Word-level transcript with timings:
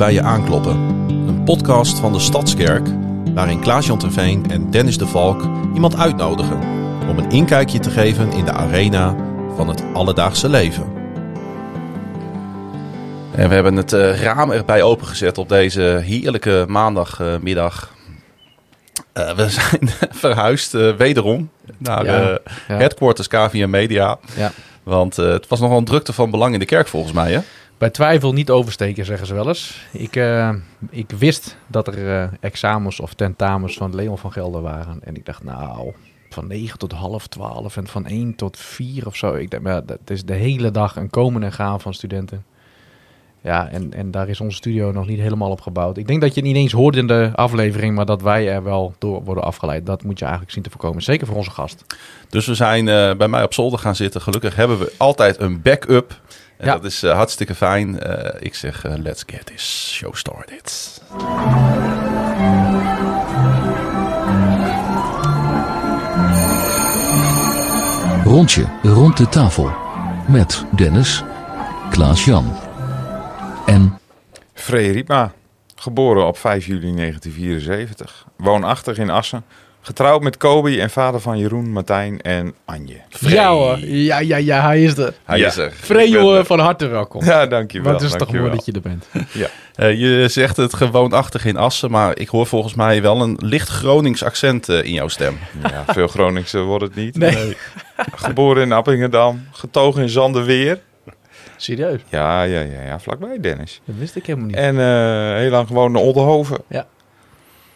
bij 0.00 0.12
je 0.12 0.22
aankloppen. 0.22 0.76
Een 1.08 1.44
podcast 1.44 1.98
van 1.98 2.12
de 2.12 2.18
Stadskerk, 2.18 2.88
waarin 3.34 3.60
Klaas-Jan 3.60 3.98
Terveen 3.98 4.50
en 4.50 4.70
Dennis 4.70 4.98
de 4.98 5.06
Valk 5.06 5.42
iemand 5.74 5.96
uitnodigen 5.96 6.58
om 7.08 7.18
een 7.18 7.30
inkijkje 7.30 7.78
te 7.78 7.90
geven 7.90 8.32
in 8.32 8.44
de 8.44 8.52
arena 8.52 9.16
van 9.56 9.68
het 9.68 9.82
alledaagse 9.92 10.48
leven. 10.48 10.84
En 13.34 13.48
we 13.48 13.54
hebben 13.54 13.76
het 13.76 13.92
uh, 13.92 14.22
raam 14.22 14.50
erbij 14.50 14.82
opengezet 14.82 15.38
op 15.38 15.48
deze 15.48 16.00
heerlijke 16.04 16.64
maandagmiddag. 16.68 17.94
Uh, 19.14 19.32
we 19.32 19.48
zijn 19.48 19.90
verhuisd 20.24 20.74
uh, 20.74 20.96
wederom 20.96 21.50
naar 21.78 22.04
ja, 22.04 22.20
ja. 22.20 22.40
headquarters 22.66 23.28
KVM 23.28 23.70
Media. 23.70 24.18
Ja. 24.36 24.52
Want 24.82 25.16
het 25.16 25.48
was 25.48 25.60
nogal 25.60 25.78
een 25.78 25.84
drukte 25.84 26.12
van 26.12 26.30
belang 26.30 26.52
in 26.52 26.60
de 26.60 26.64
kerk 26.64 26.88
volgens 26.88 27.12
mij, 27.12 27.32
hè? 27.32 27.40
Bij 27.80 27.90
twijfel 27.90 28.32
niet 28.32 28.50
oversteken, 28.50 29.04
zeggen 29.04 29.26
ze 29.26 29.34
wel 29.34 29.48
eens. 29.48 29.86
Ik, 29.92 30.16
uh, 30.16 30.54
ik 30.90 31.10
wist 31.10 31.56
dat 31.66 31.86
er 31.86 31.98
uh, 31.98 32.24
examens 32.40 33.00
of 33.00 33.14
tentamens 33.14 33.76
van 33.76 33.94
Leon 33.94 34.18
van 34.18 34.32
Gelder 34.32 34.62
waren. 34.62 34.98
En 35.04 35.16
ik 35.16 35.26
dacht, 35.26 35.44
nou, 35.44 35.92
van 36.30 36.46
9 36.46 36.78
tot 36.78 36.92
half 36.92 37.26
12 37.26 37.76
en 37.76 37.86
van 37.86 38.06
1 38.06 38.34
tot 38.34 38.56
4 38.56 39.06
of 39.06 39.16
zo. 39.16 39.34
Ik 39.34 39.50
dacht, 39.50 39.62
maar 39.62 39.86
dat 39.86 39.98
is 40.06 40.24
de 40.24 40.34
hele 40.34 40.70
dag 40.70 40.96
een 40.96 41.10
komen 41.10 41.42
en 41.42 41.52
gaan 41.52 41.80
van 41.80 41.94
studenten. 41.94 42.44
Ja, 43.40 43.68
en, 43.68 43.92
en 43.92 44.10
daar 44.10 44.28
is 44.28 44.40
onze 44.40 44.56
studio 44.56 44.92
nog 44.92 45.06
niet 45.06 45.20
helemaal 45.20 45.50
op 45.50 45.60
gebouwd. 45.60 45.96
Ik 45.96 46.06
denk 46.06 46.20
dat 46.20 46.34
je 46.34 46.40
het 46.40 46.48
niet 46.48 46.58
eens 46.58 46.72
hoort 46.72 46.96
in 46.96 47.06
de 47.06 47.30
aflevering, 47.34 47.94
maar 47.94 48.06
dat 48.06 48.22
wij 48.22 48.48
er 48.48 48.62
wel 48.62 48.94
door 48.98 49.24
worden 49.24 49.44
afgeleid. 49.44 49.86
Dat 49.86 50.02
moet 50.02 50.18
je 50.18 50.24
eigenlijk 50.24 50.54
zien 50.54 50.62
te 50.62 50.70
voorkomen. 50.70 51.02
Zeker 51.02 51.26
voor 51.26 51.36
onze 51.36 51.50
gast. 51.50 51.84
Dus 52.28 52.46
we 52.46 52.54
zijn 52.54 52.86
uh, 52.86 53.14
bij 53.14 53.28
mij 53.28 53.42
op 53.42 53.54
zolder 53.54 53.78
gaan 53.78 53.96
zitten. 53.96 54.20
Gelukkig 54.20 54.56
hebben 54.56 54.78
we 54.78 54.92
altijd 54.96 55.40
een 55.40 55.62
backup. 55.62 56.20
En 56.60 56.66
ja. 56.66 56.72
dat 56.72 56.84
is 56.84 57.04
uh, 57.04 57.12
hartstikke 57.12 57.54
fijn. 57.54 57.88
Uh, 58.06 58.28
ik 58.38 58.54
zeg, 58.54 58.86
uh, 58.86 58.92
let's 58.96 59.22
get 59.26 59.46
this 59.46 59.92
show 59.94 60.14
started. 60.14 61.00
Rondje 68.24 68.64
rond 68.82 69.16
de 69.16 69.28
tafel. 69.28 69.70
Met 70.28 70.64
Dennis, 70.76 71.24
Klaas-Jan 71.90 72.58
en... 73.66 73.98
Free 74.54 74.92
Riepma, 74.92 75.32
geboren 75.76 76.26
op 76.26 76.38
5 76.38 76.66
juli 76.66 76.94
1974. 76.94 78.26
Woonachtig 78.36 78.98
in 78.98 79.10
Assen. 79.10 79.44
Getrouwd 79.82 80.22
met 80.22 80.36
Kobi 80.36 80.80
en 80.80 80.90
vader 80.90 81.20
van 81.20 81.38
Jeroen, 81.38 81.72
Martijn 81.72 82.20
en 82.20 82.54
Anje. 82.64 83.00
Vree. 83.08 83.34
Ja 83.34 83.50
hoor, 83.50 83.78
ja, 83.78 84.18
ja, 84.18 84.36
ja, 84.36 84.62
hij 84.62 84.82
is 84.82 84.98
er. 84.98 85.14
Hij 85.24 85.38
ja. 85.38 85.46
is 85.46 85.56
er. 85.56 85.72
Vree 85.72 86.10
jongen, 86.10 86.46
van 86.46 86.58
harte 86.58 86.86
welkom. 86.86 87.24
Ja, 87.24 87.46
dankjewel. 87.46 87.92
Wat 87.92 88.02
is 88.02 88.10
dankjewel. 88.10 88.34
toch 88.34 88.44
mooi 88.44 88.56
dat 88.56 88.66
je 88.66 88.72
er 88.72 88.80
bent. 88.80 89.28
Ja. 89.32 89.48
Uh, 89.76 90.00
je 90.00 90.28
zegt 90.28 90.56
het 90.56 90.74
gewoonachtig 90.74 91.44
in 91.44 91.56
Assen, 91.56 91.90
maar 91.90 92.18
ik 92.18 92.28
hoor 92.28 92.46
volgens 92.46 92.74
mij 92.74 93.02
wel 93.02 93.20
een 93.20 93.36
licht 93.40 93.68
Gronings 93.68 94.24
accent 94.24 94.68
uh, 94.68 94.84
in 94.84 94.92
jouw 94.92 95.08
stem. 95.08 95.38
Ja, 95.62 95.84
veel 95.86 96.08
Groningse 96.08 96.58
wordt 96.58 96.84
het 96.84 96.94
niet. 96.94 97.16
Nee. 97.16 97.34
nee. 97.34 97.56
Geboren 98.14 98.62
in 98.62 98.72
Appingedam, 98.72 99.46
getogen 99.52 100.02
in 100.02 100.08
Zanderweer. 100.08 100.78
Serieus? 101.56 102.00
Ja, 102.08 102.42
ja, 102.42 102.60
ja, 102.60 102.82
ja, 102.82 103.00
vlakbij 103.00 103.40
Dennis. 103.40 103.80
Dat 103.84 103.96
wist 103.98 104.16
ik 104.16 104.26
helemaal 104.26 104.48
niet. 104.48 104.56
En 104.56 104.74
uh, 104.74 105.36
heel 105.36 105.50
lang 105.50 105.66
gewoon 105.66 105.92
naar 105.92 106.02
Oldenhoven. 106.02 106.58
Ja. 106.68 106.86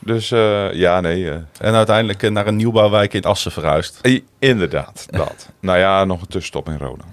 Dus 0.05 0.31
uh, 0.31 0.73
ja, 0.73 1.01
nee. 1.01 1.21
Uh, 1.23 1.35
en 1.61 1.75
uiteindelijk 1.75 2.23
uh, 2.23 2.31
naar 2.31 2.47
een 2.47 2.57
nieuwbouwwijk 2.57 3.15
in 3.15 3.23
Assen 3.23 3.53
verhuisd. 3.53 4.01
inderdaad, 4.39 5.07
dat. 5.11 5.49
nou 5.61 5.79
ja, 5.79 6.05
nog 6.05 6.21
een 6.21 6.27
tussenstop 6.27 6.69
in 6.69 6.79
Roda. 6.79 7.05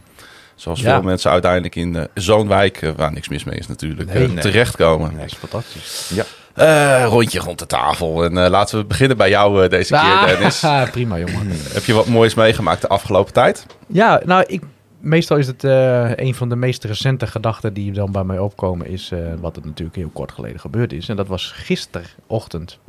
Zoals 0.56 0.82
ja. 0.82 0.94
veel 0.94 1.02
mensen 1.02 1.32
uiteindelijk 1.32 1.76
in 1.76 2.08
zo'n 2.14 2.48
wijk, 2.48 2.94
waar 2.96 3.12
niks 3.12 3.30
mis 3.30 3.44
mee 3.44 3.58
is 3.58 3.68
natuurlijk, 3.68 4.14
nee, 4.14 4.28
nee. 4.28 4.38
terechtkomen. 4.38 5.10
Nee, 5.10 5.18
dat 5.18 5.32
is 5.32 5.38
fantastisch. 5.38 6.12
Ja. 6.56 7.06
rondje 7.06 7.40
rond 7.40 7.60
de 7.60 7.66
tafel. 7.66 8.24
En 8.24 8.34
laten 8.34 8.78
we 8.78 8.86
beginnen 8.86 9.18
bij 9.18 9.30
jou 9.30 9.68
deze 9.68 9.98
ah, 9.98 10.24
keer, 10.24 10.36
Dennis. 10.36 10.64
prima, 10.92 11.18
jongen. 11.18 11.48
Heb 11.74 11.84
je 11.84 11.94
wat 11.94 12.06
moois 12.08 12.34
meegemaakt 12.34 12.82
de 12.82 12.88
afgelopen 12.88 13.34
tijd? 13.34 13.66
Ja, 13.88 14.22
nou, 14.26 14.44
ik 14.48 14.62
meestal 15.02 15.38
is 15.38 15.48
het 15.48 15.64
uh, 15.64 16.16
een 16.16 16.36
van 16.36 16.50
de 16.50 16.56
meest 16.56 16.84
recente 16.84 17.28
gedachten 17.28 17.74
die 17.74 17.92
dan 17.92 18.12
bij 18.12 18.24
mij 18.24 18.40
opkomen, 18.40 18.88
is 18.88 19.12
uh, 19.12 19.34
wat 19.40 19.56
het 19.56 19.66
natuurlijk 19.66 19.98
heel 19.98 20.10
kort 20.14 20.32
geleden 20.32 20.60
gebeurd 20.60 20.94
is. 20.94 21.10
En 21.10 21.16
dat 21.16 21.28
was 21.28 21.52
gisterochtend, 21.52 22.80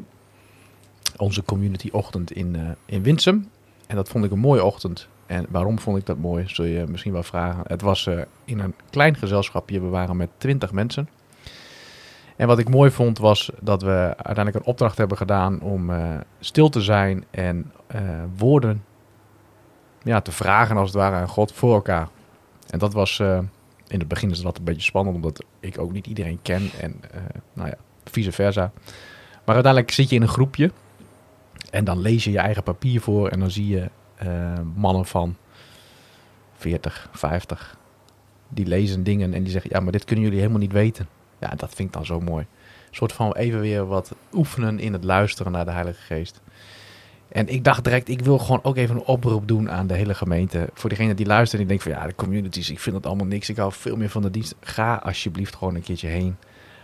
onze 1.17 1.43
community 1.43 1.89
ochtend 1.93 2.33
in, 2.33 2.55
uh, 2.57 2.63
in 2.85 3.03
Winsum. 3.03 3.49
En 3.87 3.97
dat 3.97 4.09
vond 4.09 4.25
ik 4.25 4.31
een 4.31 4.39
mooie 4.39 4.65
ochtend. 4.65 5.09
En 5.27 5.47
waarom 5.49 5.79
vond 5.79 5.99
ik 5.99 6.07
dat 6.07 6.19
mooi, 6.19 6.45
zul 6.47 6.65
je 6.65 6.85
misschien 6.89 7.13
wel 7.13 7.23
vragen. 7.23 7.65
Het 7.67 7.83
was 7.83 8.09
in 8.45 8.59
een 8.59 8.75
klein 8.91 9.17
gezelschapje, 9.17 9.81
we 9.81 9.89
waren 9.89 10.17
met 10.17 10.29
twintig 10.37 10.73
mensen. 10.73 11.09
En 12.37 12.47
wat 12.47 12.59
ik 12.59 12.69
mooi 12.69 12.91
vond 12.91 13.19
was 13.19 13.51
dat 13.61 13.83
we 13.83 14.15
uiteindelijk 14.17 14.57
een 14.57 14.71
opdracht 14.71 14.99
hebben 14.99 15.17
gedaan 15.17 15.61
om 15.61 15.91
stil 16.41 16.69
te 16.69 16.81
zijn 16.81 17.25
en 17.31 17.73
woorden 18.37 18.83
ja, 20.05 20.21
te 20.21 20.33
vragen 20.33 20.77
als 20.77 20.89
het 20.89 20.99
ware 20.99 21.17
aan 21.17 21.29
God 21.29 21.53
voor 21.53 21.75
elkaar. 21.75 22.09
En 22.71 22.79
dat 22.79 22.93
was, 22.93 23.19
uh, 23.19 23.39
in 23.87 23.99
het 23.99 24.09
begin 24.09 24.31
is 24.31 24.41
dat 24.41 24.59
een 24.59 24.65
beetje 24.65 24.83
spannend, 24.83 25.17
omdat 25.17 25.45
ik 25.61 25.79
ook 25.79 25.93
niet 25.93 26.07
iedereen 26.07 26.39
ken 26.43 26.71
en 26.81 27.01
uh, 27.15 27.21
nou 27.53 27.69
ja, 27.69 27.77
vice 28.05 28.33
versa. 28.33 28.73
Maar 29.45 29.55
uiteindelijk 29.55 29.93
zit 29.93 30.09
je 30.09 30.17
in 30.17 30.23
een 30.23 30.29
groepje 30.29 30.71
en 31.71 31.85
dan 31.85 32.01
lees 32.01 32.25
je 32.25 32.31
je 32.31 32.39
eigen 32.39 32.63
papier 32.63 33.01
voor 33.01 33.29
en 33.29 33.41
dan 33.41 33.51
zie 33.51 33.69
je 33.69 33.91
uh, 34.23 34.59
mannen 34.75 35.07
van 35.07 35.37
40, 36.57 37.09
50, 37.13 37.77
die 38.49 38.67
lezen 38.67 39.03
dingen 39.03 39.35
en 39.35 39.43
die 39.43 39.53
zeggen, 39.53 39.71
ja, 39.75 39.81
maar 39.81 39.93
dit 39.93 40.05
kunnen 40.05 40.25
jullie 40.25 40.41
helemaal 40.41 40.61
niet 40.61 40.73
weten. 40.73 41.09
Ja, 41.39 41.49
dat 41.49 41.75
vind 41.75 41.89
ik 41.89 41.95
dan 41.95 42.07
zo 42.07 42.21
mooi. 42.21 42.47
Een 42.89 42.99
soort 42.99 43.13
van 43.13 43.33
even 43.33 43.61
weer 43.61 43.87
wat 43.87 44.15
oefenen 44.33 44.79
in 44.79 44.93
het 44.93 45.05
luisteren 45.05 45.53
naar 45.53 45.65
de 45.65 45.71
Heilige 45.71 46.01
Geest. 46.01 46.41
En 47.33 47.49
ik 47.49 47.65
dacht 47.65 47.85
direct, 47.85 48.09
ik 48.09 48.21
wil 48.21 48.39
gewoon 48.39 48.61
ook 48.63 48.77
even 48.77 48.97
een 48.97 49.05
oproep 49.05 49.49
doen 49.49 49.71
aan 49.71 49.87
de 49.87 49.95
hele 49.95 50.15
gemeente. 50.15 50.69
Voor 50.75 50.91
degene 50.91 51.15
die 51.15 51.27
luistert 51.27 51.61
en 51.61 51.69
die 51.69 51.79
denkt 51.79 51.83
van 51.83 51.93
ja, 51.93 52.09
de 52.09 52.15
communities, 52.15 52.71
ik 52.71 52.81
vind 52.81 52.95
dat 52.95 53.07
allemaal 53.07 53.27
niks. 53.27 53.49
Ik 53.49 53.57
hou 53.57 53.73
veel 53.73 53.97
meer 53.97 54.09
van 54.09 54.23
de 54.23 54.31
dienst. 54.31 54.55
Ga 54.61 54.95
alsjeblieft 54.95 55.57
gewoon 55.57 55.75
een 55.75 55.83
keertje 55.83 56.09
heen. 56.09 56.37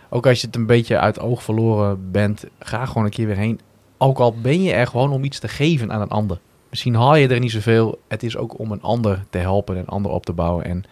Ook 0.09 0.27
als 0.27 0.41
je 0.41 0.47
het 0.47 0.55
een 0.55 0.65
beetje 0.65 0.99
uit 0.99 1.19
oog 1.19 1.43
verloren 1.43 2.11
bent, 2.11 2.45
ga 2.59 2.85
gewoon 2.85 3.03
een 3.05 3.09
keer 3.11 3.27
weer 3.27 3.35
heen. 3.35 3.59
Ook 3.97 4.19
al 4.19 4.35
ben 4.41 4.63
je 4.63 4.73
er 4.73 4.87
gewoon 4.87 5.11
om 5.11 5.23
iets 5.23 5.39
te 5.39 5.47
geven 5.47 5.91
aan 5.91 6.01
een 6.01 6.09
ander. 6.09 6.39
Misschien 6.69 6.95
haal 6.95 7.15
je 7.15 7.27
er 7.27 7.39
niet 7.39 7.51
zoveel. 7.51 8.01
Het 8.07 8.23
is 8.23 8.37
ook 8.37 8.59
om 8.59 8.71
een 8.71 8.81
ander 8.81 9.25
te 9.29 9.37
helpen 9.37 9.75
en 9.75 9.81
een 9.81 9.87
ander 9.87 10.11
op 10.11 10.25
te 10.25 10.33
bouwen. 10.33 10.65
En 10.65 10.83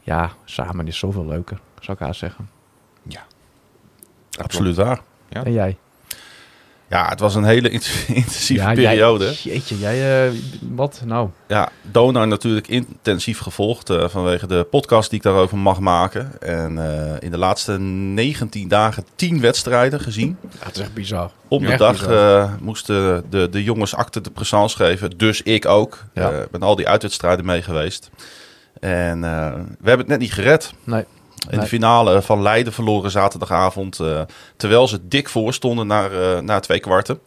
ja, 0.00 0.30
samen 0.44 0.86
is 0.86 0.98
zoveel 0.98 1.26
leuker, 1.26 1.60
zou 1.80 1.96
ik 1.98 2.04
haast 2.04 2.20
zeggen. 2.20 2.50
Ja, 3.02 3.26
absoluut 4.38 4.76
waar. 4.76 5.00
Ja. 5.28 5.44
En 5.44 5.52
jij? 5.52 5.76
Ja, 6.90 7.08
het 7.08 7.20
was 7.20 7.34
een 7.34 7.44
hele 7.44 7.70
intensieve 8.08 8.62
ja, 8.62 8.72
periode. 8.72 9.24
Jij, 9.24 9.34
jeetje, 9.52 9.78
jij, 9.78 10.28
uh, 10.28 10.38
wat 10.60 11.02
nou? 11.04 11.28
Ja, 11.48 11.68
Donar 11.82 12.28
natuurlijk 12.28 12.68
intensief 12.68 13.38
gevolgd 13.38 13.90
uh, 13.90 14.08
vanwege 14.08 14.46
de 14.46 14.66
podcast 14.70 15.10
die 15.10 15.18
ik 15.18 15.24
daarover 15.24 15.58
mag 15.58 15.80
maken. 15.80 16.40
En 16.40 16.76
uh, 16.76 17.12
in 17.18 17.30
de 17.30 17.38
laatste 17.38 17.78
19 17.78 18.68
dagen 18.68 19.04
10 19.14 19.40
wedstrijden 19.40 20.00
gezien. 20.00 20.36
Ja, 20.42 20.64
dat 20.64 20.76
is 20.76 20.82
echt 20.82 20.94
bizar. 20.94 21.30
Op 21.48 21.66
de 21.66 21.76
dag 21.76 22.08
moesten 22.60 23.24
de, 23.30 23.48
de 23.50 23.62
jongens 23.62 23.94
acte 23.94 24.20
de 24.20 24.30
présence 24.30 24.76
geven. 24.76 25.10
Dus 25.16 25.42
ik 25.42 25.66
ook. 25.66 26.04
Ik 26.14 26.22
ja. 26.22 26.46
ben 26.50 26.62
al 26.62 26.76
die 26.76 26.88
uitwedstrijden 26.88 27.44
mee 27.44 27.62
geweest. 27.62 28.10
En 28.80 29.20
we 29.20 29.88
hebben 29.88 29.98
het 29.98 30.06
net 30.06 30.18
niet 30.18 30.32
gered. 30.32 30.72
Nee. 30.84 31.04
In 31.48 31.60
de 31.60 31.66
finale 31.66 32.22
van 32.22 32.42
Leiden 32.42 32.72
verloren 32.72 33.10
zaterdagavond. 33.10 33.98
Uh, 33.98 34.20
terwijl 34.56 34.88
ze 34.88 35.08
dik 35.08 35.28
voor 35.28 35.54
stonden 35.54 35.86
naar, 35.86 36.12
uh, 36.12 36.38
naar 36.38 36.60
twee 36.60 36.80
kwarten. 36.80 37.20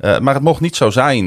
Uh, 0.00 0.18
maar 0.18 0.34
het 0.34 0.42
mocht 0.42 0.60
niet 0.60 0.76
zo 0.76 0.90
zijn. 0.90 1.26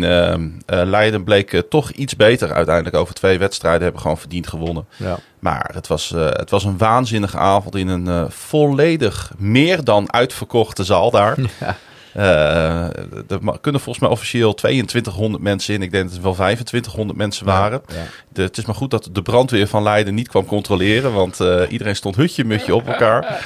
Leiden 0.66 1.24
bleek 1.24 1.64
toch 1.70 1.92
iets 1.92 2.16
beter 2.16 2.54
uiteindelijk 2.54 2.96
over 2.96 3.14
twee 3.14 3.40
wedstrijden. 3.40 3.82
Hebben 3.82 4.02
gewoon 4.02 4.18
verdiend 4.18 4.48
gewonnen. 4.48 4.88
Ja. 4.96 5.18
Maar 5.40 5.70
het 5.74 5.88
was, 5.88 6.10
het 6.16 6.50
was 6.50 6.64
een 6.64 6.78
waanzinnige 6.78 7.38
avond 7.38 7.76
in 7.76 7.88
een 7.88 8.32
volledig 8.32 9.32
meer 9.38 9.84
dan 9.84 10.14
uitverkochte 10.14 10.84
zaal 10.84 11.12
daar. 11.12 11.36
Ja. 11.60 11.78
Uh, 12.18 12.84
er 13.30 13.60
kunnen 13.62 13.82
volgens 13.82 14.00
mij 14.00 14.10
officieel 14.10 14.54
2200 14.54 15.44
mensen 15.44 15.74
in. 15.74 15.82
Ik 15.82 15.92
denk 15.92 16.04
dat 16.04 16.14
het 16.14 16.24
wel 16.24 16.34
2500 16.34 17.18
mensen 17.18 17.46
waren. 17.46 17.82
Ja, 17.88 17.96
ja. 17.96 18.04
De, 18.30 18.42
het 18.42 18.58
is 18.58 18.66
maar 18.66 18.76
goed 18.76 18.92
dat 18.92 19.10
de 19.12 19.22
brandweer 19.22 19.68
van 19.68 19.84
Leiden 19.84 20.14
niet 20.14 20.28
kwam 20.28 20.46
controleren. 20.46 21.14
Want 21.14 21.40
uh, 21.40 21.62
iedereen 21.70 21.96
stond 21.96 22.16
hutje-mutje 22.16 22.76
op 22.76 22.88
elkaar. 22.88 23.46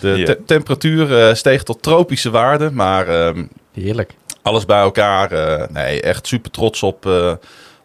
De 0.00 0.22
te 0.22 0.38
temperatuur 0.46 1.28
uh, 1.28 1.34
steeg 1.34 1.62
tot 1.62 1.82
tropische 1.82 2.30
waarden. 2.30 2.74
Maar 2.74 3.26
um, 3.26 3.48
Heerlijk. 3.72 4.14
alles 4.42 4.64
bij 4.64 4.80
elkaar. 4.80 5.30
nee, 5.72 6.00
echt 6.00 6.26
super 6.26 6.50
trots 6.50 6.82
op, 6.82 7.10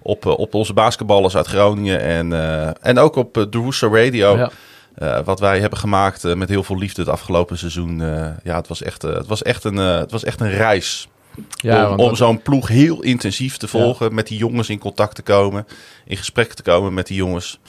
op, 0.01 0.25
op 0.25 0.53
onze 0.53 0.73
basketballers 0.73 1.35
uit 1.35 1.47
Groningen. 1.47 2.01
En, 2.01 2.33
en 2.81 2.99
ook 2.99 3.15
op 3.15 3.33
de 3.33 3.47
Rooster 3.51 4.05
Radio. 4.05 4.37
Ja. 4.37 4.51
Uh, 4.99 5.19
wat 5.23 5.39
wij 5.39 5.59
hebben 5.59 5.79
gemaakt 5.79 6.23
uh, 6.23 6.33
met 6.33 6.49
heel 6.49 6.63
veel 6.63 6.77
liefde 6.77 7.01
het 7.01 7.11
afgelopen 7.11 7.57
seizoen. 7.57 7.99
Uh, 7.99 8.29
ja, 8.43 8.55
het 8.55 8.67
was 8.67 8.81
echt, 8.81 9.01
het 9.01 9.27
was 9.27 9.43
echt, 9.43 9.63
een, 9.63 9.75
het 9.75 10.11
was 10.11 10.23
echt 10.23 10.41
een 10.41 10.51
reis. 10.51 11.07
Ja, 11.55 11.91
om 11.91 11.99
om 11.99 12.15
zo'n 12.15 12.41
ploeg 12.41 12.67
heel 12.67 13.01
intensief 13.01 13.57
te 13.57 13.67
volgen. 13.67 14.09
Ja. 14.09 14.13
Met 14.13 14.27
die 14.27 14.37
jongens 14.37 14.69
in 14.69 14.79
contact 14.79 15.15
te 15.15 15.21
komen. 15.21 15.67
In 16.05 16.17
gesprek 16.17 16.53
te 16.53 16.63
komen 16.63 16.93
met 16.93 17.07
die 17.07 17.17
jongens. 17.17 17.59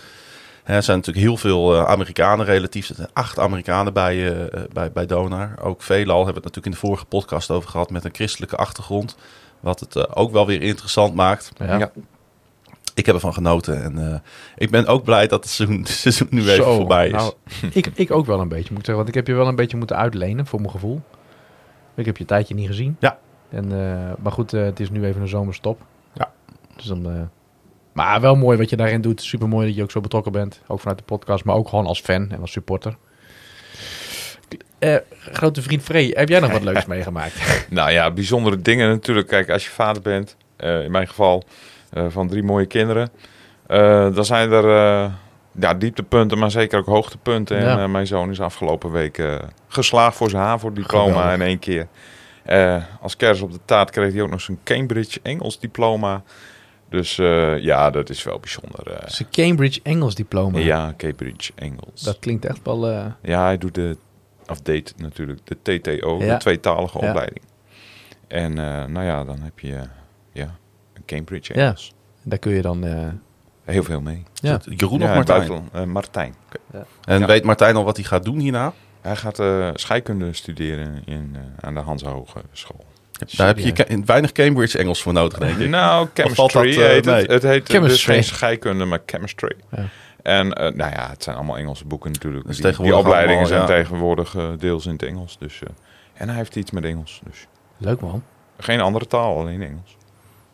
Hè, 0.68 0.74
Er 0.74 0.82
zijn 0.82 0.96
natuurlijk 0.96 1.26
heel 1.26 1.36
veel 1.36 1.74
eh, 1.74 1.84
Amerikanen 1.84 2.46
relatief. 2.46 2.88
Er 2.88 2.94
zijn 2.94 3.08
acht 3.12 3.38
Amerikanen 3.38 3.92
bij, 3.92 4.32
eh, 4.32 4.62
bij, 4.72 4.92
bij 4.92 5.06
Donar. 5.06 5.54
Ook 5.62 5.82
veelal 5.82 6.24
hebben 6.24 6.42
we 6.42 6.48
het 6.48 6.54
natuurlijk 6.54 6.66
in 6.66 6.70
de 6.70 6.86
vorige 6.86 7.04
podcast 7.04 7.50
over 7.50 7.70
gehad 7.70 7.90
met 7.90 8.04
een 8.04 8.14
christelijke 8.14 8.56
achtergrond. 8.56 9.16
Wat 9.60 9.80
het 9.80 9.96
eh, 9.96 10.04
ook 10.14 10.32
wel 10.32 10.46
weer 10.46 10.62
interessant 10.62 11.14
maakt. 11.14 11.52
Ja. 11.58 11.90
Ik 12.98 13.06
heb 13.06 13.14
ervan 13.14 13.32
genoten. 13.32 13.82
En 13.82 14.12
eh, 14.12 14.18
ik 14.56 14.70
ben 14.70 14.86
ook 14.86 15.04
blij 15.04 15.26
dat 15.26 15.44
het 15.44 15.52
seizoen, 15.52 15.84
seizoen 16.02 16.28
nu 16.30 16.40
even 16.40 16.54
Zo, 16.54 16.76
voorbij 16.76 17.06
is. 17.06 17.12
nou, 17.12 17.32
ik, 17.72 17.90
ik 17.94 18.10
ook 18.10 18.26
wel 18.26 18.40
een 18.40 18.48
beetje, 18.48 18.68
moet 18.68 18.78
ik 18.78 18.84
zeggen. 18.84 18.96
Want 18.96 19.08
ik 19.08 19.14
heb 19.14 19.26
je 19.26 19.34
wel 19.34 19.48
een 19.48 19.56
beetje 19.56 19.76
moeten 19.76 19.96
uitlenen, 19.96 20.46
voor 20.46 20.60
mijn 20.60 20.72
gevoel. 20.72 21.00
Ik 21.94 22.06
heb 22.06 22.14
je 22.16 22.20
een 22.20 22.28
tijdje 22.28 22.54
niet 22.54 22.66
gezien. 22.66 22.96
Ja. 22.98 23.18
En, 23.50 23.64
eh, 23.64 24.12
maar 24.22 24.32
goed, 24.32 24.52
eh, 24.52 24.62
het 24.62 24.80
is 24.80 24.90
nu 24.90 25.04
even 25.04 25.20
een 25.20 25.28
zomerstop. 25.28 25.80
Ja. 26.14 26.32
Dus 26.76 26.84
dan, 26.84 27.10
eh, 27.10 27.22
maar 27.92 28.20
wel 28.20 28.36
mooi 28.36 28.58
wat 28.58 28.70
je 28.70 28.76
daarin 28.76 29.00
doet. 29.00 29.22
Super 29.22 29.48
mooi 29.48 29.66
dat 29.66 29.76
je 29.76 29.82
ook 29.82 29.90
zo 29.90 30.00
betrokken 30.00 30.32
bent. 30.32 30.60
Ook 30.66 30.80
vanuit 30.80 30.98
de 30.98 31.04
podcast, 31.04 31.44
maar 31.44 31.56
ook 31.56 31.68
gewoon 31.68 31.86
als 31.86 32.00
fan 32.00 32.30
en 32.30 32.40
als 32.40 32.52
supporter. 32.52 32.96
Eh, 34.78 34.96
grote 35.10 35.62
vriend 35.62 35.82
Free, 35.82 36.12
heb 36.14 36.28
jij 36.28 36.40
nog 36.40 36.52
wat 36.52 36.62
leuks 36.62 36.86
meegemaakt? 36.94 37.66
Nou 37.70 37.90
ja, 37.90 38.10
bijzondere 38.10 38.62
dingen 38.62 38.88
natuurlijk. 38.88 39.26
Kijk, 39.28 39.50
als 39.50 39.64
je 39.64 39.70
vader 39.70 40.02
bent, 40.02 40.36
eh, 40.56 40.84
in 40.84 40.90
mijn 40.90 41.08
geval 41.08 41.44
van 42.08 42.28
drie 42.28 42.42
mooie 42.42 42.66
kinderen, 42.66 43.10
eh, 43.66 44.14
dan 44.14 44.24
zijn 44.24 44.50
er 44.52 44.64
eh, 44.64 45.12
ja, 45.52 45.74
dieptepunten, 45.74 46.38
maar 46.38 46.50
zeker 46.50 46.78
ook 46.78 46.86
hoogtepunten. 46.86 47.56
En 47.56 47.64
Ja. 47.64 47.82
eh, 47.82 47.88
mijn 47.88 48.06
zoon 48.06 48.30
is 48.30 48.40
afgelopen 48.40 48.90
week 48.90 49.18
eh, 49.18 49.34
geslaagd 49.68 50.16
voor 50.16 50.30
zijn 50.30 50.42
HAVO-diploma 50.42 51.08
Geweldig. 51.12 51.34
in 51.34 51.40
één 51.42 51.58
keer. 51.58 51.86
Eh, 52.44 52.82
als 53.00 53.16
kers 53.16 53.40
op 53.40 53.52
de 53.52 53.60
taart 53.64 53.90
kreeg 53.90 54.12
hij 54.12 54.22
ook 54.22 54.30
nog 54.30 54.40
zijn 54.40 54.58
Cambridge 54.64 55.20
Engels 55.22 55.58
diploma. 55.60 56.22
Dus 56.90 57.18
eh, 57.18 57.58
ja, 57.62 57.90
dat 57.90 58.10
is 58.10 58.22
wel 58.22 58.38
bijzonder. 58.38 58.86
eh. 58.92 59.00
Het 59.00 59.10
is 59.12 59.18
een 59.20 59.30
Cambridge 59.30 59.80
Engels 59.82 60.14
diploma. 60.14 60.58
ja, 60.58 60.94
Cambridge 60.96 61.52
Engels. 61.54 62.02
Dat 62.02 62.18
klinkt 62.18 62.44
echt 62.44 62.60
wel... 62.64 62.88
eh, 62.88 63.04
Ja, 63.22 63.42
hij 63.44 63.58
doet 63.58 63.74
de, 63.74 63.96
of 64.46 64.60
deed 64.60 64.94
natuurlijk, 64.96 65.40
de 65.44 65.56
TTO, 65.80 66.18
Ja. 66.20 66.32
de 66.32 66.36
tweetalige 66.40 66.98
Ja. 67.00 67.08
opleiding. 67.08 67.44
En 68.28 68.58
eh, 68.58 68.84
nou 68.84 69.06
ja, 69.06 69.24
dan 69.24 69.40
heb 69.40 69.58
je 69.58 69.74
eh, 69.74 69.82
ja, 70.32 70.54
Cambridge 71.16 71.54
Ja. 71.54 71.60
Engels. 71.64 71.92
daar 72.22 72.38
kun 72.38 72.52
je 72.52 72.62
dan... 72.62 72.84
eh, 72.84 73.08
Heel 73.64 73.82
veel 73.82 74.00
mee. 74.00 74.22
ja. 74.34 74.60
Jeroen 74.76 74.98
ja, 74.98 75.08
of 75.08 75.14
Martijn? 75.14 75.24
buitenland. 75.38 75.68
Eh, 75.72 75.82
Martijn. 75.84 76.34
En 77.04 77.18
Ja. 77.20 77.26
weet 77.26 77.44
Martijn 77.44 77.76
al 77.76 77.84
wat 77.84 77.96
hij 77.96 78.04
gaat 78.04 78.24
doen 78.24 78.38
hierna? 78.38 78.72
Hij 79.00 79.16
gaat 79.16 79.38
eh, 79.38 79.68
scheikunde 79.74 80.32
studeren 80.32 81.02
in, 81.04 81.30
eh, 81.34 81.40
aan 81.60 81.74
de 81.74 81.80
Hans 81.80 82.02
Hogeschool. 82.02 82.84
Daar 83.36 83.46
heb 83.46 83.58
je 83.58 83.72
ke- 83.72 84.02
weinig 84.04 84.32
Cambridge 84.32 84.78
Engels 84.78 85.02
voor 85.02 85.12
nodig, 85.12 85.38
denk 85.38 85.58
ik. 85.58 85.68
Nou, 85.68 86.08
dat, 86.12 86.26
chemistry 86.26 86.74
heet 86.74 87.04
het. 87.04 87.26
Het 87.30 87.42
heet 87.42 87.66
dus 87.66 87.76
Chemistry. 87.76 88.12
geen 88.14 88.24
scheikunde, 88.24 88.84
maar 88.84 89.00
chemistry. 89.06 89.56
Ja. 89.70 89.84
En 90.22 90.52
eh, 90.52 90.72
nou 90.74 90.90
ja, 90.92 91.08
het 91.10 91.22
zijn 91.22 91.36
allemaal 91.36 91.56
Engelse 91.58 91.84
boeken 91.84 92.12
natuurlijk. 92.12 92.46
Dus 92.46 92.56
die, 92.56 92.66
opleidingen 92.96 93.28
allemaal, 93.28 93.46
zijn 93.46 93.60
ja. 93.60 93.66
tegenwoordig 93.66 94.36
deels 94.58 94.86
in 94.86 94.92
het 94.92 95.02
Engels. 95.02 95.38
Dus, 95.38 95.62
eh, 95.62 95.68
en 96.14 96.28
hij 96.28 96.36
heeft 96.36 96.56
iets 96.56 96.70
met 96.70 96.84
Engels. 96.84 97.20
Dus 97.24 97.46
Leuk 97.76 98.00
man. 98.00 98.22
geen 98.58 98.80
andere 98.80 99.06
taal, 99.06 99.38
alleen 99.38 99.62
Engels. 99.62 99.96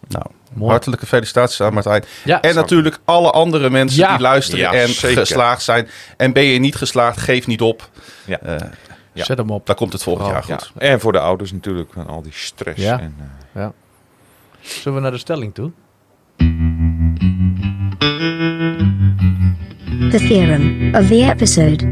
Nou, 0.09 0.25
Mooi. 0.53 0.71
hartelijke 0.71 1.06
felicitaties 1.06 1.61
aan 1.61 1.73
Martijn. 1.75 2.05
Ja, 2.25 2.41
En 2.41 2.55
natuurlijk 2.55 2.99
alle 3.05 3.31
andere 3.31 3.71
mensen 3.71 3.99
Ja. 4.01 4.11
die 4.12 4.21
luisteren 4.21 4.61
Ja, 4.61 4.73
en 4.73 4.89
zeker. 4.89 5.17
geslaagd 5.19 5.62
zijn. 5.62 5.89
En 6.17 6.33
ben 6.33 6.43
je 6.45 6.59
niet 6.59 6.75
geslaagd, 6.77 7.21
geef 7.21 7.47
niet 7.47 7.61
op. 7.61 7.89
Ja. 8.25 8.39
Eh, 8.41 8.56
Ja. 9.12 9.25
zet 9.25 9.39
hem 9.39 9.51
op. 9.51 9.67
daar 9.67 9.77
komt 9.77 9.93
het 9.93 10.03
volgend 10.03 10.27
Vooral, 10.27 10.49
jaar 10.49 10.59
goed. 10.59 10.73
Ja, 10.75 10.81
en 10.89 11.01
voor 11.01 11.12
de 11.12 11.19
ouders 11.19 11.53
natuurlijk, 11.53 11.93
van 11.93 12.06
al 12.06 12.23
die 12.23 12.33
stress. 12.35 12.83
Ja. 12.83 13.01
En, 13.01 13.15
eh, 13.53 13.67
Zullen 14.61 14.95
we 14.99 15.03
naar 15.03 15.11
de 15.12 15.19
stelling 15.19 15.55
toe? 15.55 15.71
The 20.11 20.19
theorem 20.29 20.95
of 20.95 21.06
the 21.09 21.31
episode. 21.33 21.85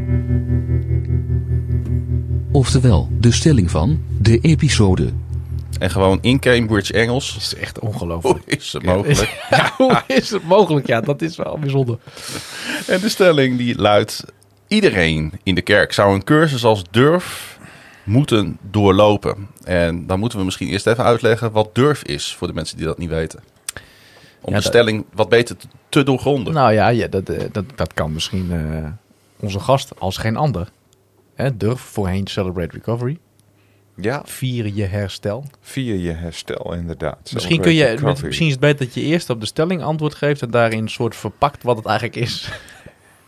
Oftewel, 2.52 3.08
de 3.18 3.32
stelling 3.32 3.70
van 3.70 4.02
de 4.18 4.38
episode. 4.40 5.12
En 5.82 5.90
gewoon 5.90 6.18
in 6.20 6.38
Cambridge 6.40 6.92
Engels. 6.92 7.36
Is 7.36 7.54
echt 7.54 7.76
Hoe 7.76 7.88
ongelooflijk. 7.88 8.42
is 8.46 8.72
het 8.72 8.82
mogelijk? 8.82 9.40
Ja, 9.50 9.72
hoe 9.76 10.02
is 10.06 10.30
het 10.30 10.44
mogelijk? 10.44 10.86
Ja, 10.86 11.00
dat 11.00 11.22
is 11.22 11.36
wel 11.36 11.58
bijzonder. 11.58 11.98
En 12.86 13.00
de 13.00 13.08
stelling 13.08 13.58
die 13.58 13.76
luidt... 13.78 14.24
Iedereen 14.66 15.32
in 15.42 15.54
de 15.54 15.62
kerk 15.62 15.92
zou 15.92 16.14
een 16.14 16.24
cursus 16.24 16.64
als 16.64 16.82
durf 16.90 17.58
moeten 18.04 18.58
doorlopen. 18.70 19.48
En 19.64 20.06
dan 20.06 20.18
moeten 20.18 20.38
we 20.38 20.44
misschien 20.44 20.68
eerst 20.68 20.86
even 20.86 21.04
uitleggen 21.04 21.52
wat 21.52 21.74
durf 21.74 22.02
is... 22.02 22.34
voor 22.34 22.46
de 22.46 22.54
mensen 22.54 22.76
die 22.76 22.86
dat 22.86 22.98
niet 22.98 23.08
weten. 23.08 23.40
Om 23.74 23.82
Ja, 24.40 24.44
de 24.44 24.52
dat- 24.52 24.62
stelling 24.62 25.04
wat 25.14 25.28
beter 25.28 25.56
te, 25.56 25.66
te 25.88 26.02
doorgronden. 26.02 26.54
Nou 26.54 26.72
ja, 26.72 26.88
ja 26.88 27.06
dat, 27.06 27.28
eh, 27.28 27.44
dat, 27.52 27.64
dat 27.74 27.94
kan 27.94 28.12
misschien 28.12 28.52
eh, 28.52 28.88
onze 29.40 29.60
gast 29.60 29.92
als 30.00 30.16
geen 30.16 30.36
ander. 30.36 30.68
Hè, 31.34 31.56
durf 31.56 31.80
voorheen 31.80 32.26
Celebrate 32.26 32.72
Recovery. 32.76 33.18
Ja, 33.94 34.22
Vier 34.24 34.66
je 34.74 34.84
herstel. 34.84 35.44
via 35.60 35.94
je 35.94 36.12
herstel 36.12 36.72
inderdaad. 36.74 37.30
Misschien, 37.34 37.60
kun 37.60 37.74
je, 37.74 37.98
misschien 38.22 38.46
is 38.46 38.52
het 38.52 38.60
beter 38.60 38.84
dat 38.86 38.94
je 38.94 39.00
eerst 39.00 39.30
op 39.30 39.40
de 39.40 39.46
stelling 39.46 39.82
antwoord 39.82 40.14
geeft... 40.14 40.42
en 40.42 40.50
daarin 40.50 40.78
een 40.78 40.88
soort 40.88 41.16
verpakt 41.16 41.62
wat 41.62 41.76
het 41.76 41.86
eigenlijk 41.86 42.16
is. 42.16 42.50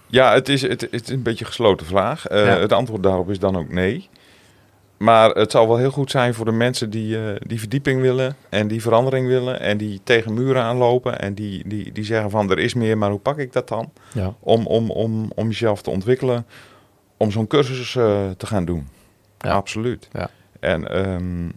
Ja, 0.06 0.32
het 0.34 0.48
is, 0.48 0.62
het, 0.62 0.80
het 0.80 0.92
is 1.02 1.08
een 1.08 1.22
beetje 1.22 1.40
een 1.44 1.50
gesloten 1.50 1.86
vraag. 1.86 2.26
Eh, 2.26 2.46
Ja. 2.46 2.58
Het 2.58 2.72
antwoord 2.72 3.02
daarop 3.02 3.30
is 3.30 3.38
dan 3.38 3.56
ook 3.56 3.68
nee. 3.72 4.08
Maar 4.96 5.30
het 5.30 5.50
zou 5.50 5.68
wel 5.68 5.76
heel 5.76 5.90
goed 5.90 6.10
zijn 6.10 6.34
voor 6.34 6.44
de 6.44 6.52
mensen 6.52 6.90
die, 6.90 7.16
eh, 7.18 7.34
die 7.46 7.58
verdieping 7.58 8.00
willen 8.00 8.36
en 8.48 8.68
die 8.68 8.82
verandering 8.82 9.26
willen 9.26 9.60
en 9.60 9.76
die 9.78 10.00
tegen 10.04 10.34
muren 10.34 10.62
aanlopen 10.62 11.20
en 11.20 11.34
die, 11.34 11.68
die, 11.68 11.92
die 11.92 12.04
zeggen 12.04 12.30
van 12.30 12.50
er 12.50 12.58
is 12.58 12.74
meer, 12.74 12.98
maar 12.98 13.10
hoe 13.10 13.18
pak 13.18 13.38
ik 13.38 13.52
dat 13.52 13.68
dan? 13.68 13.92
Ja. 14.12 14.34
Om, 14.40 14.66
om, 14.66 14.90
om, 14.90 15.32
om 15.34 15.48
jezelf 15.48 15.82
te 15.82 15.90
ontwikkelen, 15.90 16.46
om 17.16 17.30
zo'n 17.30 17.46
cursus 17.46 17.96
eh, 17.96 18.30
te 18.36 18.46
gaan 18.46 18.64
doen. 18.64 18.88
Ja. 19.38 19.50
Absoluut. 19.50 20.08
Ja. 20.12 20.30
En 20.64 20.88
ehm, 20.88 21.48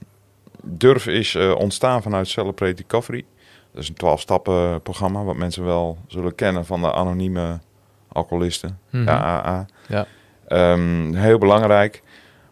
Durf 0.63 1.07
is 1.07 1.35
eh, 1.35 1.55
ontstaan 1.55 2.01
vanuit 2.01 2.27
Celebrate 2.27 2.81
Recovery. 2.81 3.25
Dat 3.71 3.83
is 3.83 3.89
een 3.89 3.95
12-stappen 4.17 4.81
programma 4.83 5.23
wat 5.23 5.35
mensen 5.35 5.65
wel 5.65 5.97
zullen 6.07 6.35
kennen 6.35 6.65
van 6.65 6.81
de 6.81 6.93
anonieme 6.93 7.59
alcoholisten. 8.07 8.79
De 8.89 9.09
AA. 9.09 9.65
Ja. 9.87 10.05
Ehm, 10.47 11.13
heel 11.13 11.37
belangrijk. 11.37 12.01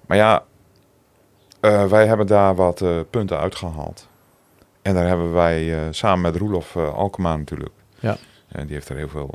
Maar 0.06 0.18
ja, 0.18 0.44
eh, 1.60 1.86
wij 1.86 2.08
hebben 2.08 2.28
daar 2.28 2.56
wat 2.56 2.82
eh, 2.82 3.00
punten 3.10 3.40
uitgehaald. 3.40 4.08
En 4.82 4.94
daar 4.94 5.08
hebben 5.08 5.34
wij 5.34 5.88
samen 5.94 6.22
met 6.22 6.36
Roelof 6.36 6.76
Alkema 6.76 7.36
natuurlijk. 7.38 7.74
Ja. 8.00 8.18
En 8.48 8.66
die 8.66 8.76
heeft 8.76 8.90
er 8.90 8.96
heel 8.96 9.10
veel 9.10 9.30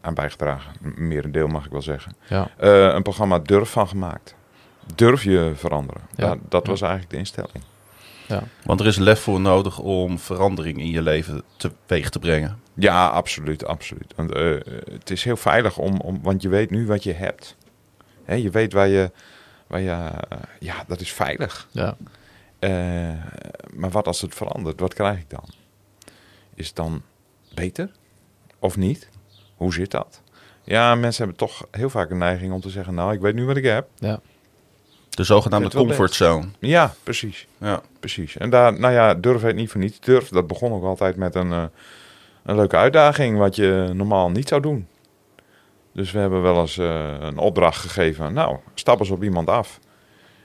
aan 0.00 0.14
bijgedragen. 0.14 0.72
M- 0.80 1.06
Merendeel 1.08 1.46
mag 1.46 1.64
ik 1.64 1.70
wel 1.72 1.82
zeggen. 1.82 2.16
Ja. 2.28 2.50
Een 2.94 3.02
programma 3.02 3.38
Durf 3.38 3.70
van 3.70 3.88
gemaakt. 3.88 4.34
Durf 4.94 5.22
je 5.22 5.52
veranderen. 5.54 6.02
Ja. 6.16 6.26
Ja, 6.26 6.36
dat 6.48 6.64
Ja. 6.64 6.70
was 6.70 6.80
eigenlijk 6.80 7.10
de 7.12 7.16
instelling. 7.18 7.64
Want 8.64 8.80
er 8.80 8.86
is 8.86 8.96
lef 8.96 9.20
voor 9.20 9.40
nodig 9.40 9.78
om 9.78 10.18
verandering 10.18 10.78
in 10.78 10.90
je 10.90 11.02
leven 11.02 11.42
teweeg 11.56 12.10
te 12.10 12.18
brengen. 12.18 12.58
Ja, 12.74 13.08
absoluut, 13.08 13.64
absoluut. 13.66 14.12
Want, 14.16 14.32
eh, 14.32 14.54
het 14.90 15.10
is 15.10 15.24
heel 15.24 15.36
veilig 15.36 15.78
om, 15.78 16.00
om, 16.00 16.22
want 16.22 16.42
je 16.42 16.48
weet 16.48 16.70
nu 16.70 16.86
wat 16.86 17.02
je 17.02 17.12
hebt. 17.12 17.56
Hè, 18.24 18.34
je 18.34 18.50
weet 18.50 18.72
waar 18.72 18.88
je, 18.88 19.10
waar 19.66 19.80
je, 19.80 20.10
ja, 20.60 20.84
dat 20.86 21.00
is 21.00 21.12
veilig. 21.12 21.68
Ja. 21.70 21.96
Eh, 22.58 22.70
maar 23.74 23.90
wat 23.90 24.06
als 24.06 24.20
het 24.20 24.34
verandert? 24.34 24.80
Wat 24.80 24.94
krijg 24.94 25.18
ik 25.18 25.30
dan? 25.30 25.44
Is 26.54 26.66
het 26.66 26.76
dan 26.76 27.02
beter 27.54 27.90
of 28.58 28.76
niet? 28.76 29.08
Hoe 29.56 29.72
zit 29.72 29.90
dat? 29.90 30.20
Ja, 30.64 30.94
mensen 30.94 31.24
hebben 31.24 31.46
toch 31.46 31.66
heel 31.70 31.90
vaak 31.90 32.10
een 32.10 32.18
neiging 32.18 32.52
om 32.52 32.60
te 32.60 32.70
zeggen: 32.70 32.94
Nou, 32.94 33.12
ik 33.12 33.20
weet 33.20 33.34
nu 33.34 33.44
wat 33.44 33.56
ik 33.56 33.64
heb. 33.64 33.88
Ja. 33.94 34.20
De 35.16 35.24
zogenaamde 35.24 35.66
het 35.66 35.76
comfortzone. 35.76 36.46
Ja, 36.58 36.94
precies. 37.02 37.46
Ja. 37.58 37.82
Precies. 38.00 38.36
En 38.36 38.50
daar, 38.50 38.78
nou 38.78 38.92
ja, 38.92 39.14
durf 39.14 39.42
heet 39.42 39.54
niet 39.54 39.70
voor 39.70 39.80
niets. 39.80 40.00
Durf, 40.00 40.28
dat 40.28 40.46
begon 40.46 40.72
ook 40.72 40.84
altijd 40.84 41.16
met 41.16 41.34
een, 41.34 41.52
eh, 41.52 41.64
een 42.44 42.56
leuke 42.56 42.76
uitdaging, 42.76 43.38
wat 43.38 43.56
je 43.56 43.90
normaal 43.94 44.30
niet 44.30 44.48
zou 44.48 44.60
doen. 44.60 44.86
Dus 45.92 46.12
we 46.12 46.18
hebben 46.18 46.42
wel 46.42 46.60
eens 46.60 46.78
eh, 46.78 47.14
een 47.20 47.38
opdracht 47.38 47.80
gegeven. 47.80 48.32
Nou, 48.32 48.56
stap 48.74 48.98
eens 48.98 49.10
op 49.10 49.22
iemand 49.22 49.48
af. 49.48 49.80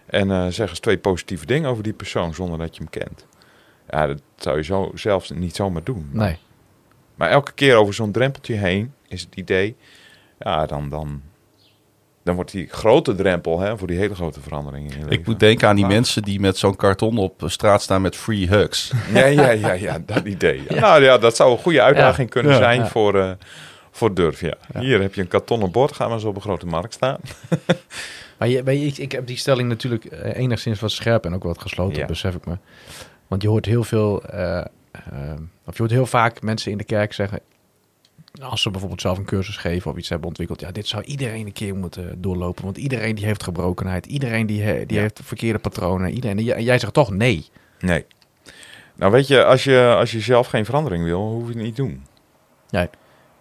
En 0.06 0.32
eh, 0.32 0.48
zeg 0.48 0.70
eens 0.70 0.80
twee 0.80 0.98
positieve 0.98 1.46
dingen 1.46 1.70
over 1.70 1.84
die 1.84 1.94
persoon 1.94 2.34
zonder 2.34 2.58
dat 2.58 2.76
je 2.76 2.82
hem 2.82 2.90
kent. 2.90 3.26
Ja, 3.90 4.08
dat 4.08 4.22
zou 4.36 4.58
je 4.58 4.64
zo 4.64 4.92
zelfs 4.94 5.30
niet 5.30 5.56
zomaar 5.56 5.84
doen. 5.84 6.10
Nee. 6.12 6.38
Maar 7.16 7.30
elke 7.30 7.52
keer 7.52 7.76
over 7.76 7.94
zo'n 7.94 8.12
drempeltje 8.12 8.54
heen 8.54 8.94
is 9.08 9.22
het 9.22 9.36
idee, 9.36 9.76
ja, 10.40 10.66
dan, 10.66 10.90
dan, 10.90 11.22
dan 12.24 12.36
wordt 12.36 12.52
die 12.52 12.68
grote 12.68 13.16
drempel 13.16 13.60
hè, 13.60 13.78
voor 13.78 13.88
die 13.88 13.98
hele 13.98 14.16
grote 14.16 14.42
veranderingen 14.42 14.92
in 14.92 14.98
je 14.98 15.04
leven. 15.04 15.20
Ik 15.20 15.26
moet 15.28 15.40
denken 15.40 15.68
aan 15.68 15.76
die 15.76 15.86
mensen 15.86 16.22
die 16.22 16.40
met 16.40 16.58
zo'n 16.58 16.76
karton 16.76 17.18
op 17.18 17.44
straat 17.46 17.82
staan 17.82 18.02
met 18.02 18.16
free 18.16 18.48
hugs. 18.48 18.92
Ja, 19.14 19.26
ja, 19.26 19.50
ja, 19.50 19.72
ja, 19.72 20.00
dat 20.06 20.26
idee. 20.26 20.62
Ja. 20.70 20.80
Nou 20.80 21.04
ja, 21.04 21.18
dat 21.18 21.36
zou 21.36 21.52
een 21.52 21.58
goede 21.58 21.82
uitdaging 21.82 22.28
Ja. 22.28 22.34
kunnen 22.34 22.52
Ja, 22.52 22.58
zijn 22.58 22.80
ja. 22.80 22.88
Voor, 22.88 23.20
eh, 23.20 23.32
voor 23.92 24.14
Durf. 24.14 24.42
Ja. 24.42 24.54
Hier 24.80 25.02
heb 25.02 25.14
je 25.14 25.22
een 25.22 25.28
kartonnen 25.28 25.72
bord, 25.72 25.94
gaan 25.96 26.08
we 26.08 26.14
eens 26.14 26.24
op 26.24 26.36
een 26.36 26.42
grote 26.42 26.66
markt 26.66 26.94
staan. 26.94 27.18
Maar 28.38 28.50
je, 28.50 28.64
ik, 28.86 28.98
ik 28.98 29.12
heb 29.12 29.28
die 29.28 29.38
stelling 29.38 29.70
natuurlijk 29.70 30.06
eh, 30.06 30.42
enigszins 30.42 30.80
wat 30.80 30.92
scherp 30.92 31.26
en 31.26 31.34
ook 31.34 31.44
wat 31.44 31.62
gesloten, 31.62 31.98
Ja. 32.00 32.06
besef 32.06 32.36
ik 32.36 32.46
me. 32.46 32.58
Want 33.28 33.42
je 33.42 33.48
hoort 33.48 33.66
heel 33.66 33.84
veel, 33.84 34.24
eh, 34.24 34.58
eh, 34.58 34.66
of 35.66 35.74
je 35.74 35.78
hoort 35.78 35.92
heel 35.92 36.06
vaak 36.06 36.42
mensen 36.42 36.72
in 36.72 36.78
de 36.78 36.84
kerk 36.84 37.14
zeggen: 37.14 37.40
als 38.42 38.62
ze 38.62 38.70
bijvoorbeeld 38.70 39.02
zelf 39.02 39.18
een 39.18 39.26
cursus 39.26 39.58
geven 39.58 39.92
of 39.92 39.98
iets 39.98 40.10
hebben 40.10 40.28
ontwikkeld. 40.28 40.60
Ja, 40.62 40.72
dit 40.72 40.88
zou 40.88 41.04
iedereen 41.04 41.46
een 41.46 41.52
keer 41.54 41.76
moeten 41.76 42.22
doorlopen. 42.22 42.64
Want 42.64 42.78
iedereen 42.78 43.16
die 43.16 43.26
heeft 43.26 43.44
gebrokenheid. 43.44 44.06
Iedereen 44.06 44.46
die, 44.46 44.62
he- 44.62 44.86
die 44.86 44.96
Ja. 44.96 45.02
heeft 45.02 45.20
verkeerde 45.24 45.60
patronen. 45.60 46.12
Iedereen, 46.12 46.38
en 46.38 46.64
jij- 46.64 46.80
zegt 46.80 46.94
toch 46.94 47.10
nee. 47.12 47.46
Nee. 47.80 48.06
Nou 48.96 49.12
weet 49.12 49.28
je, 49.28 49.44
als 49.46 49.64
je, 49.64 49.94
als 49.98 50.12
je 50.12 50.20
zelf 50.20 50.48
geen 50.48 50.66
verandering 50.66 51.04
wil, 51.04 51.20
hoef 51.22 51.48
je 51.48 51.54
het 51.54 51.64
niet 51.64 51.76
te 51.76 51.82
doen. 51.82 52.06
Nee. 52.70 52.90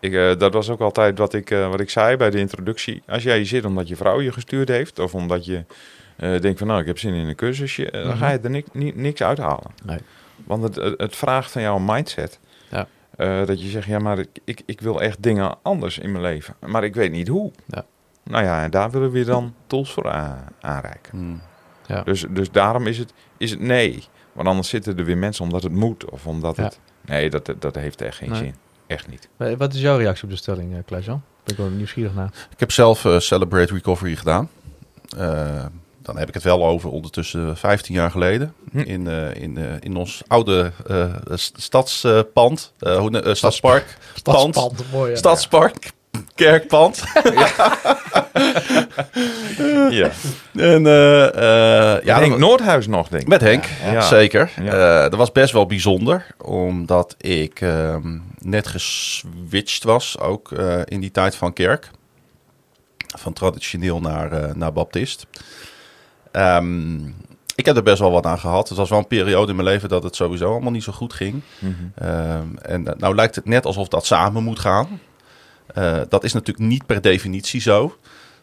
Ik, 0.01 0.13
eh, 0.13 0.37
dat 0.39 0.53
was 0.53 0.71
ook 0.71 0.81
altijd 0.81 1.19
wat 1.19 1.35
ik, 1.35 1.51
eh, 1.51 1.69
wat 1.71 1.81
ik 1.81 1.91
zei 1.91 2.17
bij 2.17 2.31
de 2.31 2.39
introductie. 2.39 3.03
Als 3.07 3.23
jij 3.23 3.37
hier 3.37 3.47
zit 3.47 3.65
omdat 3.65 3.89
je 3.89 3.97
vrouw 3.97 4.21
je 4.21 4.33
gestuurd 4.33 4.69
heeft, 4.69 4.99
of 4.99 5.15
omdat 5.15 5.45
je 5.45 5.65
eh, 6.17 6.41
denkt 6.41 6.59
van 6.59 6.67
nou, 6.67 6.81
ik 6.81 6.87
heb 6.87 6.99
zin 6.99 7.15
in 7.15 7.27
een 7.29 7.35
cursusje, 7.35 7.91
eh, 7.91 8.05
dan 8.05 8.17
ga 8.17 8.31
je 8.31 8.39
er 8.39 8.51
ni- 8.51 8.65
ni- 8.73 8.93
niks 8.95 9.23
uithalen. 9.23 9.71
Nee. 9.85 9.99
Want 10.45 10.63
het, 10.63 10.75
het, 10.75 11.01
het 11.01 11.17
vraagt 11.17 11.51
van 11.51 11.63
jou 11.63 11.77
een 11.79 11.85
mindset. 11.85 12.39
Eh, 13.21 13.47
dat 13.47 13.63
je 13.63 13.69
zegt, 13.69 13.87
ja, 13.87 13.99
maar 13.99 14.19
ik, 14.19 14.29
ik, 14.45 14.63
ik 14.67 14.81
wil 14.81 15.03
echt 15.03 15.23
dingen 15.23 15.55
anders 15.63 15.99
in 15.99 16.11
mijn 16.13 16.23
leven. 16.25 16.55
Maar 16.67 16.85
ik 16.85 16.95
weet 16.95 17.13
niet 17.13 17.29
hoe. 17.29 17.51
Ja. 17.67 17.85
Nou 18.25 18.45
ja, 18.45 18.63
en 18.63 18.71
daar 18.71 18.91
willen 18.91 19.11
we 19.11 19.19
je 19.19 19.25
dan 19.25 19.55
tools 19.67 19.93
voor 19.93 20.11
aanreiken. 20.61 21.11
Hmm. 21.19 21.41
Ja. 21.87 22.03
Dus, 22.03 22.25
dus 22.31 22.51
daarom 22.51 22.87
is 22.87 22.99
het, 22.99 23.13
is 23.37 23.51
het 23.51 23.61
nee. 23.61 24.05
Want 24.33 24.49
anders 24.49 24.69
zitten 24.69 24.99
er 24.99 25.05
weer 25.05 25.19
mensen 25.19 25.45
omdat 25.45 25.63
het 25.63 25.73
moet. 25.73 26.11
Of 26.11 26.27
omdat 26.27 26.57
Ja. 26.57 26.63
het... 26.63 26.81
Nee, 27.05 27.31
dat, 27.31 27.55
dat 27.59 27.75
heeft 27.75 28.01
echt 28.03 28.17
geen 28.17 28.31
Nee. 28.31 28.39
zin. 28.39 28.55
Echt 28.87 29.09
niet. 29.09 29.29
Eh, 29.37 29.53
Wat 29.57 29.75
is 29.75 29.81
jouw 29.81 29.97
reactie 29.99 30.25
op 30.25 30.31
de 30.31 30.37
stelling, 30.37 30.73
uh, 30.73 30.79
Klaas-Jan? 30.87 31.23
Ben 31.45 31.55
ik 31.55 31.61
wel 31.61 31.71
nieuwsgierig 31.71 32.15
naar. 32.15 32.31
Ik 32.51 32.61
heb 32.61 32.71
zelf 32.73 33.05
eh, 33.05 33.19
Celebrate 33.19 33.73
Recovery 33.75 34.17
gedaan. 34.17 34.49
Eh, 35.17 35.65
dan 36.03 36.19
heb 36.19 36.29
ik 36.29 36.35
het 36.35 36.43
wel 36.43 36.67
over 36.67 36.91
ondertussen 36.91 37.57
15 37.57 37.95
jaar 37.95 38.11
geleden. 38.11 38.55
Hm. 38.73 38.79
In, 38.79 39.07
eh, 39.09 39.43
in, 39.43 39.57
eh, 39.59 39.65
in 39.81 39.97
ons 39.97 40.23
oude 40.27 40.73
st- 41.35 41.63
stadspand. 41.63 42.73
stadspark. 43.33 43.85
Pand. 44.23 44.55
Stadspand, 44.55 44.85
mooi. 44.93 45.11
Ja. 45.11 45.17
Stadspark. 45.17 45.91
Kerkpand. 46.35 47.03
Ja. 49.91 50.11
en, 50.55 50.87
eh, 50.87 51.27
eh, 51.97 52.05
ja, 52.05 52.19
Henk 52.19 52.39
Noordhuis 52.39 52.87
nog, 52.87 53.09
denk 53.09 53.23
ik. 53.23 53.29
Met 53.29 53.41
Henk, 53.41 53.65
Ja. 53.85 54.01
zeker. 54.01 54.51
Ja. 54.63 55.09
Dat 55.09 55.19
was 55.19 55.33
best 55.33 55.53
wel 55.53 55.67
bijzonder, 55.67 56.27
omdat 56.39 57.15
ik 57.19 57.61
ehm, 57.61 58.19
net 58.39 58.67
geswitcht 58.67 59.85
was, 59.85 60.19
ook 60.19 60.51
in 60.85 61.01
die 61.01 61.11
tijd 61.11 61.35
van 61.37 61.53
kerk. 61.53 61.91
Van 63.19 63.33
traditioneel 63.33 64.01
naar, 64.01 64.57
naar 64.57 64.73
baptist. 64.73 65.27
Ehm, 66.31 67.07
ik 67.55 67.67
heb 67.67 67.77
er 67.77 67.83
best 67.83 67.99
wel 67.99 68.11
wat 68.11 68.27
aan 68.27 68.39
gehad. 68.39 68.69
Het 68.69 68.79
was 68.79 68.89
wel 68.89 68.99
een 68.99 69.07
periode 69.07 69.51
in 69.51 69.57
mijn 69.57 69.69
leven 69.69 69.89
dat 69.89 70.03
het 70.03 70.17
sowieso 70.17 70.51
allemaal 70.51 70.71
niet 70.71 70.83
zo 70.83 70.93
goed 70.93 71.13
ging. 71.13 71.43
Ehm, 71.95 72.57
en 72.63 72.87
eh, 72.87 72.97
nou 72.97 73.15
lijkt 73.15 73.35
het 73.35 73.45
net 73.45 73.67
alsof 73.67 73.89
dat 73.89 74.07
samen 74.07 74.43
moet 74.43 74.59
gaan. 74.59 75.01
Eh, 75.67 76.01
dat 76.09 76.25
is 76.25 76.33
natuurlijk 76.33 76.69
niet 76.69 76.87
per 76.87 77.01
definitie 77.01 77.61
zo. 77.61 77.97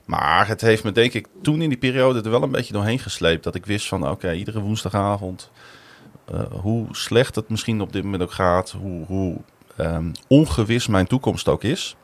Maar 0.05 0.47
het 0.47 0.61
heeft 0.61 0.83
me 0.83 0.91
denk 0.91 1.13
ik 1.13 1.27
toen 1.41 1.61
in 1.61 1.69
die 1.69 1.77
periode 1.77 2.21
er 2.21 2.29
wel 2.29 2.43
een 2.43 2.51
beetje 2.51 2.73
doorheen 2.73 2.99
gesleept. 2.99 3.43
Dat 3.43 3.55
ik 3.55 3.65
wist 3.65 3.87
van 3.87 4.09
oké, 4.09 4.31
iedere 4.31 4.59
woensdagavond, 4.59 5.51
eh, 6.25 6.41
hoe 6.61 6.87
slecht 6.91 7.35
het 7.35 7.49
misschien 7.49 7.81
op 7.81 7.93
dit 7.93 8.03
moment 8.03 8.21
ook 8.23 8.31
gaat, 8.31 8.75
hoe, 8.81 9.05
hoe 9.05 9.37
ehm, 9.75 10.11
ongewis 10.27 10.87
mijn 10.87 11.07
toekomst 11.07 11.47
ook 11.47 11.63
is. 11.63 11.95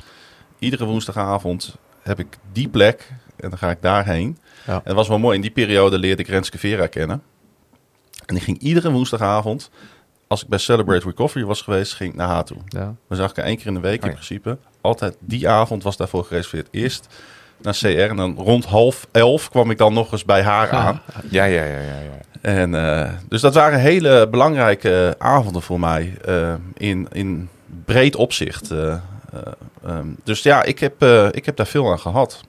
Iedere 0.59 0.85
woensdagavond 0.85 1.75
heb 2.01 2.19
ik 2.19 2.37
die 2.51 2.69
plek 2.69 3.11
en 3.35 3.49
dan 3.49 3.57
ga 3.57 3.69
ik 3.69 3.81
daarheen. 3.81 4.37
Ja. 4.67 4.73
En 4.73 4.81
het 4.83 4.93
was 4.93 5.07
wel 5.07 5.19
mooi, 5.19 5.35
in 5.35 5.41
die 5.41 5.51
periode 5.51 5.97
leerde 5.97 6.21
ik 6.21 6.27
Renske 6.29 6.57
Vera 6.57 6.87
kennen. 6.87 7.21
En 8.25 8.35
ik 8.35 8.41
ging 8.43 8.59
iedere 8.59 8.91
woensdagavond, 8.91 9.69
als 10.27 10.41
ik 10.43 10.47
bij 10.47 10.59
Celebrate 10.59 11.05
Recovery 11.05 11.45
was 11.45 11.61
geweest, 11.61 11.93
ging 11.93 12.09
ik 12.09 12.15
naar 12.15 12.27
haar 12.27 12.43
toe. 12.45 12.57
Ja. 12.67 12.95
Dan 13.07 13.17
zag 13.17 13.29
ik 13.29 13.35
haar 13.35 13.45
één 13.45 13.57
keer 13.57 13.67
in 13.67 13.73
de 13.73 13.79
week 13.79 13.97
Oh 13.99 14.03
in 14.03 14.09
ja. 14.09 14.13
principe. 14.13 14.57
Altijd 14.81 15.15
die 15.19 15.49
avond 15.49 15.83
was 15.83 15.97
daarvoor 15.97 16.23
gereserveerd. 16.25 16.67
Eerst 16.71 17.07
naar 17.61 17.73
CR 17.77 17.87
en 17.87 18.15
dan 18.15 18.35
rond 18.37 18.65
half 18.65 19.07
elf 19.11 19.49
kwam 19.49 19.71
ik 19.71 19.77
dan 19.77 19.93
nog 19.93 20.11
eens 20.11 20.25
bij 20.25 20.43
haar 20.43 20.69
aan. 20.71 21.01
Ja, 21.29 21.43
ja, 21.43 21.63
ja, 21.63 21.79
ja. 21.79 21.99
ja. 21.99 22.11
En, 22.41 22.75
eh, 22.75 23.11
dus 23.29 23.41
dat 23.41 23.53
waren 23.53 23.79
hele 23.79 24.27
belangrijke 24.29 25.15
avonden 25.17 25.61
voor 25.61 25.79
mij 25.79 26.17
eh, 26.25 26.53
in, 26.77 27.07
in 27.11 27.49
breed 27.85 28.15
opzicht. 28.15 28.71
eh, 28.71 28.93
eh, 28.93 28.99
ehm, 29.85 30.07
dus 30.23 30.43
ja, 30.43 30.63
ik 30.63 30.79
heb, 30.79 31.01
eh, 31.01 31.27
ik 31.31 31.45
heb 31.45 31.55
daar 31.55 31.67
veel 31.67 31.91
aan 31.91 31.99
gehad. 31.99 32.41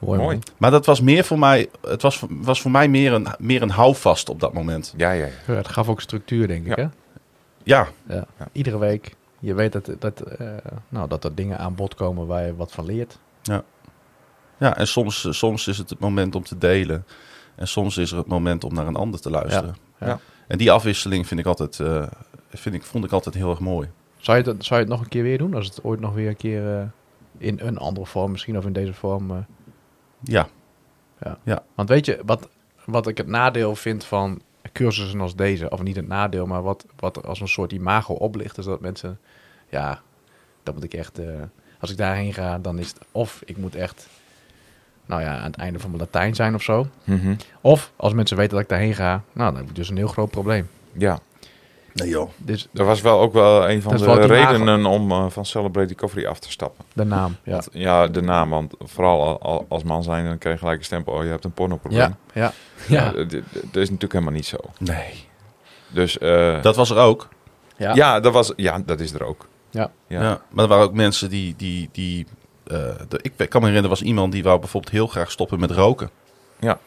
Mooi. 0.00 0.38
Maar 0.56 0.70
dat 0.70 0.86
was 0.86 1.00
meer 1.00 1.24
voor 1.24 1.38
mij, 1.38 1.68
het 1.88 2.02
was, 2.02 2.24
was 2.28 2.60
voor 2.60 2.70
mij 2.70 2.88
meer 2.88 3.12
een, 3.12 3.26
meer 3.38 3.62
een 3.62 3.70
houvast 3.70 4.28
op 4.28 4.40
dat 4.40 4.52
moment. 4.52 4.94
Ja, 4.96 5.10
ja, 5.10 5.24
ja. 5.26 5.32
Ja, 5.46 5.54
Het 5.54 5.68
gaf 5.68 5.88
ook 5.88 6.00
structuur, 6.00 6.46
denk 6.48 6.66
ik. 6.66 6.76
Ja. 6.76 6.82
Hè? 6.82 6.88
Ja, 7.62 7.88
Ja. 8.08 8.24
Ja. 8.38 8.48
Iedere 8.52 8.78
week. 8.78 9.14
Je 9.38 9.54
weet 9.54 9.72
dat, 9.72 9.90
dat, 9.98 10.20
eh, 10.20 10.48
nou, 10.88 11.08
dat 11.08 11.24
er 11.24 11.34
dingen 11.34 11.58
aan 11.58 11.74
bod 11.74 11.94
komen 11.94 12.26
waar 12.26 12.46
je 12.46 12.56
wat 12.56 12.72
van 12.72 12.84
leert. 12.84 13.18
ja 14.58 14.76
en 14.76 14.86
soms, 14.86 15.26
soms 15.38 15.66
is 15.68 15.78
het 15.78 15.90
het 15.90 15.98
moment 15.98 16.34
om 16.34 16.42
te 16.42 16.58
delen. 16.58 17.04
En 17.54 17.68
soms 17.68 17.96
is 17.96 18.10
er 18.10 18.18
het 18.18 18.26
moment 18.26 18.64
om 18.64 18.74
naar 18.74 18.86
een 18.86 18.96
ander 18.96 19.20
te 19.20 19.30
luisteren. 19.30 19.76
Ja. 19.98 20.06
Ja. 20.06 20.18
En 20.46 20.58
die 20.58 20.70
afwisseling 20.72 21.26
vind 21.26 21.40
ik 21.40 21.46
altijd, 21.46 21.80
eh, 21.80 22.06
vind 22.50 22.74
ik, 22.74 22.82
vond 22.82 23.04
ik 23.04 23.12
altijd 23.12 23.34
heel 23.34 23.50
erg 23.50 23.60
mooi. 23.60 23.88
Zou 24.16 24.38
je, 24.38 24.50
het, 24.50 24.64
zou 24.64 24.80
je 24.80 24.86
het 24.86 24.94
nog 24.94 25.02
een 25.04 25.08
keer 25.08 25.22
weer 25.22 25.38
doen? 25.38 25.54
Als 25.54 25.66
het 25.66 25.84
ooit 25.84 26.00
nog 26.00 26.14
weer 26.14 26.28
een 26.28 26.36
keer 26.36 26.76
eh, 26.78 26.82
in 27.38 27.58
een 27.62 27.78
andere 27.78 28.06
vorm, 28.06 28.30
misschien 28.30 28.58
of 28.58 28.64
in 28.66 28.72
deze 28.72 28.94
vorm. 28.94 29.30
eh, 29.30 29.36
Ja, 31.44 31.62
Want 31.74 31.88
weet 31.88 32.06
je, 32.06 32.20
wat, 32.24 32.48
wat 32.84 33.06
ik 33.06 33.16
het 33.16 33.26
nadeel 33.26 33.76
vind 33.76 34.04
van 34.04 34.42
cursussen 34.72 35.20
als 35.20 35.36
deze, 35.36 35.70
of 35.70 35.82
niet 35.82 35.96
het 35.96 36.08
nadeel, 36.08 36.46
maar 36.46 36.62
wat, 36.62 36.84
wat 36.96 37.26
als 37.26 37.40
een 37.40 37.48
soort 37.48 37.72
imago 37.72 38.14
oplicht, 38.14 38.58
is 38.58 38.64
dat 38.64 38.80
mensen, 38.80 39.18
ja, 39.68 40.00
dat 40.62 40.74
moet 40.74 40.84
ik 40.84 40.94
echt, 40.94 41.18
eh, 41.18 41.26
als 41.80 41.90
ik 41.90 41.96
daarheen 41.96 42.34
ga, 42.34 42.58
dan 42.58 42.78
is 42.78 42.88
het, 42.88 42.98
of 43.12 43.42
ik 43.44 43.56
moet 43.56 43.74
echt, 43.74 44.08
nou 45.06 45.22
ja, 45.22 45.36
aan 45.38 45.50
het 45.50 45.56
einde 45.56 45.78
van 45.78 45.90
mijn 45.90 46.02
Latijn 46.02 46.34
zijn 46.34 46.54
of 46.54 46.62
zo. 46.62 46.86
Mhm. 47.04 47.34
Of 47.60 47.92
als 47.96 48.12
mensen 48.12 48.36
weten 48.36 48.52
dat 48.52 48.62
ik 48.62 48.68
daarheen 48.68 48.94
ga, 48.94 49.22
nou, 49.32 49.50
dan 49.50 49.56
heb 49.56 49.68
ik 49.68 49.74
dus 49.74 49.88
een 49.88 49.96
heel 49.96 50.08
groot 50.08 50.30
probleem. 50.30 50.68
Ja, 50.92 51.18
nee 51.94 52.08
joh. 52.08 52.30
Dus 52.36 52.68
dat 52.72 52.86
was 52.86 53.00
wel 53.00 53.20
ook 53.20 53.32
wel 53.32 53.70
een 53.70 53.82
van 53.82 53.92
de 53.96 54.04
redenen 54.26 54.86
om 54.86 55.10
eh, 55.10 55.24
van 55.28 55.44
Celebrate 55.46 55.88
Recovery 55.88 56.26
af 56.26 56.38
te 56.38 56.50
stappen. 56.50 56.84
de 56.92 57.04
naam, 57.04 57.36
ja. 57.44 57.50
Want, 57.52 57.68
ja, 57.72 58.06
de 58.08 58.22
naam, 58.22 58.50
want 58.50 58.74
vooral 58.78 59.20
al- 59.22 59.40
al- 59.40 59.66
als 59.68 59.82
man 59.82 60.02
zijn, 60.02 60.24
dan 60.26 60.38
krijg 60.38 60.54
je 60.54 60.60
gelijk 60.60 60.78
een 60.78 60.84
stempel, 60.84 61.12
oh, 61.12 61.22
je 61.22 61.28
hebt 61.28 61.44
een 61.44 61.52
pornoprobleem. 61.52 62.14
Ja, 62.32 62.52
ja, 62.86 63.02
ja. 63.02 63.12
Dat 63.12 63.24
is 63.82 63.90
natuurlijk 63.90 64.12
helemaal 64.12 64.32
niet 64.34 64.46
zo. 64.46 64.56
Nee. 64.78 65.26
Dus 65.88 66.18
eh, 66.18 66.62
Dat 66.62 66.76
was 66.76 66.90
er 66.90 66.96
ook. 66.98 67.28
ja. 67.76 67.94
ja. 67.94 68.20
dat 68.20 68.32
was, 68.32 68.52
ja, 68.56 68.82
dat 68.86 69.00
is 69.00 69.12
er 69.12 69.24
ook. 69.24 69.46
Ja. 69.70 69.90
Ja. 70.06 70.22
Ja. 70.22 70.40
maar 70.50 70.64
er 70.64 70.70
waren 70.70 70.84
ook 70.84 70.92
mensen 70.94 71.28
die... 71.30 71.54
die, 71.56 71.88
die 71.92 72.26
eh, 72.66 72.76
de, 73.08 73.18
ik 73.22 73.32
kan 73.36 73.60
me 73.60 73.66
herinneren, 73.66 73.82
er 73.82 73.88
was 73.88 74.02
iemand 74.02 74.32
die 74.32 74.42
wou 74.42 74.58
bijvoorbeeld 74.58 74.92
heel 74.92 75.06
graag 75.06 75.30
stoppen 75.30 75.60
met 75.60 75.70
roken. 75.70 76.10
Ja. 76.60 76.78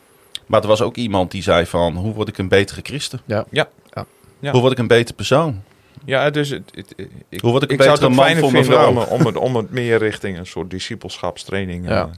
Maar 0.45 0.61
er 0.61 0.67
was 0.67 0.81
ook 0.81 0.95
iemand 0.95 1.31
die 1.31 1.41
zei 1.43 1.65
van, 1.65 1.95
hoe 1.95 2.13
word 2.13 2.27
ik 2.27 2.37
een 2.37 2.47
betere 2.47 2.81
christen? 2.83 3.21
Ja. 3.25 3.45
Ja. 3.49 3.67
Ja. 3.93 4.05
Hoe 4.51 4.59
word 4.61 4.71
ik 4.71 4.77
een 4.79 4.87
betere 4.87 5.15
persoon? 5.15 5.61
Ja, 6.05 6.29
dus 6.29 6.49
het, 6.49 6.71
het- 6.75 6.93
ik, 7.29 7.41
Hoe 7.41 7.51
word 7.51 7.63
ik 7.63 7.71
een 7.71 7.77
zou 7.77 7.89
het 7.89 7.99
betere 7.99 8.09
man 8.15 8.23
fijner 8.25 8.41
voor 8.43 8.51
mijn 8.51 8.63
vinden 8.65 8.81
vrouw? 8.81 9.05
Om, 9.05 9.19
om, 9.19 9.25
het, 9.25 9.35
om 9.35 9.55
het 9.55 9.71
meer 9.71 9.97
richting 9.97 10.37
een 10.37 10.45
soort 10.45 10.69
discipelschapstraining 10.69 11.87
Ja. 11.87 12.01
eh, 12.03 12.11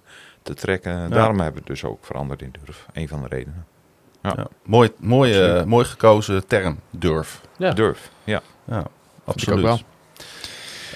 te 0.44 0.54
trekken. 0.54 1.10
Daarom 1.10 1.40
hebben 1.40 1.64
we 1.64 1.72
het 1.72 1.82
dus 1.82 1.84
ook 1.84 2.06
veranderd 2.06 2.42
in 2.42 2.54
Durf. 2.66 2.86
Een 2.94 3.08
van 3.08 3.22
de 3.22 3.28
redenen. 3.30 3.66
Ja. 4.22 4.34
Ja. 4.38 4.48
Mooi, 4.64 4.90
mooi, 5.00 5.34
eh, 5.42 5.64
mooi 5.64 5.86
gekozen 5.86 6.48
term, 6.48 6.80
durf. 6.90 7.42
Ja. 7.58 7.72
Durf, 7.72 8.10
ja. 8.24 8.42
Ja, 8.68 8.80
ik 8.80 8.86
absoluut. 9.26 9.58
ook 9.60 9.64
wel. 9.66 9.80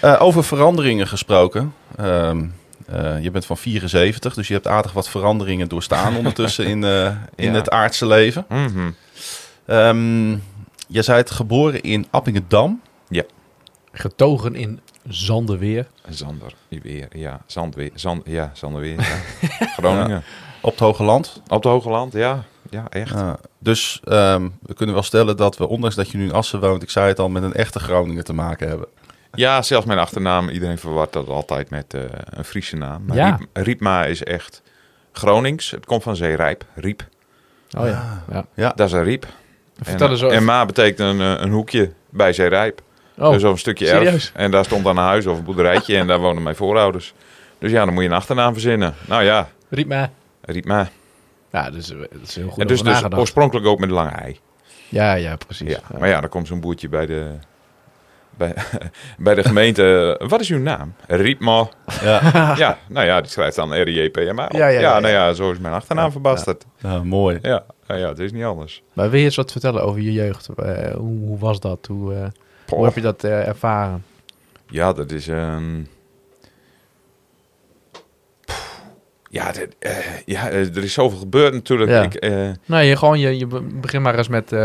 Eh, 0.02 0.22
over 0.22 0.44
veranderingen 0.44 1.08
gesproken. 1.08 1.74
Ehm, 1.98 2.46
eh, 2.88 3.24
je 3.24 3.32
bent 3.32 3.46
van 3.46 3.58
74, 3.58 4.34
dus 4.34 4.48
je 4.48 4.54
hebt 4.54 4.68
aardig 4.68 4.92
wat 4.92 5.10
veranderingen 5.10 5.68
doorstaan 5.68 6.16
ondertussen 6.16 6.66
in, 6.74 6.84
eh, 6.84 7.12
in 7.36 7.50
Ja. 7.52 7.56
het 7.58 7.70
aardse 7.70 8.06
leven. 8.06 8.46
Mhm. 8.50 8.90
Ehm, 9.66 10.38
je 10.90 11.02
zei 11.02 11.18
het 11.18 11.32
geboren 11.32 11.82
in 11.82 12.08
Appingedam. 12.10 12.82
Getogen 13.92 14.56
in 14.56 14.80
Zanderweer. 15.08 15.88
Zander, 16.10 16.54
weer, 16.70 17.08
ja. 17.18 17.42
Zandweer, 17.46 17.92
Zand, 17.94 18.22
ja, 18.26 18.52
Zanderweer, 18.54 19.00
ja. 19.02 19.18
Groningen. 19.78 20.24
op 20.62 20.72
het 20.72 20.80
Hoge 20.80 21.04
Land. 21.04 21.42
Op 21.44 21.50
het 21.56 21.64
Hoge 21.64 21.90
Land, 21.90 22.14
ja. 22.14 22.44
Ja, 22.70 22.86
echt. 22.90 23.14
Ja, 23.14 23.38
dus 23.60 24.00
ehm, 24.04 24.50
we 24.62 24.74
kunnen 24.74 24.96
wel 24.96 25.04
stellen 25.04 25.38
dat 25.38 25.58
we, 25.58 25.68
ondanks 25.68 25.96
dat 25.96 26.10
je 26.10 26.18
nu 26.18 26.24
in 26.24 26.34
Assen 26.34 26.60
woont, 26.60 26.84
ik 26.84 26.90
zei 26.90 27.08
het 27.08 27.20
al, 27.20 27.30
met 27.30 27.44
een 27.44 27.54
echte 27.54 27.80
Groninger 27.80 28.24
te 28.24 28.34
maken 28.34 28.68
hebben. 28.68 28.88
Ja, 29.32 29.62
zelfs 29.62 29.86
mijn 29.86 30.00
achternaam. 30.00 30.50
Iedereen 30.50 30.78
verwart 30.78 31.14
dat 31.14 31.28
altijd 31.28 31.70
met 31.70 31.94
eh, 31.94 32.02
een 32.26 32.46
Friese 32.46 32.76
naam. 32.76 33.06
Maar 33.06 33.18
Ja. 33.18 33.36
Riep- 33.36 33.50
Riepma 33.54 34.06
is 34.06 34.24
echt 34.24 34.62
Gronings. 35.12 35.72
Het 35.72 35.86
komt 35.86 36.04
van 36.04 36.16
zeerijp. 36.16 36.66
Riep. 36.76 37.08
Oh 37.78 37.86
ja. 37.88 38.24
ja. 38.32 38.46
Ja, 38.56 38.70
Dat 38.76 38.88
is 38.88 38.94
een 38.94 39.04
riep. 39.04 39.26
Vertel 39.82 40.06
en, 40.06 40.12
eens 40.12 40.24
over. 40.24 40.38
en 40.38 40.46
ma 40.46 40.66
betekent 40.66 41.00
een, 41.00 41.22
eh, 41.22 41.44
een 41.44 41.52
hoekje 41.52 41.92
bij 42.10 42.34
zeerijp. 42.34 42.82
Oh, 43.18 43.32
dus 43.32 43.44
een 43.44 43.58
stukje 43.58 43.86
serieus? 43.86 44.14
erf. 44.14 44.32
En 44.36 44.52
daar 44.52 44.66
stond 44.66 44.84
dan 44.84 44.98
een 44.98 45.04
huis 45.04 45.26
of 45.26 45.38
een 45.38 45.44
boerderijtje. 45.44 45.98
en 45.98 46.08
daar 46.08 46.20
wonen 46.20 46.44
mijn 46.44 46.56
voorouders. 46.56 47.14
Dus 47.60 47.72
ja, 47.72 47.86
dan 47.86 47.94
moet 47.94 48.04
je 48.04 48.10
een 48.10 48.16
achternaam 48.16 48.54
verzinnen. 48.54 48.94
Nou 49.08 49.24
ja, 49.24 49.50
riep 49.70 49.88
me. 49.88 50.08
Riepma. 50.42 50.90
Ja, 51.52 51.70
dus, 51.70 51.92
eh, 51.92 51.98
dat 52.00 52.22
is 52.24 52.36
heel 52.36 52.50
goed 52.50 52.62
En 52.62 52.68
dus, 52.68 52.82
dus 52.82 53.04
oorspronkelijk 53.16 53.68
ook 53.68 53.80
met 53.80 53.90
een 53.90 53.96
lange 53.96 54.12
ei. 54.12 54.40
Ja, 54.90 55.14
ja, 55.14 55.36
precies. 55.36 55.70
Ja. 55.70 55.80
Maar 56.00 56.10
ja, 56.10 56.22
dan 56.22 56.30
komt 56.30 56.48
zo'n 56.48 56.60
boertje 56.60 56.90
bij 56.90 57.06
de, 57.06 57.32
bij, 58.40 58.54
bij 59.18 59.36
de 59.36 59.44
gemeente, 59.44 60.16
wat 60.28 60.40
is 60.40 60.50
uw 60.50 60.60
naam? 60.60 60.94
Rietmo. 61.08 61.70
Ja, 62.02 62.22
ja, 62.58 62.78
nou 62.88 63.06
ja, 63.06 63.22
die 63.22 63.30
schrijft 63.30 63.56
dan 63.56 63.82
R-I-J-P-M-A. 63.82 64.50
Ja, 64.52 64.68
ja, 64.68 64.80
ja, 64.80 65.00
nou 65.00 65.14
ja, 65.14 65.34
zo 65.34 65.52
is 65.52 65.60
mijn 65.60 65.74
achternaam 65.74 66.12
verbasterd. 66.12 66.66
ja, 66.78 67.04
mooi. 67.04 67.40
Ja, 67.42 67.64
nou 67.88 68.00
ja, 68.00 68.08
het 68.08 68.20
is 68.20 68.32
niet 68.32 68.44
anders. 68.44 68.84
Maar 68.94 69.10
wil 69.10 69.20
je 69.20 69.26
eens 69.26 69.36
wat 69.36 69.52
vertellen 69.52 69.84
over 69.84 70.02
je 70.02 70.14
jeugd? 70.14 70.50
Eh, 70.50 70.92
hoe, 70.92 71.20
hoe 71.20 71.40
was 71.40 71.60
dat? 71.60 71.88
Hoe, 71.88 72.14
eh, 72.14 72.28
hoe 72.68 72.86
heb 72.86 72.96
je 72.96 73.02
dat 73.02 73.24
eh, 73.24 73.48
ervaren? 73.48 74.04
Ja, 74.70 74.94
dat 74.94 75.12
is 75.12 75.28
een. 75.28 75.88
Ja, 79.32 79.54
eh, 79.80 79.92
ja, 80.26 80.50
eh, 80.50 80.76
er 80.76 80.84
is 80.84 80.94
zoveel 80.94 81.20
gebeurd 81.20 81.54
natuurlijk. 81.54 81.90
Ja. 81.92 82.02
Ik, 82.04 82.14
eh, 82.16 82.50
Nou, 82.66 82.84
je, 82.84 82.96
gewoon, 82.96 83.20
je, 83.20 83.38
je 83.38 83.48
be- 83.48 83.62
begin 83.62 84.02
maar 84.02 84.18
eens 84.18 84.28
met 84.28 84.52
eh, 84.52 84.60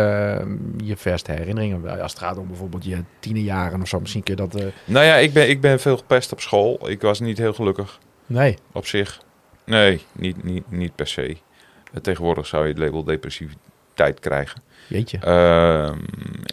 je 0.84 0.96
verste 0.96 1.32
herinneringen. 1.32 2.00
Als 2.00 2.12
het 2.12 2.20
gaat 2.20 2.38
om 2.38 2.46
bijvoorbeeld 2.46 2.84
je 2.84 2.98
tienerjaren 3.18 3.80
of 3.80 3.88
zo. 3.88 4.00
Misschien 4.00 4.22
kun 4.22 4.36
je 4.36 4.48
dat... 4.48 4.60
eh, 4.60 4.66
nou 4.84 5.04
ja, 5.06 5.16
ik 5.16 5.32
ben, 5.32 5.48
ik 5.48 5.60
ben 5.60 5.80
veel 5.80 5.96
gepest 5.96 6.32
op 6.32 6.40
school. 6.40 6.90
Ik 6.90 7.00
was 7.00 7.20
niet 7.20 7.38
heel 7.38 7.52
gelukkig 7.52 7.98
Nee. 8.26 8.58
op 8.72 8.86
zich. 8.86 9.20
Nee, 9.64 10.00
niet, 10.12 10.44
niet, 10.44 10.70
niet 10.70 10.94
per 10.94 11.06
se. 11.06 11.36
Tegenwoordig 12.02 12.46
zou 12.46 12.62
je 12.62 12.68
het 12.68 12.78
label 12.78 13.04
depressiviteit 13.04 14.20
krijgen. 14.20 14.62
Jeetje. 14.88 15.18
Ehm, 15.18 15.98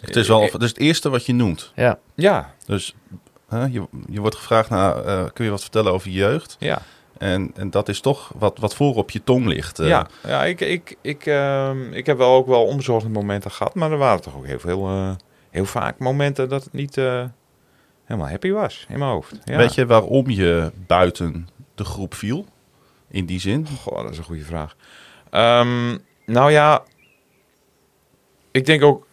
Het 0.02 0.16
is 0.16 0.28
wel 0.28 0.42
het, 0.42 0.62
is 0.62 0.68
het 0.68 0.78
eerste 0.78 1.10
wat 1.10 1.26
je 1.26 1.34
noemt. 1.34 1.72
Ja. 1.76 1.98
Ja, 2.14 2.54
Dus 2.66 2.94
hè, 3.48 3.64
je, 3.64 3.82
je 4.10 4.20
wordt 4.20 4.36
gevraagd, 4.36 4.70
nou, 4.70 5.04
eh, 5.06 5.24
kun 5.32 5.44
je 5.44 5.50
wat 5.50 5.60
vertellen 5.62 5.92
over 5.92 6.08
je 6.10 6.14
jeugd? 6.16 6.56
ja. 6.58 6.82
En, 7.22 7.50
en 7.54 7.70
dat 7.70 7.88
is 7.88 8.00
toch 8.00 8.32
wat, 8.38 8.58
wat 8.58 8.74
voor 8.74 8.94
op 8.94 9.10
je 9.10 9.24
tong 9.24 9.46
ligt. 9.46 9.78
eh. 9.78 9.88
ja, 9.88 10.08
ja 10.26 10.44
ik, 10.44 10.60
ik, 10.60 10.96
ik, 11.00 11.26
ehm, 11.26 11.92
ik 11.92 12.06
heb 12.06 12.16
wel 12.18 12.34
ook 12.34 12.46
wel 12.46 12.64
onbezorgde 12.64 13.08
momenten 13.08 13.50
gehad. 13.50 13.74
Maar 13.74 13.92
er 13.92 13.98
waren 13.98 14.22
toch 14.22 14.36
ook 14.36 14.46
heel 14.46 14.58
veel, 14.58 14.88
eh, 14.88 15.10
heel 15.50 15.64
vaak 15.64 15.98
momenten 15.98 16.48
dat 16.48 16.64
het 16.64 16.72
niet 16.72 16.96
eh, 16.96 17.24
helemaal 18.04 18.28
happy 18.28 18.50
was 18.50 18.86
in 18.88 18.98
mijn 18.98 19.10
hoofd. 19.10 19.38
Ja. 19.44 19.56
Weet 19.56 19.74
je 19.74 19.86
waarom 19.86 20.30
je 20.30 20.72
buiten 20.86 21.48
de 21.74 21.84
groep 21.84 22.14
viel? 22.14 22.46
In 23.08 23.26
die 23.26 23.40
zin? 23.40 23.66
Goh, 23.82 24.02
dat 24.02 24.10
is 24.10 24.18
een 24.18 24.24
goede 24.24 24.44
vraag. 24.44 24.76
Ehm, 25.30 25.98
nou 26.26 26.50
ja, 26.50 26.82
ik 28.50 28.66
denk 28.66 28.82
ook. 28.82 29.06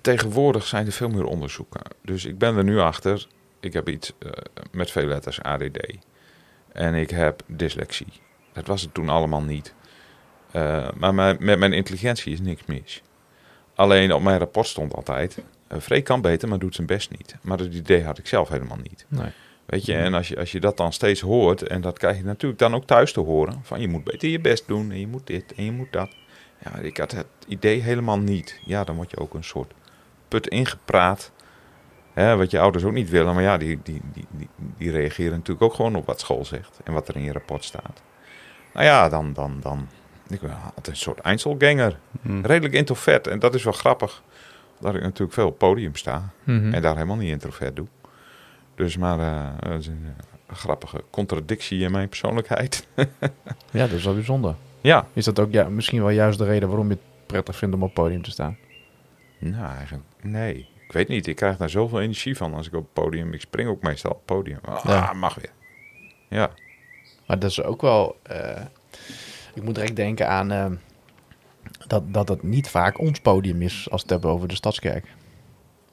tegenwoordig 0.00 0.66
zijn 0.66 0.86
er 0.86 0.92
veel 0.92 1.08
meer 1.08 1.24
onderzoeken. 1.24 1.80
Dus 2.02 2.24
ik 2.24 2.38
ben 2.38 2.56
er 2.56 2.64
nu 2.64 2.78
achter. 2.78 3.26
Ik 3.66 3.72
heb 3.72 3.88
iets 3.88 4.12
eh, 4.18 4.30
met 4.72 4.90
veel 4.90 5.06
letters 5.06 5.42
ADD. 5.42 5.96
En 6.72 6.94
ik 6.94 7.10
heb 7.10 7.42
dyslexie. 7.46 8.12
Dat 8.52 8.66
was 8.66 8.82
het 8.82 8.94
toen 8.94 9.08
allemaal 9.08 9.42
niet. 9.42 9.74
Eh, 10.52 10.88
maar 10.96 11.14
mijn- 11.14 11.36
met 11.40 11.58
mijn 11.58 11.72
intelligentie 11.72 12.32
is 12.32 12.40
niks 12.40 12.62
mis. 12.66 13.02
Alleen 13.74 14.12
op 14.12 14.22
mijn 14.22 14.38
rapport 14.38 14.66
stond 14.66 14.94
altijd... 14.94 15.38
Uh, 15.72 15.78
Freek 15.80 16.04
kan 16.04 16.20
beter, 16.20 16.48
maar 16.48 16.58
doet 16.58 16.74
zijn 16.74 16.86
best 16.86 17.10
niet. 17.10 17.36
Maar 17.42 17.56
dat 17.56 17.66
idee 17.74 18.04
had 18.04 18.18
ik 18.18 18.26
zelf 18.26 18.48
helemaal 18.48 18.78
niet. 18.82 19.06
Nee. 19.08 19.30
Weet 19.66 19.84
je, 19.84 19.94
en 19.94 20.14
als 20.14 20.28
je, 20.28 20.38
als 20.38 20.52
je 20.52 20.60
dat 20.60 20.76
dan 20.76 20.92
steeds 20.92 21.20
hoort, 21.20 21.62
en 21.62 21.80
dat 21.80 21.98
krijg 21.98 22.16
je 22.16 22.24
natuurlijk 22.24 22.60
dan 22.60 22.74
ook 22.74 22.86
thuis 22.86 23.12
te 23.12 23.20
horen, 23.20 23.60
van 23.62 23.80
je 23.80 23.88
moet 23.88 24.04
beter 24.04 24.28
je 24.28 24.40
best 24.40 24.66
doen, 24.68 24.90
en 24.90 25.00
je 25.00 25.06
moet 25.06 25.26
dit, 25.26 25.54
en 25.54 25.64
je 25.64 25.72
moet 25.72 25.92
dat. 25.92 26.10
Ja, 26.64 26.76
ik 26.78 26.96
had 26.96 27.10
het 27.10 27.26
idee 27.48 27.80
helemaal 27.80 28.18
niet. 28.18 28.60
Ja, 28.64 28.84
dan 28.84 28.96
word 28.96 29.10
je 29.10 29.16
ook 29.18 29.34
een 29.34 29.44
soort 29.44 29.72
put 30.28 30.48
ingepraat, 30.48 31.30
hè, 32.24 32.36
wat 32.36 32.50
je 32.50 32.60
ouders 32.60 32.84
ook 32.84 32.92
niet 32.92 33.10
willen, 33.10 33.34
maar 33.34 33.42
ja, 33.42 33.56
die, 33.56 33.78
die, 33.82 34.00
die, 34.12 34.48
die, 34.78 34.90
reageren 34.90 35.32
natuurlijk 35.32 35.62
ook 35.62 35.74
gewoon 35.74 35.94
op 35.96 36.06
wat 36.06 36.20
school 36.20 36.44
zegt, 36.44 36.80
en 36.84 36.92
wat 36.92 37.08
er 37.08 37.16
in 37.16 37.22
je 37.22 37.32
rapport 37.32 37.64
staat. 37.64 38.02
Nou 38.72 38.86
ja, 38.86 39.08
dan, 39.08 39.32
dan, 39.32 39.58
dan, 39.62 39.88
ik 40.28 40.40
ben 40.40 40.56
altijd 40.64 40.86
een 40.86 40.96
soort 40.96 41.18
Einzelganger, 41.18 41.98
Hm. 42.22 42.40
redelijk 42.40 42.74
introvert, 42.74 43.26
en 43.26 43.38
dat 43.38 43.54
is 43.54 43.64
wel 43.64 43.72
grappig, 43.72 44.22
dat 44.80 44.94
ik 44.94 45.02
natuurlijk 45.02 45.32
veel 45.32 45.46
op 45.46 45.58
podium 45.58 45.94
sta. 45.94 46.30
Mhm. 46.44 46.74
En 46.74 46.82
daar 46.82 46.94
helemaal 46.94 47.16
niet 47.16 47.30
introvert 47.30 47.76
doe. 47.76 47.86
Dus 48.74 48.96
maar 48.96 49.18
dat 49.60 49.80
is 49.80 49.86
een, 49.86 50.06
eh, 50.46 50.56
grappige 50.56 51.04
contradictie 51.10 51.80
in 51.80 51.90
mijn 51.90 52.08
persoonlijkheid. 52.08 52.86
Ja, 53.70 53.86
dat 53.86 53.90
is 53.90 54.04
wel 54.04 54.14
bijzonder. 54.14 54.54
ja. 54.80 55.06
Is 55.12 55.24
dat 55.24 55.38
ook 55.38 55.52
ja, 55.52 55.68
misschien 55.68 56.00
wel 56.00 56.10
juist 56.10 56.38
de 56.38 56.44
reden 56.44 56.68
waarom 56.68 56.88
je 56.88 56.92
het 56.94 57.26
prettig 57.26 57.56
vindt 57.56 57.74
om 57.74 57.82
op 57.82 57.94
podium 57.94 58.22
te 58.22 58.30
staan? 58.30 58.56
Nou, 59.38 59.74
eigenlijk, 59.76 60.04
nee. 60.22 60.68
Ik 60.86 60.92
weet 60.92 61.08
niet. 61.08 61.26
Ik 61.26 61.36
krijg 61.36 61.56
daar 61.56 61.70
zoveel 61.70 62.00
energie 62.00 62.36
van 62.36 62.54
als 62.54 62.66
ik 62.66 62.74
op 62.74 62.82
het 62.82 62.92
podium... 62.92 63.32
Ik 63.32 63.40
spring 63.40 63.68
ook 63.68 63.82
meestal 63.82 64.10
op 64.10 64.16
het 64.16 64.26
podium. 64.26 64.58
Ah, 64.64 64.84
Ja. 64.84 65.12
mag 65.12 65.34
weer. 65.34 65.50
Ja. 66.28 66.50
Maar 67.26 67.38
dat 67.38 67.50
is 67.50 67.62
ook 67.62 67.80
wel... 67.80 68.16
eh, 68.22 68.60
ik 69.54 69.62
moet 69.62 69.74
direct 69.74 69.96
denken 69.96 70.28
aan... 70.28 70.50
eh, 70.52 70.66
dat, 71.86 72.02
dat 72.14 72.28
het 72.28 72.42
niet 72.42 72.68
vaak 72.68 72.98
ons 73.00 73.20
podium 73.20 73.62
is 73.62 73.74
als 73.74 73.86
we 73.90 73.96
het 74.02 74.10
hebben 74.10 74.30
over 74.30 74.48
de 74.48 74.54
Stadskerk. 74.54 75.06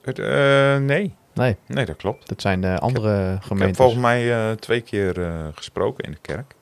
Het, 0.02 0.20
eh, 0.20 0.78
nee. 0.78 1.16
Nee, 1.34 1.56
Nee, 1.68 1.86
dat 1.86 1.96
klopt. 1.96 2.28
dat 2.28 2.42
zijn 2.42 2.62
de 2.62 2.80
andere 2.80 3.24
Ik 3.26 3.32
heb 3.32 3.42
gemeentes. 3.44 3.78
volgens 3.78 4.00
mij 4.02 4.56
twee 4.56 4.82
keer 4.82 5.14
gesproken 5.56 6.04
in 6.04 6.12
de 6.12 6.18
kerk. 6.22 6.56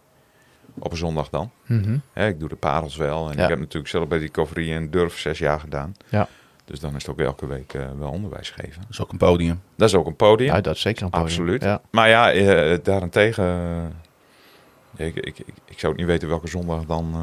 Op 0.80 0.92
een 0.92 0.98
zondag 0.98 1.30
dan. 1.30 1.52
Mhm. 1.66 1.98
Ik 2.14 2.40
doe 2.40 2.50
de 2.50 2.56
parels 2.56 2.96
wel. 2.96 3.30
En 3.30 3.38
Ja. 3.38 3.44
ik 3.44 3.50
heb 3.50 3.60
natuurlijk 3.60 3.88
zelf 3.88 4.08
bij 4.08 4.20
die 4.20 4.32
Coverie 4.32 4.74
en 4.74 4.92
Durf 4.92 5.18
zes 5.20 5.40
jaar 5.40 5.60
gedaan. 5.60 5.96
Ja. 6.10 6.28
Dus 6.66 6.80
dan 6.80 6.96
is 6.96 7.06
het 7.06 7.12
ook 7.12 7.20
elke 7.20 7.48
week 7.48 7.74
eh, 7.74 7.86
wel 8.00 8.10
onderwijs 8.10 8.50
geven. 8.50 8.82
Dat 8.82 8.90
is 8.90 9.02
ook 9.02 9.12
een 9.12 9.18
podium. 9.18 9.62
Dat 9.76 9.90
is 9.90 9.96
ook 9.96 10.06
een 10.08 10.16
podium. 10.16 10.54
Ja, 10.54 10.62
dat 10.62 10.76
is 10.76 10.82
zeker 10.82 11.04
een 11.04 11.10
podium. 11.10 11.28
Absoluut. 11.28 11.64
Ja. 11.64 11.82
Maar 11.92 12.10
ja, 12.10 12.32
eh, 12.32 12.78
daarentegen... 12.84 13.46
eh, 14.98 15.06
ik, 15.08 15.16
ik, 15.16 15.26
ik, 15.40 15.46
ik 15.66 15.80
zou 15.80 15.92
het 15.92 16.02
niet 16.02 16.10
weten 16.12 16.28
welke 16.28 16.48
zondag 16.48 16.86
dan... 16.86 17.16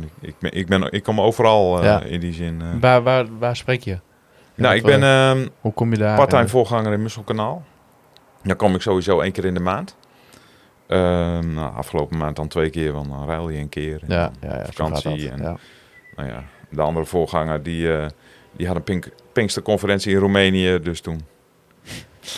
ik, 0.00 0.08
ik, 0.20 0.34
ben, 0.38 0.52
ik, 0.52 0.66
ben, 0.66 0.92
ik 0.92 1.02
kom 1.02 1.20
overal 1.20 1.84
Ja. 1.84 2.02
in 2.02 2.20
die 2.20 2.32
zin. 2.32 2.80
Waar, 2.80 3.02
waar, 3.02 3.38
waar 3.38 3.56
spreek 3.56 3.82
je? 3.82 3.98
nou, 4.54 4.74
ik 4.74 4.82
ben 4.82 5.02
eh, 5.02 5.30
ehm 5.30 5.48
Hoe 5.60 5.72
kom 5.72 5.90
je 5.90 5.96
daar? 5.98 6.16
part-time 6.16 6.48
voorganger 6.48 6.92
in 6.92 7.02
Musselkanaal. 7.02 7.64
Dan 8.42 8.56
kom 8.56 8.74
ik 8.74 8.80
sowieso 8.82 9.20
één 9.20 9.32
keer 9.32 9.44
in 9.44 9.54
de 9.54 9.60
maand. 9.60 9.96
Ehm, 10.86 11.54
nou, 11.54 11.74
afgelopen 11.74 12.16
maand 12.18 12.36
dan 12.36 12.48
twee 12.48 12.70
keer, 12.70 12.92
want 12.92 13.08
dan 13.08 13.26
ruil 13.26 13.48
je 13.48 13.58
een 13.58 13.68
keer. 13.68 14.00
En 14.02 14.08
Ja, 14.14 14.30
ja, 14.40 14.56
ja, 14.56 14.64
vakantie. 14.64 15.30
En. 15.30 15.40
Nou 16.16 16.28
ja, 16.28 16.44
de 16.70 16.80
andere 16.82 17.06
voorganger 17.06 17.62
die, 17.62 17.88
die 18.52 18.66
had 18.66 18.76
een 18.76 18.82
pink, 18.82 19.08
Pinksterconferentie 19.32 20.12
in 20.12 20.18
Roemenië. 20.18 20.78
Dus 20.82 21.00
toen 21.00 21.20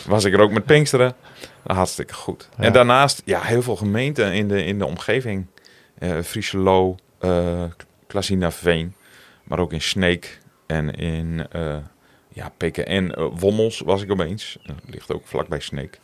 was 0.07 0.25
ik 0.25 0.33
er 0.33 0.41
ook 0.41 0.53
met 0.53 0.65
Pinksteren. 0.65 1.15
Hartstikke 1.67 2.15
goed. 2.15 2.49
Ja. 2.57 2.65
En 2.65 2.73
daarnaast, 2.73 3.23
ja, 3.25 3.41
heel 3.41 3.63
veel 3.63 3.77
gemeenten 3.77 4.33
in 4.33 4.49
de, 4.49 4.65
in 4.65 4.79
de 4.79 4.87
omgeving. 4.87 5.47
Eh 5.99 6.19
Frieselo, 6.21 6.97
eh 7.19 7.65
Klasinaveen, 8.07 8.95
maar 9.45 9.59
ook 9.59 9.73
in 9.73 9.81
Sneek 9.81 10.41
en 10.67 10.95
in 10.95 11.47
eh, 11.51 11.77
ja, 12.29 12.53
PKN 12.57 13.13
Wommels 13.35 13.81
was 13.81 14.03
ik 14.03 14.11
opeens. 14.11 14.59
Dat 14.63 14.77
ligt 14.87 15.13
ook 15.13 15.27
vlakbij 15.27 15.61
Sneek. 15.61 16.01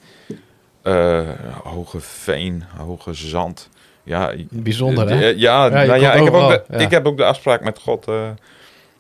Hoge 1.62 2.01
Veen, 2.01 2.64
Hoge 2.77 3.14
Zand. 3.14 3.68
Ja, 4.03 4.35
Bijzonder, 4.51 5.09
hè? 5.09 5.27
Ja, 5.27 5.68
nou 5.68 6.01
ja, 6.01 6.12
ik, 6.12 6.25
heb 6.25 6.33
ook 6.33 6.49
de, 6.49 6.64
ja. 6.68 6.79
ik 6.79 6.90
heb 6.90 7.07
ook 7.07 7.16
de 7.16 7.25
afspraak 7.25 7.64
met 7.64 7.79
God. 7.79 8.07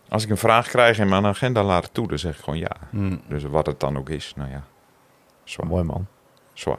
Als 0.08 0.24
ik 0.24 0.30
een 0.30 0.36
vraag 0.36 0.68
krijg 0.68 0.98
en 0.98 1.08
mijn 1.08 1.26
agenda 1.26 1.62
laat 1.64 1.88
toe, 1.92 2.08
dan 2.08 2.18
zeg 2.18 2.36
ik 2.38 2.44
gewoon 2.44 2.58
ja. 2.58 2.70
Hm. 2.90 3.16
Dus 3.28 3.42
wat 3.44 3.66
het 3.66 3.80
dan 3.80 3.98
ook 3.98 4.08
is, 4.10 4.32
nou 4.36 4.50
ja. 4.50 4.64
Zwaar. 5.44 5.66
Mooi, 5.66 5.84
man. 5.84 6.06
Zwaar. 6.52 6.78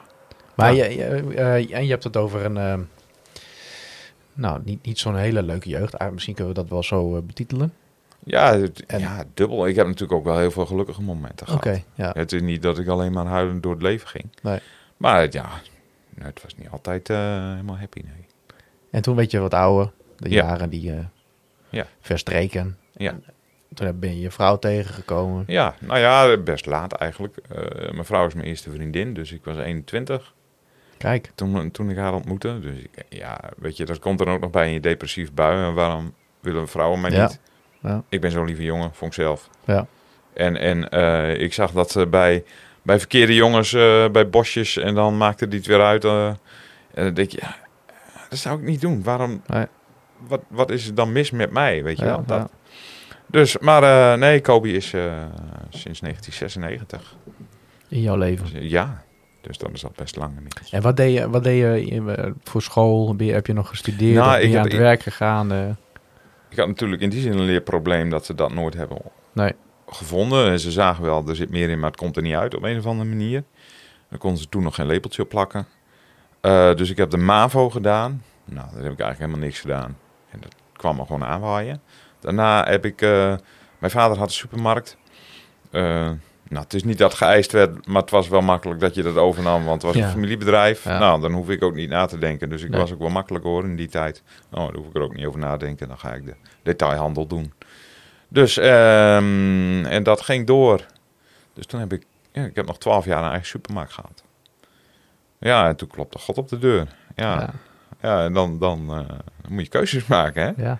Maar 0.56 0.74
Ja. 0.74 0.86
je, 0.86 0.96
je, 0.96 1.04
eh, 1.36 1.76
en 1.78 1.84
je 1.84 1.90
hebt 1.90 2.04
het 2.04 2.18
over 2.18 2.46
een... 2.46 2.58
eh, 2.58 2.80
nou, 4.34 4.62
niet, 4.64 4.86
niet 4.86 5.00
zo'n 5.00 5.16
hele 5.16 5.44
leuke 5.44 5.70
jeugd. 5.70 5.98
Ah, 5.98 6.12
misschien 6.12 6.34
kunnen 6.36 6.54
we 6.54 6.60
dat 6.62 6.70
wel 6.70 6.84
zo 6.84 7.16
eh, 7.16 7.22
betitelen. 7.22 7.74
Ja, 8.24 8.58
het- 8.58 8.86
En- 8.86 9.00
ja, 9.00 9.24
dubbel. 9.34 9.68
Ik 9.68 9.76
heb 9.76 9.86
natuurlijk 9.86 10.14
ook 10.20 10.24
wel 10.26 10.38
heel 10.38 10.52
veel 10.52 10.66
gelukkige 10.66 11.02
momenten 11.02 11.48
gehad. 11.48 11.82
ja. 11.96 12.12
Het 12.14 12.32
is 12.32 12.42
niet 12.42 12.62
dat 12.62 12.80
ik 12.80 12.88
alleen 12.88 13.12
maar 13.12 13.26
huilend 13.26 13.64
door 13.64 13.72
het 13.74 13.82
leven 13.82 14.08
ging. 14.08 14.26
Nee. 14.42 14.60
Maar 14.98 15.22
het- 15.22 15.34
ja, 15.34 15.50
nee, 16.16 16.28
het 16.28 16.42
was 16.44 16.56
niet 16.56 16.70
altijd 16.70 17.10
eh, 17.10 17.18
helemaal 17.50 17.78
happy, 17.78 18.02
nee. 18.04 18.26
En 18.92 19.02
toen 19.02 19.16
werd 19.16 19.32
je 19.32 19.40
wat 19.40 19.54
ouder. 19.54 19.92
De 20.18 20.30
Ja. 20.30 20.46
jaren 20.46 20.70
die 20.70 20.92
eh 20.92 20.98
Ja. 23.00 23.12
Ja. 23.26 23.34
Toen 23.74 24.00
ben 24.00 24.10
je 24.16 24.20
je 24.22 24.32
vrouw 24.32 24.58
tegengekomen. 24.58 25.44
Ja, 25.48 25.76
nou 25.80 26.00
ja, 26.00 26.38
best 26.38 26.66
laat 26.66 26.94
eigenlijk. 26.94 27.38
Eh, 27.50 27.92
mijn 27.92 28.06
vrouw 28.06 28.26
is 28.26 28.34
mijn 28.34 28.48
eerste 28.48 28.72
vriendin, 28.72 29.14
dus 29.14 29.32
ik 29.32 29.44
was 29.44 29.58
21 29.58 30.34
Kijk, 30.98 31.32
toen, 31.36 31.72
toen 31.72 31.90
ik 31.90 31.98
haar 31.98 32.14
ontmoette. 32.14 32.60
Dus 32.60 32.78
ik, 32.78 33.06
ja, 33.10 33.40
weet 33.58 33.78
je, 33.78 33.86
dat 33.86 34.00
komt 34.00 34.22
er 34.22 34.28
ook 34.28 34.40
nog 34.40 34.50
bij 34.50 34.68
in 34.68 34.74
je 34.74 34.80
depressief 34.80 35.34
bui. 35.34 35.66
En 35.68 35.74
waarom 35.74 36.14
willen 36.40 36.68
vrouwen 36.68 37.02
mij 37.02 37.12
Ja. 37.12 37.28
niet? 37.28 37.40
Ja. 37.82 38.04
Ik 38.10 38.22
ben 38.22 38.32
zo'n 38.32 38.46
lieve 38.46 38.64
jongen, 38.64 38.94
vond 38.94 39.16
ik 39.16 39.22
zelf. 39.22 39.50
Ja. 39.66 39.86
En, 40.34 40.58
en 40.58 40.90
eh, 40.90 41.42
ik 41.42 41.54
zag 41.54 41.72
dat 41.72 41.92
ze 41.92 42.08
bij, 42.08 42.44
bij 42.82 43.00
verkeerde 43.00 43.36
jongens, 43.36 43.74
eh, 43.74 44.10
bij 44.10 44.30
bosjes, 44.30 44.78
en 44.78 44.96
dan 44.96 45.18
maakte 45.18 45.48
die 45.48 45.60
het 45.60 45.68
weer 45.68 45.82
uit. 45.84 46.04
eh, 46.06 46.28
en 46.28 46.38
dan 47.04 47.14
denk 47.14 47.32
je, 47.32 47.38
ja, 47.42 47.56
dat 48.30 48.40
zou 48.40 48.60
ik 48.60 48.66
niet 48.66 48.82
doen. 48.82 49.04
Waarom, 49.04 49.42
Nee. 49.48 49.66
wat, 50.28 50.42
wat 50.48 50.72
is 50.72 50.88
er 50.88 50.96
dan 50.96 51.12
mis 51.12 51.32
met 51.32 51.52
mij, 51.52 51.84
weet 51.84 51.98
je 51.98 52.06
Ja, 52.06 52.10
wel? 52.12 52.26
Dat. 52.26 52.52
Dus, 53.32 53.58
maar 53.58 53.84
eh, 54.14 54.20
nee, 54.20 54.42
Kobe 54.42 54.72
is 54.72 54.94
eh, 54.94 55.02
sinds 55.70 56.00
1996. 56.00 57.16
in 57.88 58.02
jouw 58.02 58.16
leven. 58.18 58.54
Dus, 58.54 58.70
ja, 58.72 59.04
dus 59.42 59.58
dat 59.58 59.70
is 59.74 59.84
al 59.86 59.92
best 59.96 60.16
lang 60.16 60.40
niet. 60.44 60.62
En 60.72 60.82
wat 60.82 60.98
deed 60.98 61.14
je, 61.14 61.30
wat 61.30 61.44
deed 61.44 61.58
je 61.60 61.86
in- 61.86 62.10
eh, 62.10 62.32
voor 62.44 62.62
school? 62.62 63.16
Ben 63.16 63.26
je- 63.28 63.34
heb 63.34 63.48
je 63.48 63.54
nog 63.54 63.68
gestudeerd? 63.68 64.16
Nou, 64.16 64.32
ben 64.32 64.38
ik 64.40 64.44
je 64.44 64.48
heb- 64.50 64.58
aan 64.58 64.64
het 64.64 64.74
ik- 64.74 64.80
werk 64.80 65.02
gegaan? 65.02 65.52
eh? 65.52 65.70
Ik 66.50 66.58
had 66.58 66.68
natuurlijk 66.68 67.02
in 67.02 67.10
die 67.10 67.22
zin 67.22 67.32
een 67.32 67.46
leerprobleem 67.46 68.10
dat 68.10 68.26
ze 68.26 68.36
dat 68.36 68.54
nooit 68.54 68.74
hebben 68.74 68.98
Nee. 69.34 69.54
gevonden. 69.88 70.50
En 70.52 70.60
ze 70.60 70.72
zagen 70.72 71.04
wel, 71.04 71.28
er 71.28 71.36
zit 71.36 71.50
meer 71.50 71.70
in, 71.70 71.80
maar 71.80 71.90
het 71.90 72.00
komt 72.00 72.16
er 72.16 72.22
niet 72.22 72.36
uit 72.36 72.56
op 72.56 72.64
een 72.64 72.78
of 72.78 72.86
andere 72.86 73.10
manier. 73.10 73.44
Daar 74.10 74.20
konden 74.20 74.40
ze 74.42 74.50
toen 74.50 74.64
nog 74.64 74.76
geen 74.76 74.86
lepeltje 74.86 75.22
op 75.22 75.30
plakken. 75.30 75.66
Eh, 76.42 76.74
dus 76.76 76.90
ik 76.90 76.98
heb 76.98 77.10
de 77.10 77.18
MAVO 77.18 77.70
gedaan. 77.70 78.24
Nou, 78.46 78.68
daar 78.74 78.84
heb 78.84 78.92
ik 78.92 79.00
eigenlijk 79.00 79.20
helemaal 79.20 79.40
niks 79.40 79.60
gedaan. 79.60 79.98
En 80.32 80.40
dat 80.42 80.56
kwam 80.74 81.00
er 81.00 81.06
gewoon 81.06 81.26
aanwaaien. 81.26 81.82
Daarna 82.20 82.66
heb 82.66 82.86
ik... 82.86 83.02
eh, 83.02 83.36
mijn 83.80 83.92
vader 83.92 84.18
had 84.18 84.28
een 84.28 84.34
supermarkt. 84.34 84.98
Eh, 85.72 85.82
nou, 86.50 86.64
het 86.64 86.74
is 86.74 86.84
niet 86.84 86.98
dat 86.98 87.14
geëist 87.14 87.52
werd, 87.52 87.88
maar 87.88 88.02
het 88.02 88.12
was 88.12 88.28
wel 88.28 88.42
makkelijk 88.42 88.80
dat 88.80 88.96
je 88.96 89.04
dat 89.04 89.16
overnam, 89.18 89.64
want 89.66 89.82
het 89.82 89.92
was 89.92 90.02
Ja. 90.02 90.06
een 90.08 90.12
familiebedrijf. 90.14 90.84
Ja. 90.84 91.00
Nou, 91.00 91.22
dan 91.22 91.32
hoef 91.32 91.50
ik 91.50 91.64
ook 91.64 91.76
niet 91.76 91.90
na 91.90 92.06
te 92.06 92.18
denken. 92.18 92.50
Dus 92.50 92.64
ik 92.64 92.70
Nee. 92.70 92.80
was 92.80 92.92
ook 92.94 93.00
wel 93.00 93.10
makkelijk 93.10 93.44
hoor 93.46 93.64
in 93.64 93.76
die 93.76 93.88
tijd. 93.90 94.24
Nou, 94.52 94.66
daar 94.72 94.76
hoef 94.82 94.88
ik 94.90 94.96
er 94.96 95.02
ook 95.02 95.16
niet 95.16 95.26
over 95.26 95.40
nadenken. 95.40 95.88
Dan 95.88 96.00
ga 96.00 96.14
ik 96.14 96.26
de 96.26 96.36
detailhandel 96.64 97.28
doen. 97.28 97.54
Dus, 98.28 98.58
ehm, 98.58 99.86
en 99.86 100.04
dat 100.04 100.22
ging 100.22 100.48
door. 100.48 100.86
Dus 101.54 101.66
toen 101.66 101.80
heb 101.80 101.94
ik, 101.94 102.04
ja, 102.32 102.44
ik 102.44 102.56
heb 102.56 102.66
nog 102.66 102.78
twaalf 102.78 103.06
jaar 103.06 103.24
een 103.24 103.30
eigen 103.30 103.48
supermarkt 103.48 103.94
gehad. 103.94 104.24
Ja, 105.40 105.68
en 105.68 105.76
toen 105.76 105.88
klopte 105.88 106.18
God 106.20 106.38
op 106.38 106.48
de 106.50 106.58
deur. 106.60 106.88
Ja, 107.16 107.50
ja. 108.02 108.24
En 108.24 108.34
dan, 108.34 108.60
dan, 108.60 108.80
eh, 108.90 108.96
dan 109.42 109.52
moet 109.54 109.64
je 109.64 109.70
keuzes 109.70 110.06
maken, 110.08 110.44
hè? 110.44 110.64
Ja. 110.64 110.80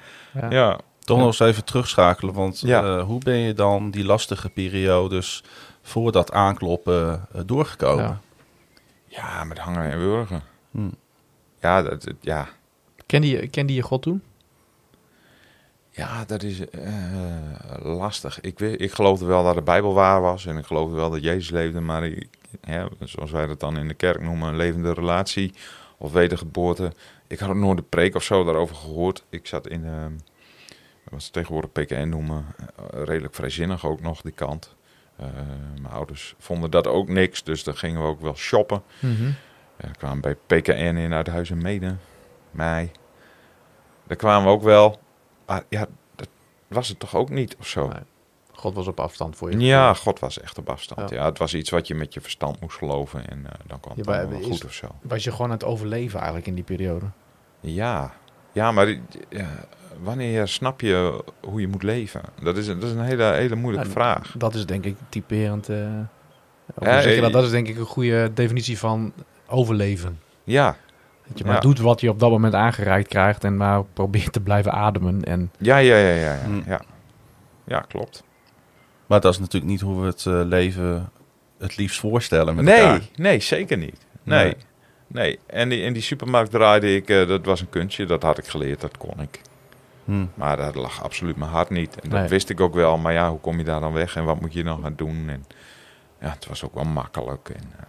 Ja. 0.50 0.80
Ja, 1.10 1.16
Toch 1.16 1.26
nog 1.26 1.40
eens 1.40 1.50
even 1.52 1.66
terugschakelen, 1.66 2.34
want 2.34 2.60
Ja. 2.60 2.84
eh, 2.98 3.04
hoe 3.04 3.20
ben 3.20 3.38
je 3.38 3.54
dan 3.54 3.92
die 3.92 4.06
lastige 4.06 4.50
periodes 4.50 5.44
voor 5.82 6.12
dat 6.12 6.32
aankloppen 6.32 7.28
eh, 7.34 7.42
doorgekomen? 7.46 8.04
Ja. 8.04 8.20
ja 9.08 9.44
met 9.44 9.58
hangen 9.60 9.92
en 9.92 10.00
wurgen. 10.00 10.42
Hm. 10.72 10.90
Ja, 11.62 11.82
dat, 11.82 12.08
ja, 12.22 12.48
Kende, 13.06 13.28
je, 13.28 13.48
kende 13.48 13.74
je 13.74 13.82
God 13.82 14.02
toen? 14.02 14.22
Ja, 15.92 16.26
dat 16.26 16.44
is 16.44 16.70
eh, 16.70 16.94
lastig. 17.82 18.42
Ik, 18.42 18.60
weet, 18.60 18.82
ik 18.82 18.92
geloofde 18.92 19.26
wel 19.26 19.44
dat 19.44 19.56
de 19.56 19.62
Bijbel 19.62 19.94
waar 19.94 20.22
was 20.22 20.46
en 20.46 20.58
ik 20.58 20.66
geloofde 20.66 20.96
wel 20.96 21.10
dat 21.10 21.24
Jezus 21.24 21.50
leefde, 21.50 21.80
maar 21.80 22.04
ik, 22.06 22.28
ja, 22.64 22.88
zoals 23.00 23.32
wij 23.32 23.46
dat 23.48 23.60
dan 23.60 23.78
in 23.78 23.88
de 23.88 23.94
kerk 23.94 24.22
noemen, 24.22 24.50
een 24.50 24.58
levende 24.58 24.94
relatie 24.94 25.54
of 25.98 26.12
wedergeboorte. 26.12 26.92
Ik 27.28 27.40
had 27.40 27.50
ook 27.50 27.56
nooit 27.56 27.78
de 27.78 27.84
preek 27.84 28.16
of 28.16 28.24
zo 28.24 28.44
daarover 28.44 28.76
gehoord. 28.76 29.24
Ik 29.30 29.48
zat 29.48 29.68
in, 29.68 29.86
eh, 29.86 30.06
wat 31.04 31.24
ze 31.24 31.32
tegenwoordig 31.32 31.72
PKN 31.72 32.10
noemen, 32.10 32.46
eh, 32.58 33.04
redelijk 33.04 33.36
vrijzinnig 33.36 33.86
ook 33.86 34.02
nog 34.02 34.22
die 34.22 34.32
kant. 34.32 34.76
Eh, 35.16 35.26
mijn 35.82 35.94
ouders 35.94 36.36
vonden 36.38 36.72
dat 36.72 36.88
ook 36.88 37.08
niks, 37.08 37.44
dus 37.44 37.64
dan 37.64 37.76
gingen 37.76 38.02
we 38.02 38.08
ook 38.08 38.22
wel 38.22 38.36
shoppen. 38.36 38.84
We 39.76 39.92
kwamen 39.98 40.22
bij 40.22 40.36
PKN 40.36 40.96
in 40.98 41.14
uit 41.14 41.28
Huis 41.28 41.50
en 41.50 41.62
Mede. 41.62 41.96
Mei. 42.52 42.92
Daar 44.08 44.18
kwamen 44.18 44.48
we 44.48 44.54
ook 44.54 44.64
wel. 44.64 45.00
Maar 45.46 45.64
ja, 45.70 45.88
dat 46.16 46.28
was 46.68 46.88
het 46.88 47.00
toch 47.00 47.16
ook 47.16 47.30
niet 47.30 47.56
of 47.60 47.68
zo. 47.68 47.88
Nee. 47.88 48.02
God 48.52 48.76
was 48.76 48.88
op 48.88 49.00
afstand 49.00 49.36
voor 49.36 49.52
je. 49.52 49.60
Ja, 49.60 49.94
God 49.94 50.20
was 50.20 50.40
echt 50.40 50.58
op 50.58 50.70
afstand. 50.70 51.10
Ja. 51.10 51.16
Ja. 51.16 51.26
het 51.26 51.38
was 51.38 51.54
iets 51.54 51.70
wat 51.70 51.88
je 51.88 51.96
met 51.96 52.14
je 52.14 52.22
verstand 52.22 52.60
moest 52.60 52.78
geloven. 52.78 53.30
En 53.30 53.46
dan 53.66 53.80
kwam 53.80 53.98
het 53.98 54.06
Ja, 54.06 54.28
wel 54.28 54.42
goed 54.42 54.66
of 54.66 54.74
zo. 54.74 54.88
Was 55.02 55.24
je 55.24 55.32
gewoon 55.32 55.48
aan 55.48 55.54
het 55.54 55.64
overleven 55.64 56.18
eigenlijk 56.18 56.48
in 56.48 56.56
die 56.56 56.64
periode? 56.64 57.06
Ja, 57.60 58.14
ja 58.52 58.72
maar 58.72 58.88
ja, 59.30 59.50
wanneer 60.04 60.48
snap 60.48 60.82
je 60.82 61.24
hoe 61.42 61.62
je 61.62 61.68
moet 61.68 61.84
leven? 61.84 62.22
Dat 62.44 62.58
is, 62.58 62.68
een- 62.68 62.80
dat 62.80 62.90
is 62.90 62.96
een 62.96 63.04
hele, 63.04 63.24
hele 63.24 63.56
moeilijke 63.56 63.88
Ja, 63.88 63.94
vraag. 63.94 64.32
Dat 64.38 64.54
is 64.56 64.66
denk 64.66 64.86
ik 64.86 64.96
typerend. 65.10 65.70
eh, 65.70 65.78
hoe 66.76 66.88
Ja, 66.88 67.02
zeg 67.02 67.16
je 67.16 67.20
dat? 67.22 67.30
eh, 67.30 67.36
dat 67.36 67.44
is 67.44 67.50
denk 67.52 67.68
ik 67.68 67.78
een 67.78 67.86
goede 67.86 68.32
definitie 68.34 68.78
van 68.80 69.14
overleven. 69.48 70.20
Ja, 70.44 70.76
Dat 71.28 71.38
je 71.38 71.44
maar 71.44 71.54
Ja. 71.54 71.60
doet 71.60 71.80
wat 71.80 72.02
je 72.02 72.10
op 72.10 72.20
dat 72.20 72.30
moment 72.30 72.54
aangereikt 72.54 73.08
krijgt 73.08 73.44
en 73.44 73.58
maar 73.58 73.84
probeert 73.84 74.34
te 74.34 74.40
blijven 74.42 74.72
ademen. 74.72 75.24
En 75.24 75.52
ja, 75.58 75.78
ja, 75.78 75.98
ja, 75.98 76.14
ja. 76.16 76.34
Ja, 76.34 76.40
ja. 76.66 76.82
ja 77.68 77.80
klopt. 77.80 78.24
Maar 79.08 79.20
dat 79.20 79.34
is 79.34 79.40
natuurlijk 79.40 79.72
niet 79.72 79.82
hoe 79.82 80.00
we 80.02 80.06
het 80.08 80.26
eh, 80.26 80.42
leven 80.46 81.10
het 81.60 81.78
liefst 81.78 82.00
voorstellen 82.00 82.56
met 82.56 82.66
Nee, 82.66 82.76
elkaar. 82.80 83.02
nee, 83.16 83.40
zeker 83.40 83.78
niet. 83.78 84.06
Nee, 84.24 84.44
Nee. 84.44 84.56
nee. 85.08 85.40
En 85.46 85.70
die, 85.70 85.82
in 85.82 85.94
die 85.94 86.02
supermarkt 86.02 86.52
draaide 86.52 86.96
ik, 86.96 87.08
dat 87.08 87.46
was 87.46 87.62
een 87.62 87.70
kunstje, 87.70 88.06
dat 88.06 88.24
had 88.24 88.38
ik 88.38 88.46
geleerd, 88.48 88.82
dat 88.82 88.98
kon 88.98 89.20
ik. 89.22 89.42
Hm. 90.10 90.26
Maar 90.34 90.58
dat 90.58 90.76
lag 90.76 91.04
absoluut 91.04 91.36
mijn 91.36 91.52
hart 91.52 91.70
niet. 91.70 92.00
En 92.00 92.10
dat 92.10 92.20
Nee. 92.20 92.30
wist 92.30 92.50
ik 92.50 92.60
ook 92.60 92.74
wel, 92.74 92.98
maar 92.98 93.14
ja, 93.14 93.30
hoe 93.30 93.40
kom 93.40 93.58
je 93.58 93.64
daar 93.64 93.80
dan 93.80 93.94
weg 93.94 94.16
en 94.16 94.24
wat 94.24 94.40
moet 94.42 94.54
je 94.54 94.64
dan 94.64 94.82
gaan 94.84 94.94
doen? 94.96 95.26
En 95.30 95.46
ja, 96.22 96.30
het 96.30 96.46
was 96.48 96.64
ook 96.64 96.74
wel 96.74 96.84
makkelijk. 96.84 97.50
En, 97.50 97.64
eh, 97.78 97.84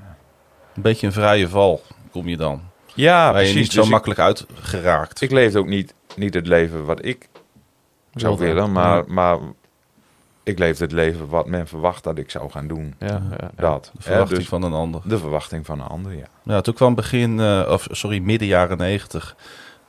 Een 0.74 0.82
beetje 0.82 1.06
een 1.06 1.12
vrije 1.12 1.48
val 1.48 1.82
kom 2.10 2.28
je 2.28 2.36
dan. 2.36 2.62
ja, 2.94 3.22
waar 3.22 3.32
precies. 3.32 3.52
je 3.52 3.58
niet 3.58 3.70
zo 3.70 3.76
Dus 3.76 3.84
ik- 3.86 3.90
makkelijk 3.92 4.20
uitgeraakt. 4.20 5.20
Ik 5.20 5.30
leefde 5.30 5.58
ook 5.58 5.66
niet, 5.66 5.94
niet 6.16 6.34
het 6.34 6.46
leven 6.46 6.84
wat 6.84 7.04
ik 7.04 7.28
zou 8.14 8.36
Wilde. 8.38 8.52
willen, 8.54 8.72
maar, 8.72 8.96
Ja. 8.96 9.04
maar 9.06 9.38
ik 10.42 10.58
leefde 10.58 10.84
het 10.84 10.92
leven 10.92 11.28
wat 11.28 11.46
men 11.46 11.66
verwacht 11.66 12.04
dat 12.04 12.18
ik 12.18 12.30
zou 12.30 12.50
gaan 12.50 12.66
doen. 12.66 12.94
ja, 12.98 13.22
ja. 13.40 13.50
Dat. 13.56 13.90
de 13.94 14.02
verwachting 14.02 14.38
dus 14.38 14.48
van 14.48 14.62
een 14.62 14.72
ander. 14.72 15.00
de 15.04 15.18
verwachting 15.18 15.66
van 15.66 15.80
een 15.80 15.86
ander, 15.86 16.16
ja. 16.16 16.26
Ja, 16.42 16.60
toen 16.60 16.74
kwam 16.74 16.94
begin, 16.94 17.40
eh, 17.40 17.68
of 17.70 17.86
sorry, 17.90 18.18
midden 18.18 18.48
jaren 18.48 18.78
negentig. 18.78 19.36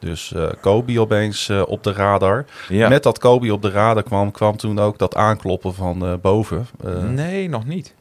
Dus 0.01 0.33
eh 0.33 0.49
Kobe 0.61 0.99
opeens 0.99 1.49
eh, 1.49 1.61
op 1.67 1.83
de 1.83 1.93
radar. 1.93 2.45
ja. 2.67 2.89
Met 2.89 3.03
dat 3.03 3.19
Kobe 3.19 3.53
op 3.53 3.61
de 3.61 3.69
radar 3.69 4.03
kwam, 4.03 4.31
kwam 4.31 4.57
toen 4.57 4.79
ook 4.79 4.97
dat 4.97 5.15
aankloppen 5.15 5.73
van 5.73 6.05
eh, 6.05 6.13
boven. 6.21 6.67
Nee, 7.13 7.49
nog 7.49 7.65
niet. 7.65 7.95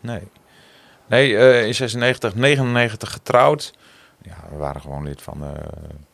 Nee. 0.00 0.22
Nee, 1.06 1.66
in 1.66 1.74
96, 1.74 2.34
99 2.34 3.12
getrouwd. 3.12 3.72
Ja, 4.22 4.36
we 4.50 4.56
waren 4.56 4.80
gewoon 4.80 5.04
lid 5.04 5.22
van 5.22 5.38
de 5.40 5.52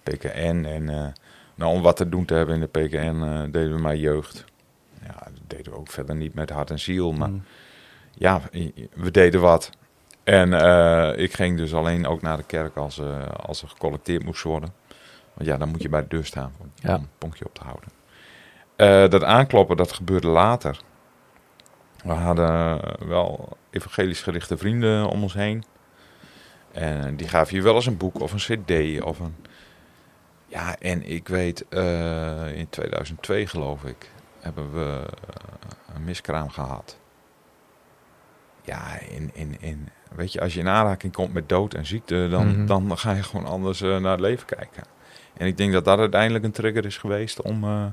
PKN. 0.03 0.65
En 0.65 1.15
nou, 1.55 1.75
om 1.75 1.83
wat 1.83 1.97
te 1.97 2.09
doen 2.09 2.25
te 2.25 2.35
hebben 2.35 2.55
in 2.55 2.61
de 2.61 2.81
PKN 2.81 3.51
deden 3.51 3.75
we 3.75 3.81
maar 3.81 3.97
jeugd. 3.97 4.45
Ja, 5.03 5.15
dat 5.15 5.43
deden 5.47 5.73
we 5.73 5.79
ook 5.79 5.91
verder 5.91 6.17
niet 6.17 6.35
met 6.35 6.51
hart 6.51 6.71
en 6.71 6.79
ziel. 6.79 7.13
Maar 7.13 7.29
hm. 7.29 7.39
ja, 8.13 8.41
we 8.95 9.11
deden 9.11 9.41
wat. 9.41 9.71
En 10.25 10.53
ik 11.19 11.35
ging 11.35 11.57
dus 11.57 11.75
alleen 11.75 12.07
ook 12.07 12.23
naar 12.23 12.37
de 12.37 12.47
kerk 12.47 12.77
als, 12.77 13.01
als 13.37 13.63
er 13.63 13.69
gecollecteerd 13.69 14.25
moest 14.25 14.43
worden. 14.43 14.80
Want 15.41 15.53
ja, 15.53 15.59
dan 15.59 15.69
moet 15.69 15.83
je 15.83 15.89
bij 15.89 16.01
de 16.01 16.09
deur 16.09 16.25
staan 16.25 16.53
om 16.59 16.71
Ja. 16.75 16.95
een 16.95 17.09
ponkje 17.19 17.45
op 17.47 17.55
te 17.55 17.63
houden. 17.65 17.89
Eh, 18.77 19.09
dat 19.11 19.25
aankloppen, 19.25 19.77
dat 19.77 19.93
gebeurde 19.93 20.27
later. 20.29 20.81
We 22.05 22.13
hadden 22.13 22.81
wel 23.09 23.57
evangelisch 23.71 24.23
gerichte 24.23 24.57
vrienden 24.57 25.09
om 25.09 25.23
ons 25.23 25.35
heen. 25.35 25.65
En 26.73 27.17
die 27.17 27.29
gaven 27.29 27.57
je 27.57 27.63
wel 27.63 27.75
eens 27.75 27.87
een 27.87 27.97
boek 27.97 28.21
of 28.21 28.33
een 28.33 28.63
cd 28.65 29.03
of 29.03 29.19
een... 29.19 29.37
Ja, 30.47 30.77
en 30.79 31.03
ik 31.11 31.29
weet, 31.29 31.69
eh, 31.69 32.57
in 32.57 32.69
2002 32.69 33.47
geloof 33.47 33.85
ik, 33.85 34.11
hebben 34.41 34.73
we 34.73 35.03
eh, 35.07 35.95
een 35.95 36.05
miskraam 36.05 36.49
gehad. 36.51 36.99
Ja, 38.63 38.99
in, 38.99 39.31
in, 39.35 39.57
in, 39.61 39.89
weet 40.15 40.33
je, 40.33 40.41
als 40.41 40.55
je 40.55 40.61
in 40.61 40.69
aanraking 40.69 41.13
komt 41.13 41.33
met 41.33 41.49
dood 41.49 41.75
en 41.75 41.87
ziekte, 41.87 42.29
dan, 42.31 42.47
Mhm. 42.47 42.67
dan 42.67 42.99
ga 42.99 43.13
je 43.13 43.23
gewoon 43.23 43.47
anders 43.47 43.81
naar 43.81 44.03
het 44.11 44.21
leven 44.21 44.47
kijken. 44.47 44.83
En 45.37 45.47
ik 45.47 45.57
denk 45.57 45.73
dat 45.73 45.85
dat 45.85 45.99
uiteindelijk 45.99 46.45
een 46.45 46.53
trigger 46.53 46.85
is 46.85 46.99
geweest 46.99 47.43
om, 47.43 47.65
eh, 47.65 47.87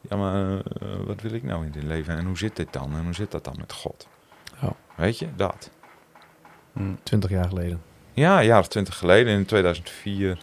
ja 0.00 0.16
maar, 0.16 0.58
eh, 0.58 0.62
wat 1.06 1.20
wil 1.22 1.32
ik 1.32 1.42
nou 1.42 1.64
in 1.64 1.72
dit 1.72 1.82
leven 1.82 2.16
en 2.16 2.24
hoe 2.24 2.38
zit 2.38 2.56
dit 2.56 2.72
dan 2.72 2.96
en 2.96 3.04
hoe 3.04 3.14
zit 3.14 3.30
dat 3.30 3.44
dan 3.44 3.54
met 3.58 3.72
God? 3.72 4.08
Oh. 4.62 4.70
Weet 4.96 5.18
je, 5.18 5.28
dat. 5.36 5.70
Hm. 6.72 6.94
20 7.02 7.30
jaar 7.30 7.48
geleden. 7.48 7.82
Ja, 8.12 8.38
een 8.38 8.46
jaar 8.46 8.58
of 8.58 8.68
twintig 8.68 8.96
geleden, 8.96 9.32
in 9.32 9.44
2004. 9.44 10.38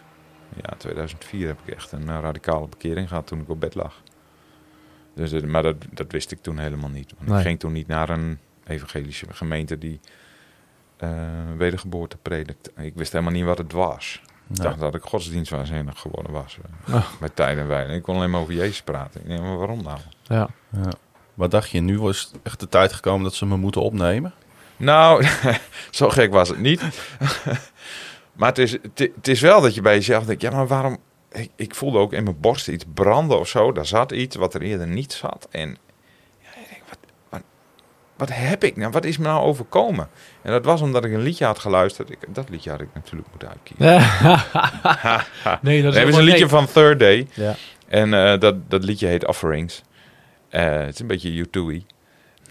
Ja, 0.62 0.74
2004 0.76 1.46
heb 1.46 1.58
ik 1.64 1.74
echt 1.74 1.92
een 1.92 2.08
eh, 2.08 2.18
radicale 2.20 2.68
bekering 2.68 3.08
gehad 3.08 3.26
toen 3.26 3.40
ik 3.40 3.48
op 3.48 3.60
bed 3.60 3.74
lag. 3.74 4.02
Dus, 5.14 5.42
maar 5.42 5.62
dat, 5.62 5.76
dat 5.90 6.12
wist 6.12 6.30
ik 6.30 6.42
toen 6.42 6.58
helemaal 6.58 6.90
niet. 6.90 7.14
Want 7.16 7.28
Nee. 7.28 7.38
Ik 7.38 7.46
ging 7.46 7.58
toen 7.58 7.72
niet 7.72 7.86
naar 7.86 8.08
een 8.08 8.38
evangelische 8.66 9.26
gemeente 9.32 9.78
die 9.78 10.00
eh, 10.96 11.10
wedergeboorte 11.56 12.16
predikt. 12.16 12.70
Ik 12.76 12.94
wist 12.94 13.12
helemaal 13.12 13.32
niet 13.32 13.44
wat 13.44 13.58
het 13.58 13.72
was. 13.72 14.22
Ik 14.50 14.56
Ja. 14.56 14.62
dacht 14.62 14.78
dat 14.78 14.94
ik 14.94 15.02
godsdienstwaanzinnig 15.02 16.00
geworden 16.00 16.32
was. 16.32 16.56
eh. 16.86 17.04
Met 17.20 17.36
tijd 17.36 17.58
en 17.58 17.66
wijle. 17.68 17.92
Ik 17.94 18.02
kon 18.02 18.16
alleen 18.16 18.30
maar 18.30 18.40
over 18.40 18.54
Jezus 18.54 18.82
praten. 18.82 19.20
Ik 19.20 19.28
denk, 19.28 19.40
maar 19.42 19.56
waarom 19.56 19.82
nou? 19.82 19.98
Ja. 20.22 20.48
Ja. 20.72 20.88
Wat 21.34 21.50
dacht 21.50 21.70
je, 21.70 21.80
nu 21.80 22.00
was 22.00 22.30
echt 22.42 22.60
de 22.60 22.68
tijd 22.68 22.92
gekomen 22.92 23.22
dat 23.22 23.34
ze 23.34 23.46
me 23.46 23.56
moeten 23.56 23.80
opnemen? 23.82 24.32
Nou, 24.76 25.26
zo 25.90 26.08
gek 26.08 26.32
was 26.32 26.48
het 26.48 26.58
niet. 26.58 26.82
maar 28.38 28.48
het 28.48 28.58
is, 28.58 28.72
het, 28.72 28.98
het 29.14 29.28
is 29.28 29.40
wel 29.40 29.60
dat 29.60 29.74
je 29.74 29.80
bij 29.80 29.94
jezelf 29.94 30.24
denkt, 30.24 30.42
ja, 30.42 30.50
maar 30.50 30.66
waarom... 30.66 30.96
Ik, 31.32 31.50
ik 31.56 31.74
voelde 31.74 31.98
ook 31.98 32.12
in 32.12 32.24
mijn 32.24 32.40
borst 32.40 32.68
iets 32.68 32.84
branden 32.94 33.38
of 33.38 33.48
zo. 33.48 33.72
Daar 33.72 33.86
zat 33.86 34.12
iets 34.12 34.36
wat 34.36 34.54
er 34.54 34.62
eerder 34.62 34.86
niet 34.86 35.12
zat. 35.12 35.48
En 35.50 35.68
ja, 36.42 36.48
ik 36.62 36.68
denk, 36.70 36.82
wat, 36.88 36.98
wat, 37.28 37.42
wat 38.18 38.28
heb 38.32 38.64
ik 38.64 38.76
nou? 38.76 38.90
Wat 38.92 39.04
is 39.04 39.18
me 39.18 39.24
nou 39.24 39.40
overkomen? 39.44 40.08
En 40.42 40.52
dat 40.52 40.64
was 40.64 40.80
omdat 40.80 41.04
ik 41.04 41.12
een 41.12 41.22
liedje 41.22 41.44
had 41.44 41.58
geluisterd. 41.58 42.10
Ik, 42.10 42.18
dat 42.28 42.48
liedje 42.48 42.70
had 42.70 42.80
ik 42.80 42.88
natuurlijk 42.94 43.28
moeten 43.30 43.48
uitkiezen. 43.48 43.86
nee, 45.62 45.82
dat 45.82 45.94
is 45.96 46.02
Nee, 46.04 46.12
een 46.12 46.22
liedje 46.22 46.38
nee. 46.40 46.48
van 46.48 46.66
Third 46.66 46.98
Day. 46.98 47.26
Ja. 47.34 47.54
En 47.88 48.14
eh, 48.14 48.40
dat, 48.40 48.70
dat 48.70 48.84
liedje 48.84 49.06
heet 49.06 49.26
Offerings. 49.26 49.82
Eh, 50.48 50.62
het 50.78 50.94
is 50.94 51.00
een 51.00 51.06
beetje 51.06 51.46
U2 51.46 51.86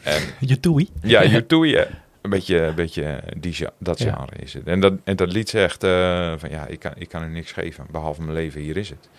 En 0.03 0.21
Je 0.49 0.59
toei. 0.59 0.89
ja, 1.01 1.23
U2 1.41 1.47
ja. 1.47 1.85
Een 2.21 2.29
beetje, 2.29 2.57
een 2.61 2.75
beetje 2.75 3.23
die, 3.37 3.67
dat 3.77 3.99
Ja. 3.99 4.13
genre 4.13 4.35
is 4.43 4.53
het. 4.53 4.67
En 4.67 4.79
dat, 4.79 4.93
en 5.03 5.15
dat 5.15 5.31
lied 5.31 5.49
zegt 5.49 5.83
eh, 5.83 6.33
van 6.37 6.49
ja, 6.49 6.65
ik 6.67 6.79
kan, 6.79 6.91
ik 6.95 7.09
kan 7.09 7.23
u 7.23 7.27
niks 7.27 7.51
geven, 7.51 7.85
behalve 7.91 8.21
mijn 8.21 8.33
leven, 8.33 8.61
hier 8.61 8.77
is 8.77 8.89
het. 8.89 9.09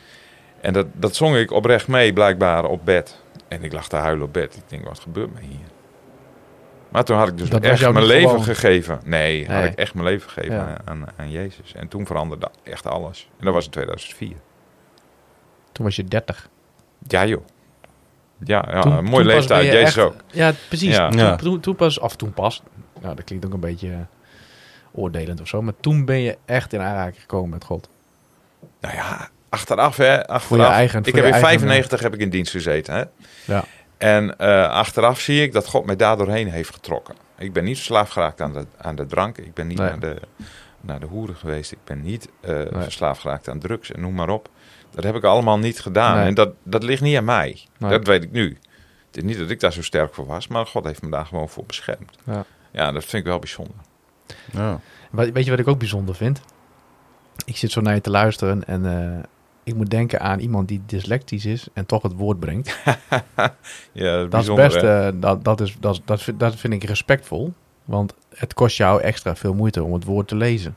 En 0.61 0.73
dat, 0.73 0.87
dat 0.93 1.17
zong 1.17 1.37
ik 1.37 1.51
oprecht 1.51 1.89
mee, 1.89 2.13
blijkbaar 2.13 2.65
op 2.65 2.85
bed. 2.85 3.19
En 3.49 3.65
ik 3.65 3.73
lag 3.73 3.89
te 3.89 3.97
huilen 3.97 4.27
op 4.27 4.33
bed. 4.33 4.57
Ik 4.57 4.63
denk, 4.69 4.85
wat 4.85 4.99
gebeurt 5.01 5.35
me 5.35 5.41
hier? 5.41 5.67
Maar 6.89 7.05
toen 7.05 7.17
had 7.17 7.29
ik 7.29 7.39
dus 7.39 7.49
Dat 7.51 7.63
echt 7.63 7.93
mijn 7.93 8.05
leven 8.07 8.29
gewoon- 8.29 8.45
gegeven. 8.45 9.01
Nee, 9.05 9.47
had 9.47 9.57
Nee. 9.57 9.69
ik 9.71 9.79
echt 9.79 9.95
mijn 9.95 10.07
leven 10.07 10.31
gegeven 10.31 10.57
Ja. 10.57 10.77
aan, 10.85 11.05
aan 11.17 11.31
Jezus. 11.31 11.73
En 11.75 11.89
toen 11.89 12.07
veranderde 12.07 12.51
echt 12.63 12.87
alles. 12.87 13.29
En 13.39 13.45
dat 13.45 13.55
was 13.55 13.65
in 13.65 13.71
2004. 13.71 14.37
Toen 15.73 15.85
was 15.85 15.97
je 15.97 16.05
30. 16.05 16.49
Ja 17.07 17.27
joh. 17.27 17.45
Ja, 18.45 18.65
ja 18.71 18.81
Toen- 18.81 18.93
een 18.93 19.05
mooie 19.05 19.25
leeftijd. 19.25 19.65
je 19.67 19.73
Jezus 19.73 19.87
echt- 19.97 19.99
ook. 19.99 20.15
Ja, 20.27 20.53
precies. 20.69 20.95
Ja. 20.97 21.09
Toen, 21.11 21.19
Ja. 21.21 21.37
Toen, 21.37 21.61
toen 21.61 21.75
pas, 21.77 21.99
of 21.99 22.17
toen 22.17 22.33
pas, 22.33 22.63
nou 23.01 23.15
dat 23.15 23.25
klinkt 23.25 23.47
ook 23.47 23.53
een 23.53 23.61
beetje 23.61 23.91
eh, 23.91 23.97
oordelend 24.93 25.41
of 25.41 25.49
zo, 25.49 25.63
maar 25.63 25.75
toen 25.81 26.05
ben 26.05 26.21
je 26.21 26.37
echt 26.45 26.73
in 26.73 26.81
aanraking 26.81 27.21
gekomen 27.21 27.51
met 27.51 27.65
God. 27.65 27.89
Nou 28.81 28.95
ja, 28.95 29.29
achteraf 29.49 29.97
hè. 29.97 30.17
Achteraf. 30.19 30.43
Voor 30.45 30.57
je 30.57 30.63
eigen- 30.63 30.99
ik 30.99 31.05
heb 31.05 31.15
je 31.15 31.21
in 31.21 31.27
eigen- 31.33 31.49
95 31.49 32.01
heb 32.01 32.15
ik 32.15 32.21
in 32.21 32.31
dienst 32.31 32.51
gezeten 32.51 32.95
hè. 32.95 33.05
Ja. 33.45 33.65
En 33.99 34.39
eh, 34.39 34.69
achteraf 34.71 35.21
zie 35.21 35.43
ik 35.43 35.53
dat 35.53 35.67
God 35.67 35.85
mij 35.87 35.97
daar 35.97 36.17
doorheen 36.17 36.51
heeft 36.51 36.75
getrokken. 36.75 37.15
Ik 37.39 37.53
ben 37.53 37.65
niet 37.65 37.77
verslaafd 37.77 38.13
geraakt 38.13 38.41
aan 38.41 38.53
de, 38.53 38.67
aan 38.81 38.97
de 38.97 39.07
drank. 39.07 39.39
Ik 39.39 39.55
ben 39.55 39.67
niet 39.67 39.79
Nee. 39.79 39.89
naar, 39.89 39.99
de, 40.01 40.17
naar 40.81 41.01
de 41.01 41.07
hoeren 41.07 41.37
geweest. 41.37 41.73
Ik 41.73 41.79
ben 41.85 42.03
niet 42.03 42.29
eh, 42.41 42.51
Nee. 42.55 42.83
verslaafd 42.83 43.21
geraakt 43.21 43.49
aan 43.49 43.59
drugs 43.59 43.93
en 43.93 44.01
noem 44.01 44.15
maar 44.15 44.29
op. 44.29 44.49
Dat 44.91 45.05
heb 45.05 45.15
ik 45.15 45.25
allemaal 45.25 45.59
niet 45.59 45.81
gedaan. 45.81 46.17
Nee. 46.17 46.27
En 46.27 46.35
dat, 46.35 46.51
dat 46.63 46.83
ligt 46.83 47.03
niet 47.03 47.17
aan 47.17 47.25
mij. 47.25 47.61
Nee. 47.79 47.91
Dat 47.91 48.07
weet 48.07 48.23
ik 48.23 48.31
nu. 48.33 48.59
Het 49.07 49.17
is 49.17 49.23
niet 49.23 49.39
dat 49.39 49.51
ik 49.51 49.61
daar 49.61 49.73
zo 49.73 49.83
sterk 49.83 50.15
voor 50.15 50.27
was, 50.27 50.49
maar 50.49 50.67
God 50.67 50.85
heeft 50.85 51.03
me 51.03 51.11
daar 51.11 51.27
gewoon 51.27 51.49
voor 51.49 51.65
beschermd. 51.67 52.17
Ja. 52.25 52.45
Ja, 52.73 52.93
dat 52.93 53.03
vind 53.05 53.23
ik 53.23 53.29
wel 53.29 53.39
bijzonder. 53.39 53.75
Ja. 54.53 54.81
Weet 55.11 55.45
je 55.45 55.51
wat 55.51 55.59
ik 55.59 55.69
ook 55.69 55.79
bijzonder 55.79 56.15
vind? 56.15 56.41
Ik 57.45 57.57
zit 57.57 57.71
zo 57.71 57.81
naar 57.81 57.95
je 57.95 58.01
te 58.01 58.11
luisteren 58.11 58.65
en 58.67 58.87
eh, 58.87 59.25
ik 59.69 59.75
moet 59.75 59.91
denken 59.91 60.21
aan 60.21 60.39
iemand 60.39 60.69
die 60.69 60.83
dyslectisch 60.87 61.45
is 61.47 61.67
en 61.73 61.87
toch 61.87 62.03
het 62.03 62.13
woord 62.13 62.39
brengt. 62.41 62.77
Ja, 63.93 64.25
Dat 64.25 64.43
is 64.43 64.53
best, 64.55 64.77
eh, 64.77 65.09
dat, 65.15 65.45
dat, 65.45 65.61
is, 65.61 65.77
dat, 65.81 65.95
is- 65.95 66.01
dat, 66.05 66.23
vind, 66.23 66.41
dat 66.41 66.57
vind 66.57 66.73
ik 66.73 66.85
respectvol. 66.85 67.53
Want 67.85 68.15
het 68.35 68.55
kost 68.55 68.77
jou 68.77 69.01
extra 69.03 69.37
veel 69.37 69.55
moeite 69.55 69.83
om 69.83 69.93
het 69.93 70.05
woord 70.05 70.29
te 70.29 70.37
lezen. 70.37 70.77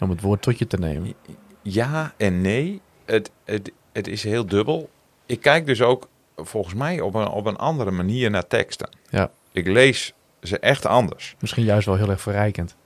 Om 0.00 0.10
het 0.10 0.20
woord 0.20 0.42
tot 0.42 0.58
je 0.58 0.66
te 0.66 0.76
nemen. 0.76 1.14
Ja 1.62 2.12
en 2.16 2.40
nee. 2.40 2.80
Het, 3.04 3.30
het, 3.44 3.72
het 3.92 4.06
is 4.08 4.22
heel 4.22 4.46
dubbel. 4.46 4.90
Ik 5.26 5.40
kijk 5.40 5.66
dus 5.66 5.82
ook 5.82 6.08
volgens 6.36 6.74
mij 6.74 7.00
op 7.00 7.14
een, 7.14 7.28
op 7.28 7.46
een 7.46 7.56
andere 7.56 7.90
manier 7.90 8.30
naar 8.30 8.46
teksten. 8.46 8.88
Ja. 9.10 9.30
Ik 9.52 9.66
lees 9.66 10.14
ze 10.42 10.58
echt 10.58 10.86
anders. 10.86 11.34
Misschien 11.40 11.64
juist 11.64 11.86
wel 11.86 11.96
heel 11.96 12.10
erg 12.10 12.20
verrijkend. 12.20 12.76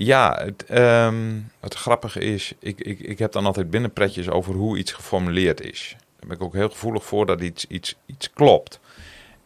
Ja, 0.00 0.38
het, 0.44 0.64
ehm, 0.64 1.40
het 1.60 1.74
grappige 1.74 2.20
is, 2.20 2.52
ik, 2.58 2.80
ik, 2.80 3.00
ik 3.00 3.18
heb 3.18 3.32
dan 3.32 3.46
altijd 3.46 3.70
binnenpretjes 3.70 4.28
over 4.28 4.54
hoe 4.54 4.78
iets 4.78 4.92
geformuleerd 4.92 5.60
is. 5.60 5.96
Daar 5.98 6.28
ben 6.28 6.36
ik 6.36 6.42
ook 6.42 6.54
heel 6.54 6.68
gevoelig 6.68 7.04
voor 7.04 7.26
dat 7.26 7.40
iets, 7.40 7.66
iets, 7.66 7.96
iets 8.06 8.32
klopt. 8.32 8.80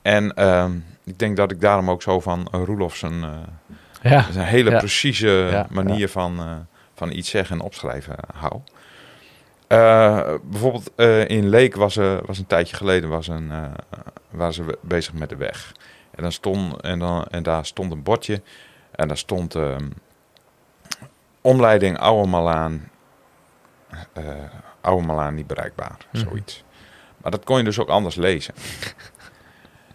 En 0.03 0.35
ehm, 0.35 0.73
ik 1.05 1.19
denk 1.19 1.37
dat 1.37 1.51
ik 1.51 1.61
daarom 1.61 1.91
ook 1.91 2.03
zo 2.03 2.21
van 2.21 2.49
uh, 2.55 2.63
Roelof 2.65 2.97
zijn, 2.97 3.23
eh, 3.23 4.11
Ja, 4.11 4.27
zijn 4.33 4.47
hele 4.47 4.71
Ja. 4.71 4.79
precieze 4.79 5.49
Ja, 5.51 5.67
manier. 5.71 6.09
Van, 6.09 6.39
eh, 6.39 6.53
van 6.95 7.13
iets 7.13 7.31
zeggen 7.31 7.57
en 7.57 7.63
opschrijven 7.63 8.17
hou. 8.35 8.61
Eh, 9.67 10.35
bijvoorbeeld 10.43 10.91
in 11.31 11.49
Leek 11.49 11.75
was, 11.75 11.97
er 11.97 12.27
was 12.27 12.39
een 12.39 12.47
tijdje 12.47 12.77
geleden 12.77 13.09
was 13.09 13.29
een, 13.29 13.51
waren 14.31 14.55
ze 14.55 14.79
bezig 14.81 15.13
met 15.13 15.29
de 15.29 15.37
weg. 15.37 15.73
En, 16.11 16.23
dan 16.23 16.33
stond, 16.33 16.81
en, 16.81 16.99
dan, 16.99 17.25
en 17.25 17.43
daar 17.43 17.67
stond 17.67 17.93
een 17.93 18.03
bordje 18.03 18.43
en 18.91 19.09
daar 19.09 19.17
stond 19.17 19.55
ehm, 19.55 19.89
omleiding 21.43 21.99
Oude 21.99 22.29
Malaan, 22.29 22.89
eh 24.13 24.23
Oude 24.81 25.07
Malaan 25.07 25.35
niet 25.35 25.47
bereikbaar, 25.47 25.97
Mhm. 26.13 26.25
zoiets. 26.29 26.65
Maar 27.23 27.31
dat 27.31 27.45
kon 27.45 27.59
je 27.59 27.65
dus 27.65 27.79
ook 27.79 27.89
anders 27.89 28.15
lezen. 28.15 28.55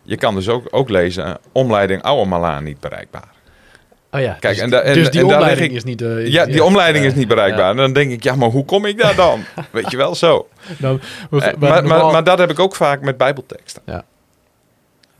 Je 0.03 0.15
kan 0.17 0.35
dus 0.35 0.49
ook, 0.49 0.67
ook 0.71 0.89
lezen, 0.89 1.25
eh, 1.25 1.33
omleiding 1.51 2.01
Oude 2.01 2.29
Malaan 2.29 2.63
niet 2.63 2.79
bereikbaar. 2.79 3.27
oh 4.11 4.19
ja. 4.21 4.37
Kijk, 4.39 4.53
dus, 4.53 4.63
en 4.63 4.69
da- 4.69 4.79
en- 4.81 4.93
dus 4.93 5.09
die 5.11 5.21
en 5.21 5.27
daar 5.27 5.37
lig 5.37 5.47
omleiding 5.47 5.69
ik- 5.71 5.75
is 5.77 5.83
niet... 5.83 6.01
eh, 6.01 6.27
Ja, 6.27 6.45
die 6.45 6.63
omleiding 6.63 7.05
is 7.05 7.13
niet 7.13 7.27
bereikbaar. 7.27 7.63
ja. 7.63 7.69
En 7.71 7.77
dan 7.77 7.93
denk 7.93 8.11
ik, 8.11 8.23
ja, 8.23 8.35
maar 8.35 8.49
hoe 8.49 8.65
kom 8.65 8.85
ik 8.85 8.97
daar 8.97 9.15
dan? 9.15 9.43
Weet 9.71 9.91
je 9.91 9.97
wel, 9.97 10.15
zo. 10.15 10.47
Nou, 10.77 10.99
Eh, 11.31 11.39
maar, 11.59 11.83
maar, 11.85 12.05
maar 12.05 12.23
dat 12.23 12.37
heb 12.39 12.49
ik 12.49 12.59
ook 12.59 12.75
vaak 12.75 13.01
met 13.01 13.17
bijbelteksten. 13.17 13.81
Ja. 13.85 14.03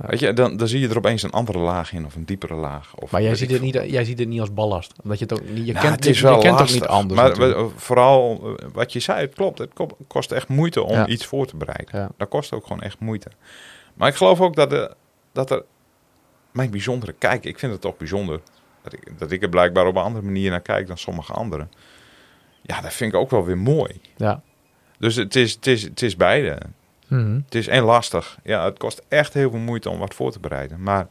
Ja. 0.02 0.08
Weet 0.08 0.20
je, 0.20 0.34
dan, 0.34 0.58
dan 0.58 0.68
zie 0.68 0.80
je 0.80 0.90
er 0.90 0.98
opeens 0.98 1.24
een 1.24 1.32
andere 1.32 1.58
laag 1.58 1.94
in 1.94 2.06
of 2.06 2.16
een 2.16 2.26
diepere 2.26 2.54
laag. 2.56 2.96
Of 2.96 3.12
Maar 3.12 3.22
jij 3.22 3.36
ziet, 3.36 3.52
het 3.52 3.62
niet, 3.62 3.74
jij 3.74 4.04
ziet 4.06 4.20
het 4.20 4.28
niet 4.28 4.40
als 4.40 4.54
ballast. 4.54 4.94
Omdat 5.04 5.20
je 5.20 5.26
het 5.26 5.34
ook 5.40 5.50
niet... 5.50 5.66
Je 5.66 5.72
Nou, 5.74 5.86
kent, 5.86 5.96
het 5.96 6.06
is 6.06 6.22
wel 6.22 6.36
je 6.36 6.42
kent 6.42 6.60
lastig. 6.60 6.76
ook 6.76 6.82
niet 6.82 6.90
anders 6.90 7.20
Maar 7.20 7.30
natuurlijk. 7.30 7.72
vooral 7.80 8.42
eh, 8.58 8.66
wat 8.74 8.94
je 8.94 9.00
zei, 9.00 9.20
het 9.22 9.34
klopt. 9.34 9.58
Het 9.58 9.74
ko- 9.74 9.98
kost 10.08 10.32
echt 10.32 10.48
moeite 10.48 10.84
om 10.84 10.92
Ja. 10.94 11.08
iets 11.08 11.26
voor 11.26 11.46
te 11.48 11.56
bereiden. 11.58 12.00
Ja. 12.00 12.10
Dat 12.18 12.28
kost 12.28 12.54
ook 12.54 12.64
gewoon 12.68 12.82
echt 12.82 13.00
moeite. 13.00 13.28
Maar 13.94 14.08
ik 14.08 14.16
geloof 14.16 14.42
ook 14.42 14.56
dat, 14.56 14.72
er 14.72 14.94
dat 15.32 15.52
er 15.52 15.64
mijn 16.52 16.70
bijzondere 16.72 17.14
kijk, 17.14 17.46
ik 17.46 17.60
vind 17.60 17.72
het 17.72 17.82
toch 17.82 17.98
bijzonder 17.98 18.40
dat 18.84 18.94
ik, 18.94 19.20
dat 19.20 19.32
ik 19.32 19.42
er 19.44 19.50
blijkbaar 19.50 19.88
op 19.88 19.96
een 19.96 20.02
andere 20.04 20.26
manier 20.26 20.50
naar 20.50 20.62
kijk 20.62 20.88
dan 20.88 20.98
sommige 20.98 21.34
anderen. 21.34 21.72
Ja, 22.62 22.82
dat 22.82 22.94
vind 22.94 23.14
ik 23.14 23.20
ook 23.20 23.30
wel 23.30 23.46
weer 23.46 23.58
mooi. 23.58 24.02
Ja. 24.18 24.42
Dus 25.00 25.16
het 25.16 25.36
is, 25.36 25.54
het 25.54 25.68
is, 25.68 25.84
het 25.84 26.02
is 26.02 26.16
beide. 26.16 26.58
Mhm. 27.08 27.39
Het 27.46 27.56
is 27.56 27.67
en 27.67 27.84
lastig. 27.84 28.38
Ja, 28.43 28.65
het 28.65 28.78
kost 28.78 29.02
echt 29.08 29.34
heel 29.34 29.50
veel 29.50 29.60
moeite 29.60 29.89
om 29.89 29.98
wat 30.00 30.13
voor 30.13 30.32
te 30.32 30.39
bereiden. 30.39 30.84
Maar 30.84 31.08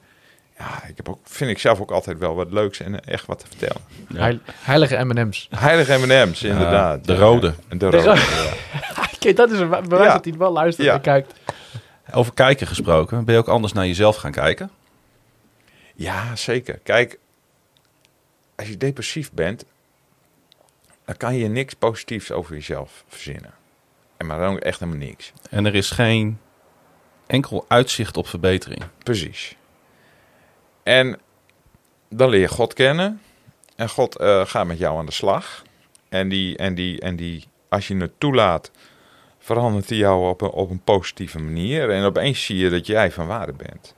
ja, 0.59 0.85
ik 0.89 0.97
heb 0.97 1.09
ook, 1.09 1.19
vind 1.25 1.51
ik 1.51 1.59
zelf 1.59 1.81
ook 1.81 1.91
altijd 1.91 2.19
wel 2.19 2.35
wat 2.35 2.51
leuks 2.53 2.81
en 2.81 3.05
echt 3.05 3.27
wat 3.27 3.39
te 3.39 3.47
vertellen. 3.47 3.83
Ja. 4.09 4.19
Heil- 4.21 4.39
heilige 4.61 5.05
M&M's. 5.05 5.49
Heilige 5.51 5.99
M&M's, 5.99 6.43
inderdaad. 6.43 7.05
de 7.05 7.17
rode. 7.17 7.55
De 7.69 7.77
De 7.77 7.85
rode. 7.85 7.97
rode. 8.05 8.21
ja. 8.21 9.07
Kijk, 9.19 9.37
dat 9.37 9.51
is 9.51 9.59
een 9.59 9.69
bewijs 9.69 10.07
Ja. 10.07 10.13
dat 10.13 10.25
hij 10.25 10.35
wel 10.35 10.53
luistert 10.53 10.87
Ja. 10.87 10.95
en 10.95 11.01
kijkt. 11.01 11.35
Over 12.13 12.35
kijken 12.35 12.67
gesproken, 12.67 13.25
ben 13.25 13.35
je 13.35 13.41
ook 13.41 13.49
anders 13.49 13.73
naar 13.73 13.87
jezelf 13.87 14.17
gaan 14.17 14.31
kijken? 14.33 14.71
Ja, 15.95 16.37
zeker. 16.37 16.79
Kijk, 16.83 17.19
als 18.57 18.69
je 18.69 18.77
depressief 18.77 19.33
bent, 19.33 19.65
dan 21.05 21.17
kan 21.17 21.35
je 21.37 21.49
niks 21.49 21.75
positiefs 21.75 22.33
over 22.33 22.55
jezelf 22.55 23.05
verzinnen. 23.09 23.51
En 24.17 24.27
maar 24.27 24.39
dan 24.39 24.53
ook 24.53 24.59
echt 24.59 24.81
helemaal 24.81 25.07
niks. 25.07 25.33
En 25.51 25.67
er 25.67 25.75
is 25.75 25.91
geen 25.91 26.39
enkel 27.27 27.65
uitzicht 27.69 28.17
op 28.17 28.29
verbetering. 28.29 28.83
Precies. 29.03 29.57
En 30.83 31.19
dan 32.09 32.29
leer 32.29 32.41
je 32.41 32.49
God 32.49 32.75
kennen. 32.75 33.21
En 33.77 33.89
God 33.89 34.17
eh, 34.17 34.47
gaat 34.47 34.67
met 34.67 34.79
jou 34.79 34.99
aan 34.99 35.07
de 35.07 35.13
slag. 35.13 35.63
En, 36.09 36.29
die, 36.29 36.57
en, 36.57 36.75
die, 36.75 37.01
en 37.01 37.17
die, 37.17 37.45
als 37.69 37.89
je 37.89 37.97
het 37.97 38.13
toelaat, 38.19 38.71
verandert 39.39 39.89
hij 39.89 39.99
jou 39.99 40.29
op 40.29 40.41
een, 40.41 40.51
op 40.51 40.71
een 40.71 40.83
positieve 40.83 41.39
manier. 41.39 41.91
En 41.91 42.05
opeens 42.05 42.45
zie 42.45 42.57
je 42.57 42.71
dat 42.71 42.87
jij 42.87 43.11
van 43.11 43.27
waarde 43.27 43.53
bent. 43.53 43.95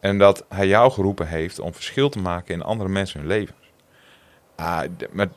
En 0.00 0.18
dat 0.18 0.44
hij 0.48 0.66
jou 0.66 0.92
geroepen 0.92 1.28
heeft 1.28 1.58
om 1.58 1.74
verschil 1.74 2.08
te 2.08 2.18
maken 2.18 2.54
in 2.54 2.62
andere 2.62 2.88
mensen 2.88 3.20
hun 3.20 3.28
levens. 3.28 3.58
Ah, 4.56 4.82
maar 5.12 5.28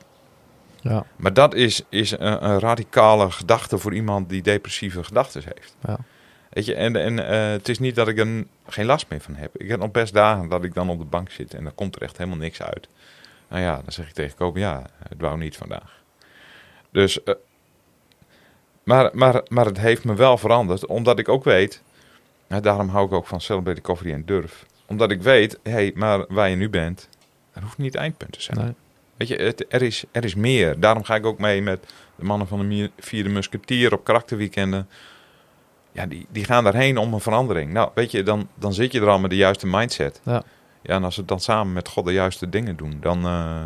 Ja. 0.82 1.04
maar 1.16 1.32
dat 1.32 1.54
is, 1.54 1.82
is 1.88 2.10
een, 2.10 2.44
een 2.44 2.58
radicale 2.58 3.30
gedachte 3.30 3.78
voor 3.78 3.94
iemand 3.94 4.28
die 4.28 4.42
depressieve 4.42 5.04
gedachten 5.04 5.42
heeft. 5.44 5.76
Ja. 5.84 5.98
Weet 6.50 6.64
je, 6.64 6.74
en, 6.74 6.96
en 6.96 7.28
eh, 7.28 7.50
het 7.50 7.68
is 7.68 7.78
niet 7.78 7.94
dat 7.94 8.08
ik 8.08 8.18
er 8.18 8.44
geen 8.66 8.86
last 8.86 9.06
meer 9.08 9.20
van 9.20 9.34
heb. 9.34 9.56
Ik 9.56 9.68
heb 9.68 9.80
nog 9.80 9.90
best 9.90 10.12
dagen 10.12 10.48
dat 10.48 10.64
ik 10.64 10.74
dan 10.74 10.90
op 10.90 10.98
de 10.98 11.04
bank 11.04 11.30
zit 11.30 11.54
en 11.54 11.64
dan 11.64 11.74
komt 11.74 11.96
er 11.96 12.02
echt 12.02 12.16
helemaal 12.16 12.38
niks 12.38 12.62
uit. 12.62 12.88
Nou 13.48 13.62
ja, 13.62 13.74
dan 13.74 13.92
zeg 13.92 14.08
ik 14.08 14.14
tegen 14.14 14.52
ja, 14.54 14.86
het 15.08 15.20
wou 15.20 15.38
niet 15.38 15.56
vandaag. 15.56 16.02
Dus, 16.90 17.22
eh, 17.22 17.34
maar, 18.82 19.10
maar, 19.12 19.42
maar 19.48 19.64
het 19.64 19.78
heeft 19.78 20.04
me 20.04 20.14
wel 20.14 20.38
veranderd, 20.38 20.86
omdat 20.86 21.18
ik 21.18 21.28
ook 21.28 21.44
weet, 21.44 21.82
daarom 22.46 22.88
hou 22.88 23.06
ik 23.06 23.12
ook 23.12 23.26
van 23.26 23.40
Celebrate 23.40 23.80
Coffee 23.80 24.12
en 24.12 24.24
Durf. 24.24 24.66
Omdat 24.86 25.10
ik 25.10 25.22
weet, 25.22 25.58
hé, 25.62 25.70
hey, 25.70 25.92
maar 25.94 26.24
waar 26.28 26.48
je 26.48 26.56
nu 26.56 26.68
bent, 26.68 27.08
dat 27.52 27.62
hoeft 27.62 27.78
niet 27.78 27.92
het 27.92 28.02
eindpunt 28.02 28.32
te 28.32 28.42
zijn. 28.42 28.58
Nee. 28.58 28.74
Weet 29.20 29.28
je, 29.28 29.36
het, 29.36 29.64
er, 29.68 29.82
is, 29.82 30.04
er 30.12 30.24
is 30.24 30.34
meer. 30.34 30.80
Daarom 30.80 31.04
ga 31.04 31.14
ik 31.14 31.26
ook 31.26 31.38
mee 31.38 31.62
met 31.62 31.92
de 32.16 32.24
mannen 32.24 32.46
van 32.48 32.68
de 32.68 32.90
Vierde 32.98 33.28
Musketier 33.28 33.92
op 33.92 34.04
karakterweekenden. 34.04 34.88
Ja, 35.92 36.06
die, 36.06 36.26
die 36.30 36.44
gaan 36.44 36.64
daarheen 36.64 36.98
om 36.98 37.14
een 37.14 37.20
verandering. 37.20 37.72
Nou, 37.72 37.90
weet 37.94 38.10
je, 38.10 38.22
dan, 38.22 38.48
dan 38.54 38.72
zit 38.74 38.92
je 38.92 39.00
er 39.00 39.08
al 39.08 39.18
met 39.18 39.30
de 39.30 39.36
juiste 39.36 39.66
mindset. 39.66 40.20
Ja. 40.24 40.42
Ja, 40.82 40.94
en 40.94 41.04
als 41.04 41.16
we 41.16 41.24
dan 41.24 41.40
samen 41.40 41.72
met 41.72 41.88
God 41.88 42.04
de 42.04 42.12
juiste 42.12 42.48
dingen 42.48 42.76
doen, 42.76 42.98
dan, 43.00 43.24
eh, 43.24 43.60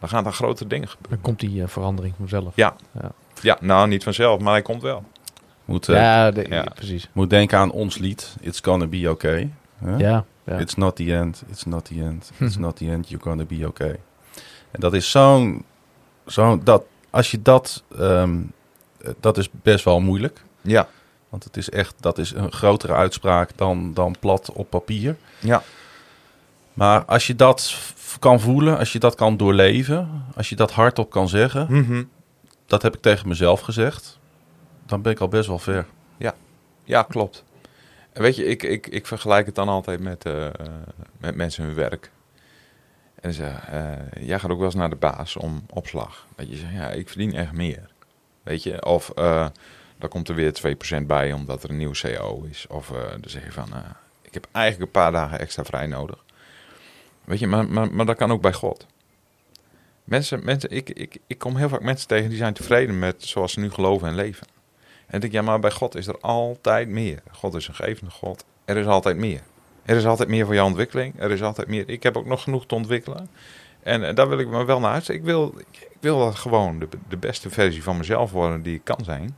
dan 0.00 0.08
gaan 0.08 0.26
er 0.26 0.32
grote 0.32 0.66
dingen 0.66 0.88
gebeuren. 0.88 1.10
Dan 1.10 1.20
komt 1.20 1.40
die 1.40 1.62
eh, 1.62 1.68
verandering 1.68 2.14
vanzelf. 2.18 2.56
Ja. 2.56 2.74
Ja. 3.00 3.12
Ja, 3.40 3.58
nou, 3.60 3.88
niet 3.88 4.02
vanzelf, 4.04 4.40
maar 4.40 4.52
hij 4.52 4.62
komt 4.62 4.82
wel. 4.82 5.04
Moet, 5.64 5.88
eh, 5.88 5.96
Ja, 5.96 6.30
de- 6.30 6.46
Ja. 6.48 6.66
precies. 6.74 7.08
moet 7.12 7.30
denken 7.30 7.58
aan 7.58 7.70
ons 7.70 7.98
lied. 7.98 8.36
It's 8.40 8.60
gonna 8.60 8.86
be 8.86 9.10
okay. 9.10 9.50
Ja, 9.98 10.24
ja. 10.44 10.58
It's 10.58 10.74
not 10.74 10.96
the 10.96 11.14
end. 11.14 11.42
It's 11.50 11.64
not 11.64 11.84
the 11.84 11.94
end. 12.02 12.30
It's 12.38 12.56
not 12.66 12.76
the 12.76 12.90
end. 12.90 13.08
You're 13.08 13.24
gonna 13.24 13.44
be 13.44 13.66
okay. 13.66 13.96
En 14.70 14.80
dat 14.80 14.94
is 14.94 15.10
zo'n... 15.10 15.64
zo'n 16.26 16.60
dat, 16.64 16.82
als 17.10 17.30
je 17.30 17.42
dat... 17.42 17.82
ehm, 17.98 18.38
eh, 19.02 19.10
dat 19.20 19.38
is 19.38 19.48
best 19.50 19.84
wel 19.84 20.00
moeilijk. 20.00 20.42
Ja. 20.60 20.88
Want 21.28 21.44
het 21.44 21.56
is 21.56 21.70
echt... 21.70 21.94
Dat 22.00 22.18
is 22.18 22.32
een 22.34 22.52
grotere 22.52 22.92
uitspraak 22.92 23.50
dan, 23.56 23.94
dan 23.94 24.14
plat 24.20 24.52
op 24.52 24.70
papier. 24.70 25.16
Ja. 25.38 25.62
Maar 26.72 27.04
als 27.04 27.26
je 27.26 27.34
dat 27.34 27.74
kan 28.18 28.40
voelen, 28.40 28.78
als 28.78 28.92
je 28.92 28.98
dat 28.98 29.14
kan 29.14 29.36
doorleven, 29.36 30.24
als 30.36 30.48
je 30.48 30.56
dat 30.56 30.70
hardop 30.72 31.10
kan 31.10 31.28
zeggen, 31.28 31.66
Mhm. 31.70 32.02
dat 32.66 32.82
heb 32.82 32.94
ik 32.94 33.00
tegen 33.00 33.28
mezelf 33.28 33.60
gezegd, 33.60 34.18
dan 34.86 35.02
ben 35.02 35.12
ik 35.12 35.20
al 35.20 35.28
best 35.28 35.48
wel 35.48 35.58
ver. 35.58 35.86
Ja, 36.84 37.02
klopt. 37.02 37.44
En 38.12 38.22
weet 38.22 38.36
je, 38.36 38.44
ik, 38.44 38.62
ik, 38.62 38.86
ik 38.86 39.06
vergelijk 39.06 39.46
het 39.46 39.54
dan 39.54 39.68
altijd 39.68 40.00
met, 40.00 40.24
eh, 40.24 40.46
met 41.18 41.34
mensen 41.34 41.64
hun 41.64 41.74
werk. 41.74 42.10
En 43.20 43.32
ze 43.32 43.44
eh 43.44 44.26
jij 44.26 44.38
gaat 44.38 44.50
ook 44.50 44.56
wel 44.56 44.66
eens 44.66 44.74
naar 44.74 44.90
de 44.90 44.96
baas 44.96 45.36
om 45.36 45.64
opslag. 45.70 46.26
Dat 46.36 46.50
je 46.50 46.56
zegt, 46.56 46.72
ja, 46.72 46.88
ik 46.90 47.08
verdien 47.08 47.34
echt 47.34 47.52
meer. 47.52 47.90
Weet 48.42 48.62
je, 48.62 48.84
of 48.84 49.10
eh 49.10 49.46
dan 49.98 50.08
komt 50.08 50.28
er 50.28 50.34
weer 50.34 50.76
2% 51.02 51.06
bij 51.06 51.32
omdat 51.32 51.62
er 51.62 51.70
een 51.70 51.76
nieuwe 51.76 52.00
CO 52.00 52.46
is. 52.50 52.66
Of 52.66 52.90
eh 52.90 53.10
dan 53.10 53.30
zeg 53.30 53.44
je 53.44 53.52
van, 53.52 53.68
ik 54.22 54.34
heb 54.34 54.46
eigenlijk 54.52 54.86
een 54.86 55.00
paar 55.02 55.12
dagen 55.12 55.38
extra 55.38 55.64
vrij 55.64 55.86
nodig. 55.86 56.24
Weet 57.24 57.38
je, 57.38 57.46
maar, 57.46 57.68
maar, 57.68 57.92
maar 57.92 58.06
dat 58.06 58.16
kan 58.16 58.32
ook 58.32 58.42
bij 58.42 58.52
God. 58.52 58.86
Mensen, 60.04 60.44
mensen 60.44 60.70
ik, 60.70 60.90
ik, 60.90 61.18
ik 61.26 61.38
kom 61.38 61.56
heel 61.56 61.68
vaak 61.68 61.82
mensen 61.82 62.08
tegen 62.08 62.28
die 62.28 62.38
zijn 62.38 62.54
tevreden 62.54 62.98
met 62.98 63.22
zoals 63.24 63.52
ze 63.52 63.60
nu 63.60 63.70
geloven 63.70 64.08
en 64.08 64.14
leven. 64.14 64.46
En 65.06 65.14
ik 65.14 65.20
denk, 65.20 65.32
ja, 65.32 65.42
maar 65.42 65.60
bij 65.60 65.70
God 65.70 65.94
is 65.94 66.06
er 66.06 66.20
altijd 66.20 66.88
meer. 66.88 67.22
God 67.30 67.54
is 67.54 67.68
een 67.68 67.74
gevende 67.74 68.10
God. 68.10 68.44
Er 68.64 68.76
is 68.76 68.86
altijd 68.86 69.16
meer. 69.16 69.40
Er 69.90 69.96
is 69.96 70.06
altijd 70.06 70.28
meer 70.28 70.44
voor 70.46 70.54
jouw 70.54 70.66
ontwikkeling. 70.66 71.14
Er 71.20 71.30
is 71.30 71.42
altijd 71.42 71.68
meer. 71.68 71.88
Ik 71.88 72.02
heb 72.02 72.16
ook 72.16 72.26
nog 72.26 72.42
genoeg 72.42 72.66
te 72.66 72.74
ontwikkelen. 72.74 73.28
En 73.82 74.08
eh, 74.08 74.14
daar 74.14 74.28
wil 74.28 74.38
ik 74.38 74.48
me 74.48 74.64
wel 74.64 74.80
naar 74.80 74.92
uit. 74.92 75.08
Ik 75.08 75.22
wil, 75.22 75.54
ik, 75.70 75.88
wil 76.00 76.18
dat 76.18 76.34
gewoon 76.34 76.78
de, 76.78 76.88
de 77.08 77.16
beste 77.16 77.50
versie 77.50 77.82
van 77.82 77.96
mezelf 77.96 78.30
worden 78.30 78.62
die 78.62 78.74
ik 78.74 78.84
kan 78.84 78.98
zijn. 79.04 79.36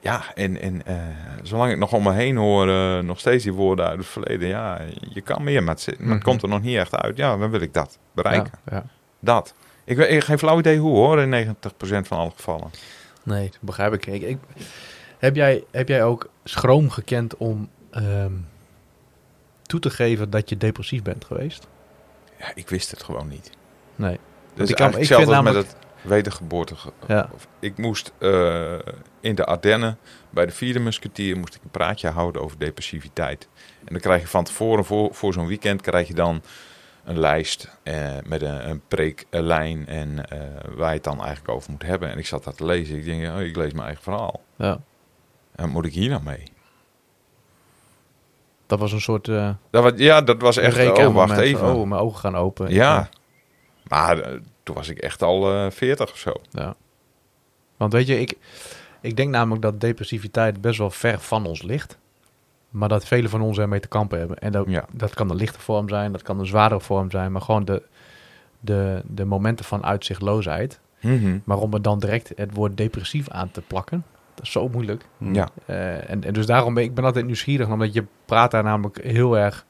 Ja, 0.00 0.22
en, 0.34 0.60
en 0.60 0.86
eh, 0.86 0.96
zolang 1.42 1.72
ik 1.72 1.78
nog 1.78 1.92
om 1.92 2.02
me 2.02 2.12
heen 2.12 2.36
hoor, 2.36 2.68
eh, 2.68 2.98
nog 2.98 3.18
steeds 3.18 3.44
die 3.44 3.52
woorden 3.52 3.86
uit 3.86 3.98
het 3.98 4.06
verleden. 4.06 4.48
Ja, 4.48 4.80
je 5.08 5.20
kan 5.20 5.44
meer, 5.44 5.62
maar 5.62 5.74
het, 5.74 5.82
zit- 5.82 5.98
maar 5.98 6.08
het 6.08 6.16
Mhm. 6.18 6.28
komt 6.28 6.42
er 6.42 6.48
nog 6.48 6.62
niet 6.62 6.76
echt 6.76 6.94
uit. 6.96 7.16
Ja, 7.16 7.36
dan 7.36 7.50
wil 7.50 7.60
ik 7.60 7.74
dat 7.74 7.98
bereiken. 8.14 8.52
Ja, 8.70 8.76
ja. 8.76 8.84
Dat. 9.20 9.54
Ik 9.84 9.96
weet 9.96 10.24
geen 10.24 10.38
flauw 10.38 10.58
idee 10.58 10.78
hoe 10.78 10.96
hoor, 10.96 11.20
in 11.20 11.28
90% 11.28 12.06
van 12.08 12.18
alle 12.18 12.30
gevallen. 12.36 12.70
Nee, 13.22 13.48
dat 13.50 13.58
begrijp 13.60 13.92
ik. 13.92 14.06
ik, 14.06 14.22
ik- 14.22 14.38
heb, 15.18 15.36
jij, 15.36 15.64
heb 15.70 15.88
jij 15.88 16.04
ook 16.04 16.28
schroom 16.44 16.90
gekend 16.90 17.36
om 17.36 17.68
ehm, 17.90 18.32
toe 19.66 19.80
te 19.80 19.90
geven 19.90 20.30
dat 20.30 20.48
je 20.48 20.56
depressief 20.56 21.02
bent 21.02 21.24
geweest? 21.24 21.66
Ja, 22.38 22.52
ik 22.54 22.68
wist 22.68 22.90
het 22.90 23.02
gewoon 23.02 23.28
niet. 23.28 23.50
Nee. 23.96 24.18
Dus 24.54 24.70
ik 24.70 24.76
kan- 24.76 24.98
ik 24.98 25.06
vind 25.06 25.26
namelijk- 25.28 25.56
met 25.56 25.66
het 25.66 25.76
wedergeboorte. 26.02 26.74
Ja. 27.06 27.30
Ik 27.60 27.78
moest 27.78 28.12
eh, 28.18 28.78
in 29.20 29.34
de 29.34 29.44
Ardennen 29.44 29.98
bij 30.30 30.46
de 30.46 30.52
vierde 30.52 30.78
musketier 30.80 31.36
moest 31.38 31.54
ik 31.54 31.60
een 31.62 31.70
praatje 31.70 32.08
houden 32.08 32.42
over 32.42 32.58
depressiviteit. 32.58 33.48
En 33.84 33.92
dan 33.92 34.00
krijg 34.00 34.20
je 34.20 34.26
van 34.28 34.44
tevoren, 34.44 34.84
voor, 34.84 35.14
voor 35.14 35.32
zo'n 35.32 35.46
weekend, 35.46 35.80
krijg 35.82 36.08
je 36.08 36.14
dan 36.14 36.42
een 37.04 37.18
lijst 37.18 37.70
eh, 37.82 38.12
met 38.24 38.42
een, 38.42 38.68
een 38.68 38.82
preeklijn 38.88 39.86
en 39.86 40.28
eh, 40.30 40.38
waar 40.76 40.88
je 40.88 40.94
het 40.94 41.04
dan 41.04 41.18
eigenlijk 41.18 41.48
over 41.48 41.70
moet 41.70 41.82
hebben. 41.82 42.10
En 42.10 42.18
ik 42.18 42.26
zat 42.26 42.44
dat 42.44 42.56
te 42.56 42.64
lezen. 42.64 42.96
Ik 42.96 43.04
denk, 43.04 43.34
oh, 43.36 43.40
ik 43.42 43.56
lees 43.56 43.72
mijn 43.72 43.84
eigen 43.84 44.02
verhaal. 44.02 44.42
Ja. 44.56 44.72
En 45.54 45.64
wat 45.64 45.68
moet 45.68 45.86
ik 45.86 45.92
hier 45.92 46.10
nou 46.10 46.22
mee? 46.22 46.42
Dat 48.66 48.78
was 48.78 48.92
een 48.92 49.00
soort 49.00 49.28
uh, 49.28 49.50
Dat 49.70 49.82
was, 49.82 49.92
ja, 49.96 50.20
dat 50.20 50.40
was 50.40 50.56
echt, 50.56 50.98
oh, 50.98 51.14
wacht 51.14 51.38
even. 51.38 51.74
Oh, 51.74 51.86
mijn 51.88 52.00
ogen 52.00 52.18
gaan 52.18 52.36
open. 52.36 52.72
ja. 52.72 53.08
Maar 53.88 54.18
eh, 54.20 54.32
toen 54.62 54.74
was 54.74 54.88
ik 54.88 54.98
echt 54.98 55.22
al 55.22 55.52
eh 55.52 55.70
40 55.70 56.10
of 56.12 56.18
zo. 56.18 56.32
Ja. 56.50 56.74
Want 57.76 57.92
weet 57.92 58.06
je, 58.06 58.20
ik, 58.20 58.34
ik 59.00 59.16
denk 59.16 59.30
namelijk 59.30 59.62
dat 59.62 59.80
depressiviteit 59.80 60.60
best 60.60 60.78
wel 60.78 60.90
ver 60.90 61.20
van 61.20 61.46
ons 61.46 61.62
ligt. 61.62 61.98
Maar 62.70 62.88
dat 62.88 63.04
velen 63.06 63.30
van 63.30 63.40
ons 63.40 63.58
ermee 63.58 63.80
te 63.80 63.88
kampen 63.88 64.18
hebben. 64.18 64.38
En 64.38 64.52
dat, 64.52 64.64
Ja. 64.68 64.84
dat 64.92 65.14
kan 65.14 65.30
een 65.30 65.36
lichte 65.36 65.60
vorm 65.60 65.88
zijn, 65.88 66.12
dat 66.12 66.22
kan 66.22 66.38
een 66.38 66.46
zwaardere 66.46 66.80
vorm 66.80 67.10
zijn. 67.10 67.32
Maar 67.32 67.40
gewoon 67.42 67.64
de, 67.64 67.82
de, 68.60 69.02
de 69.06 69.24
momenten 69.24 69.64
van 69.64 69.84
uitzichtloosheid. 69.84 70.80
Maar 71.44 71.58
om 71.58 71.74
er 71.74 71.82
dan 71.82 71.98
direct 71.98 72.32
het 72.36 72.54
woord 72.54 72.76
depressief 72.76 73.28
aan 73.28 73.50
te 73.50 73.60
plakken, 73.60 74.04
dat 74.36 74.44
is 74.44 74.52
zo 74.52 74.68
moeilijk. 74.68 75.04
Ja. 75.18 75.48
Eh, 75.66 76.10
en, 76.10 76.24
en 76.24 76.32
dus 76.32 76.46
daarom 76.46 76.74
ben 76.74 76.82
ik 76.82 76.94
ben 76.94 77.04
altijd 77.04 77.24
nieuwsgierig, 77.24 77.68
omdat 77.68 77.92
je 77.92 78.04
praat 78.24 78.50
daar 78.50 78.62
namelijk 78.62 79.02
heel 79.02 79.38
erg 79.38 79.66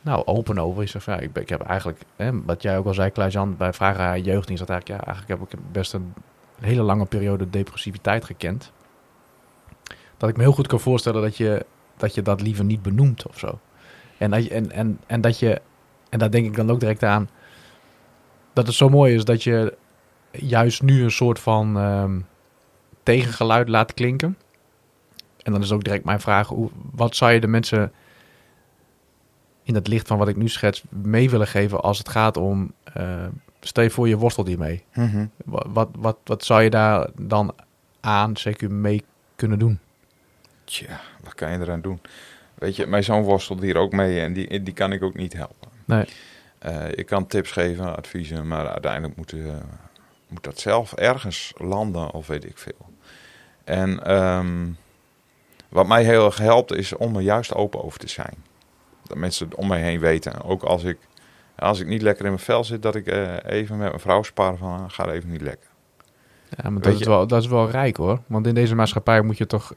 nou, 0.00 0.26
open 0.26 0.58
over. 0.58 0.82
Je 0.82 0.88
zegt, 0.88 1.04
ja, 1.04 1.18
ik, 1.18 1.32
ben, 1.32 1.42
ik 1.42 1.48
heb 1.48 1.60
eigenlijk, 1.60 2.00
hè, 2.16 2.42
wat 2.44 2.62
jij 2.62 2.78
ook 2.78 2.86
al 2.86 2.94
zei, 2.94 3.10
Klaas-Jan, 3.10 3.56
bij 3.56 3.72
Vragen 3.72 4.04
aan 4.04 4.22
Jeugd, 4.22 4.48
zat 4.48 4.70
eigenlijk, 4.70 5.00
ja, 5.00 5.06
eigenlijk 5.06 5.40
heb 5.40 5.52
ik 5.52 5.72
best 5.72 5.92
een 5.92 6.14
hele 6.60 6.82
lange 6.82 7.04
periode 7.06 7.50
depressiviteit 7.50 8.24
gekend. 8.24 8.72
Dat 10.16 10.28
ik 10.28 10.36
me 10.36 10.42
heel 10.42 10.52
goed 10.52 10.66
kan 10.66 10.80
voorstellen 10.80 11.22
dat 11.22 11.36
je 11.36 11.66
dat, 11.96 12.14
je 12.14 12.22
dat 12.22 12.40
liever 12.40 12.64
niet 12.64 12.82
benoemt 12.82 13.26
of 13.26 13.38
zo. 13.38 13.58
En, 14.18 14.30
dat 14.30 14.44
je, 14.44 14.50
en, 14.50 14.70
en, 14.70 15.00
en 15.06 15.20
dat 15.20 15.38
je, 15.38 15.60
en 16.08 16.18
daar 16.18 16.30
denk 16.30 16.46
ik 16.46 16.56
dan 16.56 16.70
ook 16.70 16.80
direct 16.80 17.02
aan, 17.02 17.28
dat 18.52 18.66
het 18.66 18.76
zo 18.76 18.88
mooi 18.88 19.14
is 19.14 19.24
dat 19.24 19.42
je 19.42 19.76
juist 20.30 20.82
nu 20.82 21.02
een 21.02 21.10
soort 21.10 21.40
van 21.40 21.78
ehm, 21.78 22.20
tegengeluid 23.04 23.68
laat 23.68 23.94
klinken. 23.94 24.38
En 25.42 25.52
dan 25.52 25.62
is 25.62 25.72
ook 25.72 25.84
direct 25.84 26.04
mijn 26.04 26.20
vraag, 26.20 26.48
hoe, 26.48 26.70
wat 26.92 27.16
zou 27.16 27.32
je 27.32 27.40
de 27.40 27.46
mensen 27.46 27.92
in 29.62 29.74
het 29.74 29.86
licht 29.88 30.06
van 30.06 30.18
wat 30.18 30.28
ik 30.28 30.36
nu 30.36 30.48
schets 30.48 30.82
mee 30.88 31.30
willen 31.30 31.46
geven 31.46 31.80
als 31.80 31.98
het 31.98 32.08
gaat 32.08 32.36
om, 32.36 32.72
eh, 32.94 33.26
stel 33.60 33.82
je 33.82 33.90
voor 33.90 34.08
je 34.08 34.16
worstelt 34.16 34.46
hiermee. 34.46 34.84
Wa- 35.44 35.64
Wat, 35.68 35.88
wat, 35.98 36.16
wat 36.24 36.44
zou 36.44 36.62
je 36.62 36.70
daar 36.70 37.08
dan 37.16 37.54
aan, 38.00 38.36
zeker 38.36 38.70
mee 38.70 39.04
kunnen 39.36 39.58
doen? 39.58 39.78
Tja, 40.64 41.00
wat 41.22 41.34
kan 41.34 41.50
je 41.52 41.58
eraan 41.58 41.80
doen? 41.80 42.00
Weet 42.54 42.76
je, 42.76 42.86
mijn 42.86 43.04
zoon 43.04 43.22
worstelt 43.22 43.60
hier 43.60 43.76
ook 43.76 43.92
mee 43.92 44.20
en 44.20 44.32
die, 44.32 44.62
die 44.62 44.74
kan 44.74 44.92
ik 44.92 45.02
ook 45.02 45.14
niet 45.14 45.32
helpen. 45.32 45.68
Nee. 45.84 46.04
Eh, 46.58 46.88
ik 46.90 47.06
kan 47.06 47.26
tips 47.26 47.50
geven, 47.50 47.96
adviezen, 47.96 48.48
maar 48.48 48.68
uiteindelijk 48.68 49.16
moet, 49.16 49.32
eh, 49.32 49.40
moet 50.28 50.44
dat 50.44 50.58
zelf 50.60 50.92
ergens 50.92 51.52
landen 51.56 52.10
of 52.12 52.26
weet 52.26 52.44
ik 52.44 52.58
veel. 52.58 52.88
En 53.64 54.04
ehm, 54.06 54.66
wat 55.68 55.86
mij 55.86 56.04
heel 56.04 56.24
erg 56.24 56.38
helpt 56.38 56.72
is 56.74 56.96
om 56.96 57.16
er 57.16 57.22
juist 57.22 57.54
open 57.54 57.84
over 57.84 57.98
te 57.98 58.08
zijn. 58.08 58.34
Dat 59.02 59.16
mensen 59.16 59.46
het 59.48 59.54
om 59.54 59.66
mij 59.66 59.80
heen 59.80 60.00
weten. 60.00 60.42
Ook 60.42 60.62
als 60.62 60.84
ik, 60.84 60.98
als 61.58 61.80
ik 61.80 61.86
niet 61.86 62.02
lekker 62.02 62.24
in 62.24 62.30
mijn 62.30 62.42
vel 62.44 62.64
zit, 62.64 62.82
dat 62.82 62.94
ik 62.94 63.06
eh, 63.06 63.32
even 63.44 63.76
met 63.78 63.88
mijn 63.88 64.00
vrouw 64.00 64.22
spar 64.22 64.56
van, 64.56 64.72
ah, 64.72 64.84
ga 64.88 65.08
even 65.08 65.30
niet 65.30 65.40
lekker. 65.42 65.68
Ja, 66.62 66.70
maar 66.70 66.82
dat 66.82 67.00
is, 67.00 67.06
wel, 67.06 67.26
dat 67.26 67.42
is 67.42 67.48
wel 67.48 67.70
rijk 67.70 67.96
hoor. 67.96 68.20
Want 68.26 68.46
in 68.46 68.54
deze 68.54 68.74
maatschappij 68.74 69.22
moet 69.22 69.38
je 69.38 69.46
toch 69.46 69.74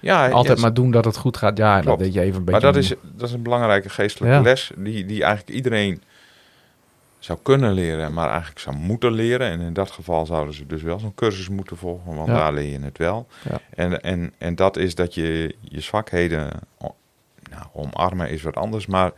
Ja, 0.00 0.28
altijd 0.30 0.60
maar 0.60 0.74
doen 0.74 0.90
dat 0.90 1.04
het 1.04 1.16
goed 1.16 1.36
gaat. 1.36 1.56
Ja, 1.58 1.80
dat 1.80 1.98
deed 1.98 2.12
je 2.14 2.20
even 2.20 2.38
een 2.38 2.44
beetje. 2.44 2.60
Maar 2.60 2.72
dat 2.72 2.82
is, 2.82 2.94
dat 3.14 3.28
is 3.28 3.34
een 3.34 3.42
belangrijke 3.42 3.88
geestelijke 3.88 4.34
Ja. 4.36 4.42
les 4.42 4.70
die, 4.76 5.06
die 5.06 5.24
eigenlijk 5.24 5.56
iedereen 5.56 6.02
zou 7.24 7.38
kunnen 7.42 7.72
leren, 7.72 8.12
maar 8.12 8.28
eigenlijk 8.28 8.58
zou 8.60 8.76
moeten 8.76 9.12
leren. 9.12 9.50
En 9.50 9.60
in 9.60 9.72
dat 9.72 9.90
geval 9.90 10.26
zouden 10.26 10.54
ze 10.54 10.66
dus 10.66 10.82
wel 10.82 10.98
zo'n 10.98 11.14
cursus 11.14 11.48
moeten 11.48 11.76
volgen, 11.76 12.14
want 12.14 12.28
Ja. 12.28 12.34
daar 12.34 12.52
leer 12.52 12.70
je 12.72 12.78
het 12.80 12.98
wel. 12.98 13.26
Ja. 13.50 13.60
En, 13.74 14.00
en, 14.02 14.32
en 14.38 14.54
dat 14.54 14.76
is 14.76 14.94
dat 14.94 15.14
je 15.14 15.54
je 15.60 15.80
zwakheden, 15.80 16.50
nou, 17.50 17.64
omarmen 17.72 18.30
is 18.30 18.42
wat 18.42 18.56
anders, 18.56 18.86
maar 18.86 19.12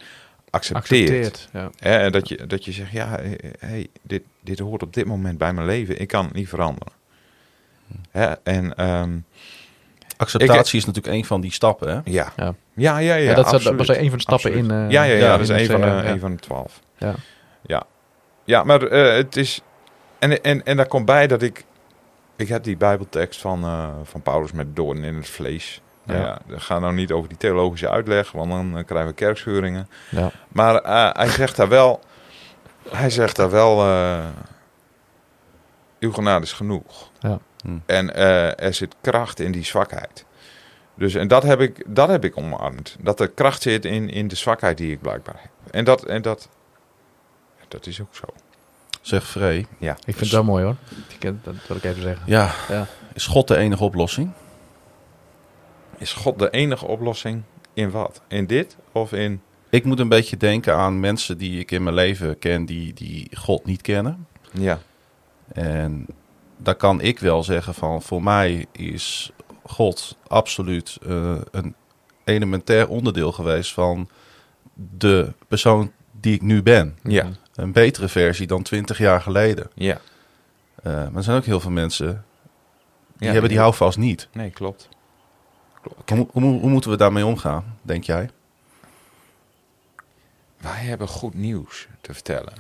accepteert. 0.50 1.10
accepteert. 1.10 1.48
Ja. 1.52 1.70
Hè, 1.78 1.96
en 1.98 2.12
dat 2.12 2.28
je, 2.28 2.46
dat 2.46 2.64
je 2.64 2.72
zegt, 2.72 2.90
ja, 2.90 3.18
hey, 3.58 3.86
dit, 4.02 4.22
dit 4.40 4.58
hoort 4.58 4.82
op 4.82 4.94
dit 4.94 5.06
moment 5.06 5.38
bij 5.38 5.52
mijn 5.52 5.66
leven. 5.66 6.00
Ik 6.00 6.08
kan 6.08 6.24
het 6.24 6.34
niet 6.34 6.48
veranderen. 6.48 6.92
Hè, 8.10 8.32
en 8.42 8.74
ehm, 8.76 9.16
Acceptatie 10.16 10.78
is 10.78 10.84
natuurlijk 10.84 11.14
een 11.14 11.24
van 11.24 11.40
die 11.40 11.52
stappen. 11.52 11.88
Hè? 11.88 12.00
ja. 12.04 12.32
Ja. 12.36 12.54
Ja, 12.74 12.98
ja, 12.98 13.14
ja, 13.14 13.30
Ja, 13.30 13.34
dat, 13.34 13.44
absoluut. 13.46 13.78
was 13.86 13.88
een 13.96 14.08
van 14.08 14.16
de 14.18 14.20
stappen 14.20 14.50
Absoluut. 14.50 14.70
in. 14.70 14.84
eh, 14.84 14.90
ja, 14.90 15.02
ja, 15.02 15.14
ja, 15.14 15.30
dat 15.36 15.40
is 15.40 15.48
een 15.48 15.66
van, 15.66 15.80
de, 15.80 15.86
een 15.86 16.20
van 16.20 16.30
de 16.34 16.40
twaalf. 16.40 16.80
Ja. 16.98 17.14
Ja, 18.44 18.64
maar 18.64 18.82
eh, 18.82 19.16
het 19.16 19.36
is... 19.36 19.60
En, 20.18 20.42
en, 20.42 20.64
en 20.64 20.76
daar 20.76 20.86
komt 20.86 21.06
bij 21.06 21.26
dat 21.26 21.42
ik... 21.42 21.64
Ik 22.36 22.48
heb 22.48 22.64
die 22.64 22.76
bijbeltekst 22.76 23.40
van, 23.40 23.64
eh, 23.64 23.88
van 24.02 24.22
Paulus 24.22 24.52
met 24.52 24.76
doorn 24.76 25.04
in 25.04 25.14
het 25.14 25.28
vlees. 25.28 25.80
Ja. 26.06 26.38
Dat 26.46 26.62
gaat 26.62 26.80
nou 26.80 26.94
niet 26.94 27.12
over 27.12 27.28
die 27.28 27.38
theologische 27.38 27.90
uitleg, 27.90 28.32
want 28.32 28.50
dan 28.50 28.78
eh, 28.78 28.84
krijgen 28.84 29.08
we 29.08 29.14
kerkscheuringen. 29.14 29.88
Ja. 30.10 30.30
Maar 30.48 30.74
hij 31.16 31.28
zegt 31.28 31.56
daar 31.56 31.68
wel... 31.68 32.00
Hij 32.88 33.10
zegt 33.10 33.36
daar 33.36 33.50
wel... 33.50 33.80
eh 33.80 34.26
uw 36.04 36.12
genade 36.12 36.44
is 36.44 36.52
genoeg. 36.52 37.10
Ja. 37.18 37.38
Hm. 37.64 37.78
En 37.86 38.14
eh, 38.14 38.64
er 38.64 38.74
zit 38.74 38.94
kracht 39.00 39.40
in 39.40 39.52
die 39.52 39.64
zwakheid. 39.64 40.24
Dus 40.94 41.14
en 41.14 41.28
dat 41.28 41.42
heb 41.42 41.60
ik, 41.60 41.84
dat 41.86 42.08
heb 42.08 42.24
ik 42.24 42.36
omarmd. 42.36 42.96
Dat 43.00 43.20
er 43.20 43.28
kracht 43.28 43.62
zit 43.62 43.84
in, 43.84 44.10
in 44.10 44.28
de 44.28 44.34
zwakheid 44.34 44.76
die 44.76 44.92
ik 44.92 45.00
blijkbaar 45.00 45.36
heb. 45.38 45.50
En 45.70 45.84
dat, 45.84 46.04
en 46.04 46.22
dat, 46.22 46.48
dat 47.68 47.86
is 47.86 48.00
ook 48.00 48.14
zo. 48.14 48.24
Zegt 49.00 49.26
Frey. 49.26 49.66
Ja. 49.78 49.92
Ik 49.92 49.98
vind 50.04 50.18
het 50.20 50.30
wel 50.30 50.44
mooi 50.44 50.64
hoor. 50.64 50.76
Dat 51.20 51.54
wil 51.68 51.76
ik 51.76 51.84
even 51.84 52.02
zeggen. 52.02 52.22
Ja, 52.26 52.54
Ja. 52.68 52.86
is 53.14 53.26
God 53.26 53.48
de 53.48 53.56
enige 53.56 53.84
oplossing? 53.84 54.30
Is 55.98 56.12
God 56.12 56.38
de 56.38 56.50
enige 56.50 56.86
oplossing 56.86 57.42
in 57.74 57.90
wat? 57.90 58.20
In 58.28 58.46
dit 58.46 58.76
of 58.92 59.12
in... 59.12 59.40
Ik 59.70 59.84
moet 59.84 59.98
een 59.98 60.08
beetje 60.08 60.36
denken 60.36 60.74
aan 60.76 61.00
mensen 61.00 61.38
die 61.38 61.58
ik 61.58 61.70
in 61.70 61.82
mijn 61.82 61.94
leven 61.94 62.38
ken 62.38 62.64
die, 62.66 62.92
die 62.92 63.28
God 63.36 63.64
niet 63.64 63.82
kennen. 63.82 64.26
Ja, 64.52 64.78
En 65.52 66.06
daar 66.56 66.74
kan 66.74 67.00
ik 67.00 67.18
wel 67.18 67.42
zeggen 67.42 67.74
van 67.74 68.02
voor 68.02 68.22
mij 68.22 68.66
is 68.72 69.32
God 69.62 70.16
absoluut 70.26 70.98
eh, 71.06 71.36
een 71.50 71.74
elementair 72.24 72.88
onderdeel 72.88 73.32
geweest 73.32 73.72
van 73.72 74.08
de 74.74 75.32
persoon 75.48 75.92
die 76.20 76.34
ik 76.34 76.42
nu 76.42 76.62
ben. 76.62 76.98
ja, 77.02 77.28
Een 77.54 77.72
betere 77.72 78.08
versie 78.08 78.46
dan 78.46 78.62
twintig 78.62 78.98
jaar 78.98 79.20
geleden. 79.20 79.70
ja. 79.74 80.00
Eh, 80.82 80.92
maar 80.92 81.14
er 81.16 81.22
zijn 81.22 81.36
ook 81.36 81.44
heel 81.44 81.60
veel 81.60 81.70
mensen 81.70 82.24
die 83.16 83.26
Ja, 83.26 83.32
hebben 83.32 83.50
die 83.50 83.58
houvast 83.58 83.98
niet. 83.98 84.28
Nee, 84.32 84.50
klopt. 84.50 84.88
Hoe, 86.06 86.16
mo- 86.16 86.28
hoe, 86.32 86.42
mo- 86.42 86.58
hoe 86.58 86.70
moeten 86.70 86.90
we 86.90 86.96
daarmee 86.96 87.26
omgaan, 87.26 87.78
denk 87.82 88.04
jij? 88.04 88.30
Wij 90.56 90.72
hebben 90.84 91.08
goed 91.08 91.34
nieuws 91.34 91.88
te 92.00 92.12
vertellen. 92.14 92.52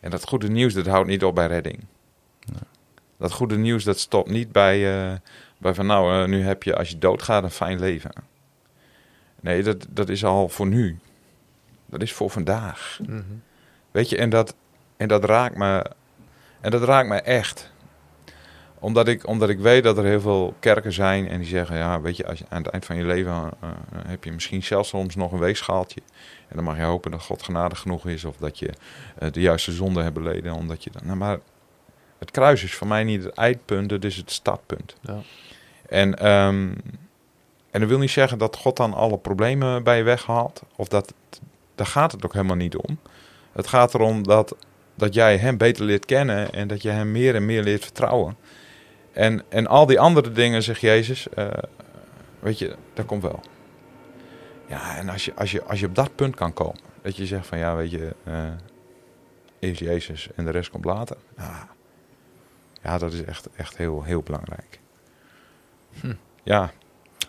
En 0.00 0.10
dat 0.10 0.24
goede 0.28 0.48
nieuws, 0.48 0.74
dat 0.74 0.86
houdt 0.86 1.08
niet 1.08 1.24
op 1.24 1.34
bij 1.34 1.46
redding. 1.46 1.84
Dat 3.18 3.32
goede 3.32 3.56
nieuws, 3.56 3.84
dat 3.84 3.98
stopt 3.98 4.30
niet 4.30 4.52
bij, 4.52 5.08
eh, 5.12 5.16
bij 5.58 5.74
van 5.74 5.86
nou, 5.86 6.22
eh, 6.22 6.28
nu 6.28 6.42
heb 6.42 6.62
je 6.62 6.76
als 6.76 6.88
je 6.88 6.98
doodgaat 6.98 7.42
een 7.42 7.50
fijn 7.50 7.78
leven. 7.78 8.10
Nee, 9.40 9.62
dat, 9.62 9.86
dat 9.90 10.08
is 10.08 10.24
al 10.24 10.48
voor 10.48 10.66
nu. 10.66 10.98
Dat 11.90 12.02
is 12.02 12.12
voor 12.12 12.30
vandaag. 12.30 13.00
Weet 13.90 14.08
je, 14.08 14.16
en 14.16 14.30
dat, 14.30 14.54
en 14.96 15.08
dat 15.08 15.24
raakt 15.24 15.56
me. 15.56 15.86
En 16.60 16.70
dat 16.70 16.82
raakt 16.82 17.08
me 17.08 17.16
echt. 17.16 17.72
Omdat 18.78 19.08
ik, 19.08 19.26
omdat 19.26 19.48
ik 19.48 19.58
weet 19.58 19.82
dat 19.82 19.98
er 19.98 20.04
heel 20.04 20.20
veel 20.20 20.54
kerken 20.60 20.92
zijn 20.92 21.28
en 21.28 21.38
die 21.38 21.48
zeggen: 21.48 21.76
Ja, 21.76 22.00
weet 22.00 22.16
je, 22.16 22.26
als 22.26 22.38
je 22.38 22.44
aan 22.48 22.62
het 22.62 22.72
eind 22.72 22.84
van 22.84 22.96
je 22.96 23.04
leven 23.04 23.32
eh, 23.32 23.68
eh, 23.68 23.98
heb 24.06 24.24
je 24.24 24.32
misschien 24.32 24.62
zelfs 24.62 24.88
soms 24.88 25.14
nog 25.14 25.32
een 25.32 25.38
weegschaaltje. 25.38 26.00
En 26.48 26.56
dan 26.56 26.64
mag 26.64 26.76
je 26.76 26.82
hopen 26.82 27.10
dat 27.10 27.22
God 27.22 27.42
genadig 27.42 27.78
genoeg 27.78 28.06
is 28.06 28.24
of 28.24 28.36
dat 28.36 28.58
je 28.58 28.70
eh, 29.18 29.32
de 29.32 29.40
juiste 29.40 29.72
zonde 29.72 30.02
hebt 30.02 30.14
beleden. 30.14 30.54
Omdat 30.54 30.84
je 30.84 30.90
dan, 30.90 31.02
nou, 31.04 31.16
maar 31.16 31.38
het 32.18 32.30
kruis 32.30 32.64
is 32.64 32.74
voor 32.74 32.86
mij 32.86 33.04
niet 33.04 33.24
het 33.24 33.34
eindpunt, 33.34 33.90
het 33.90 34.04
is 34.04 34.16
het 34.16 34.30
startpunt. 34.30 34.96
Ja. 35.00 35.18
En, 35.88 36.18
ehm, 36.18 36.68
en 37.70 37.80
dat 37.80 37.88
wil 37.88 37.98
niet 37.98 38.10
zeggen 38.10 38.38
dat 38.38 38.56
God 38.56 38.76
dan 38.76 38.94
alle 38.94 39.18
problemen 39.18 39.82
bij 39.82 39.96
je 39.96 40.02
weghaalt. 40.02 40.62
Of 40.76 40.88
dat, 40.88 41.14
daar 41.80 41.88
gaat 41.88 42.12
het 42.12 42.24
ook 42.24 42.32
helemaal 42.32 42.56
niet 42.56 42.76
om. 42.76 42.98
Het 43.52 43.66
gaat 43.66 43.94
erom 43.94 44.22
dat, 44.22 44.56
dat 44.94 45.14
jij 45.14 45.36
hem 45.36 45.56
beter 45.56 45.84
leert 45.84 46.04
kennen 46.04 46.52
en 46.52 46.68
dat 46.68 46.82
je 46.82 46.88
hem 46.88 47.12
meer 47.12 47.34
en 47.34 47.44
meer 47.46 47.62
leert 47.62 47.82
vertrouwen. 47.82 48.36
En, 49.12 49.42
en 49.48 49.66
al 49.66 49.86
die 49.86 50.00
andere 50.00 50.32
dingen, 50.32 50.62
zegt 50.62 50.80
Jezus, 50.80 51.28
eh, 51.28 51.46
weet 52.38 52.58
je, 52.58 52.76
dat 52.94 53.06
komt 53.06 53.22
wel. 53.22 53.40
Ja, 54.66 54.96
en 54.96 55.08
als 55.08 55.24
je, 55.24 55.34
als, 55.34 55.50
je, 55.50 55.64
als 55.64 55.80
je 55.80 55.86
op 55.86 55.94
dat 55.94 56.14
punt 56.14 56.36
kan 56.36 56.52
komen, 56.52 56.80
dat 57.02 57.16
je 57.16 57.26
zegt 57.26 57.46
van 57.46 57.58
ja, 57.58 57.76
weet 57.76 57.90
je, 57.90 58.14
eh 58.24 58.44
eerst 59.58 59.80
Jezus 59.80 60.28
en 60.34 60.44
de 60.44 60.50
rest 60.50 60.70
komt 60.70 60.84
later. 60.84 61.16
Ja, 61.36 61.68
ja 62.82 62.98
dat 62.98 63.12
is 63.12 63.24
echt, 63.24 63.48
echt 63.56 63.76
heel, 63.76 64.02
heel 64.02 64.22
belangrijk. 64.22 64.80
Ja, 66.42 66.70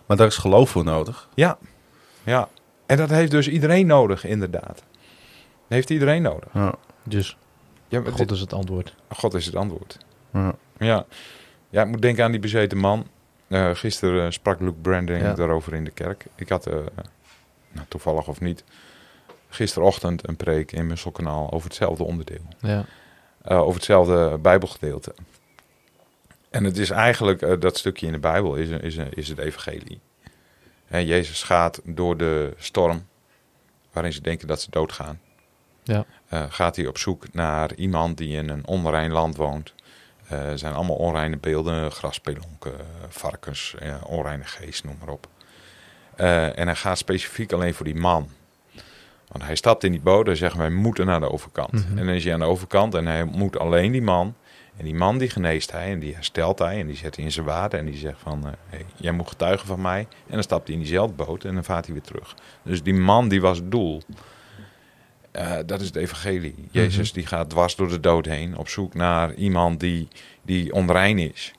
Maar 0.05 0.17
daar 0.17 0.27
is 0.27 0.37
geloof 0.37 0.69
voor 0.69 0.83
nodig. 0.83 1.29
ja, 1.35 1.57
ja. 2.23 2.49
En 2.91 2.97
dat 2.97 3.09
heeft 3.09 3.31
dus 3.31 3.47
iedereen 3.47 3.87
nodig, 3.87 4.25
inderdaad. 4.25 4.75
Dat 4.75 4.83
heeft 5.67 5.89
iedereen 5.89 6.21
nodig. 6.21 6.49
Ja. 6.53 6.73
Dus 7.03 7.37
Ja, 7.87 8.01
God 8.01 8.17
dit- 8.17 8.31
is 8.31 8.39
het 8.39 8.53
antwoord. 8.53 8.95
God 9.09 9.33
is 9.33 9.45
het 9.45 9.55
antwoord. 9.55 9.97
Ja. 10.33 10.55
Ja. 10.77 11.05
ja, 11.69 11.81
ik 11.81 11.87
moet 11.87 12.01
denken 12.01 12.23
aan 12.23 12.31
die 12.31 12.39
bezeten 12.39 12.77
man. 12.77 13.07
Eh, 13.47 13.69
gisteren 13.75 14.25
eh, 14.25 14.31
sprak 14.31 14.59
Luke 14.59 14.79
Branding 14.81 15.21
Ja. 15.21 15.33
daarover 15.33 15.73
in 15.73 15.83
de 15.83 15.91
kerk. 15.91 16.25
Ik 16.35 16.49
had, 16.49 16.65
eh, 16.65 16.73
nou, 17.71 17.85
toevallig 17.87 18.27
of 18.27 18.39
niet, 18.39 18.63
gisterochtend 19.49 20.27
een 20.27 20.35
preek 20.35 20.71
in 20.71 20.87
Musselkanaal 20.87 21.51
over 21.51 21.67
hetzelfde 21.67 22.03
onderdeel. 22.03 22.45
Ja. 22.59 22.85
Over 23.43 23.73
hetzelfde 23.75 24.37
Bijbelgedeelte. 24.37 25.13
En 26.49 26.63
het 26.63 26.77
is 26.77 26.89
eigenlijk, 26.89 27.61
dat 27.61 27.77
stukje 27.77 28.05
in 28.05 28.11
de 28.11 28.19
Bijbel 28.19 28.55
is, 28.55 28.69
is, 28.69 28.95
is 29.09 29.27
het 29.27 29.37
evangelie. 29.37 29.99
En 30.91 31.05
Jezus 31.05 31.43
gaat 31.43 31.81
door 31.83 32.17
de 32.17 32.53
storm, 32.57 33.07
waarin 33.91 34.13
ze 34.13 34.21
denken 34.21 34.47
dat 34.47 34.61
ze 34.61 34.69
doodgaan. 34.69 35.19
Ja. 35.83 36.05
Eh, 36.27 36.43
gaat 36.49 36.75
hij 36.75 36.87
op 36.87 36.97
zoek 36.97 37.33
naar 37.33 37.75
iemand 37.75 38.17
die 38.17 38.37
in 38.37 38.49
een 38.49 38.67
onrein 38.67 39.11
land 39.11 39.35
woont. 39.35 39.73
Eh, 40.27 40.49
Er 40.49 40.59
zijn 40.59 40.73
allemaal 40.73 40.95
onreine 40.95 41.37
beelden, 41.37 41.91
graspelonken, 41.91 42.73
varkens, 43.09 43.75
eh, 43.79 43.95
onreine 44.05 44.43
geest, 44.43 44.83
noem 44.83 44.95
maar 44.99 45.13
op. 45.13 45.27
En 46.55 46.67
hij 46.67 46.75
gaat 46.75 46.97
specifiek 46.97 47.51
alleen 47.51 47.73
voor 47.73 47.85
die 47.85 47.95
man. 47.95 48.29
Want 49.27 49.43
hij 49.43 49.55
stapt 49.55 49.83
in 49.83 49.91
die 49.91 50.01
boot 50.01 50.27
en 50.27 50.37
zegt, 50.37 50.55
wij 50.55 50.69
moeten 50.69 51.05
naar 51.05 51.19
de 51.19 51.31
overkant. 51.31 51.71
Mhm. 51.71 51.97
En 51.97 52.05
dan 52.05 52.15
is 52.15 52.23
hij 52.23 52.33
aan 52.33 52.39
de 52.39 52.45
overkant 52.45 52.95
en 52.95 53.05
hij 53.05 53.23
moet 53.23 53.59
alleen 53.59 53.91
die 53.91 54.01
man. 54.01 54.35
En 54.81 54.87
die 54.87 54.95
man 54.95 55.17
die 55.17 55.29
geneest 55.29 55.71
hij 55.71 55.91
en 55.91 55.99
die 55.99 56.13
herstelt 56.13 56.59
hij 56.59 56.79
en 56.79 56.87
die 56.87 56.95
zet 56.95 57.15
hij 57.15 57.25
in 57.25 57.31
zijn 57.31 57.45
waarde. 57.45 57.77
En 57.77 57.85
die 57.85 57.97
zegt 57.97 58.19
van, 58.19 58.45
eh, 58.45 58.51
hey, 58.65 58.85
jij 58.95 59.11
moet 59.11 59.27
getuigen 59.27 59.67
van 59.67 59.81
mij. 59.81 59.99
En 59.99 60.33
dan 60.33 60.43
stapt 60.43 60.67
hij 60.67 60.75
in 60.75 60.81
diezelfde 60.81 61.25
boot 61.25 61.43
en 61.43 61.53
dan 61.53 61.63
vaart 61.63 61.85
hij 61.85 61.93
weer 61.93 62.03
terug. 62.03 62.35
Dus 62.63 62.83
die 62.83 62.93
man 62.93 63.27
die 63.29 63.41
was 63.41 63.57
het 63.57 63.71
doel. 63.71 64.01
Eh, 65.31 65.57
dat 65.65 65.81
is 65.81 65.87
het 65.87 65.95
evangelie. 65.95 66.55
Jezus 66.71 67.13
die 67.13 67.25
gaat 67.25 67.49
dwars 67.49 67.75
door 67.75 67.89
de 67.89 67.99
dood 67.99 68.25
heen 68.25 68.57
op 68.57 68.69
zoek 68.69 68.93
naar 68.93 69.33
iemand 69.33 69.79
die, 69.79 70.07
die 70.41 70.73
onrein 70.73 71.19
is. 71.19 71.53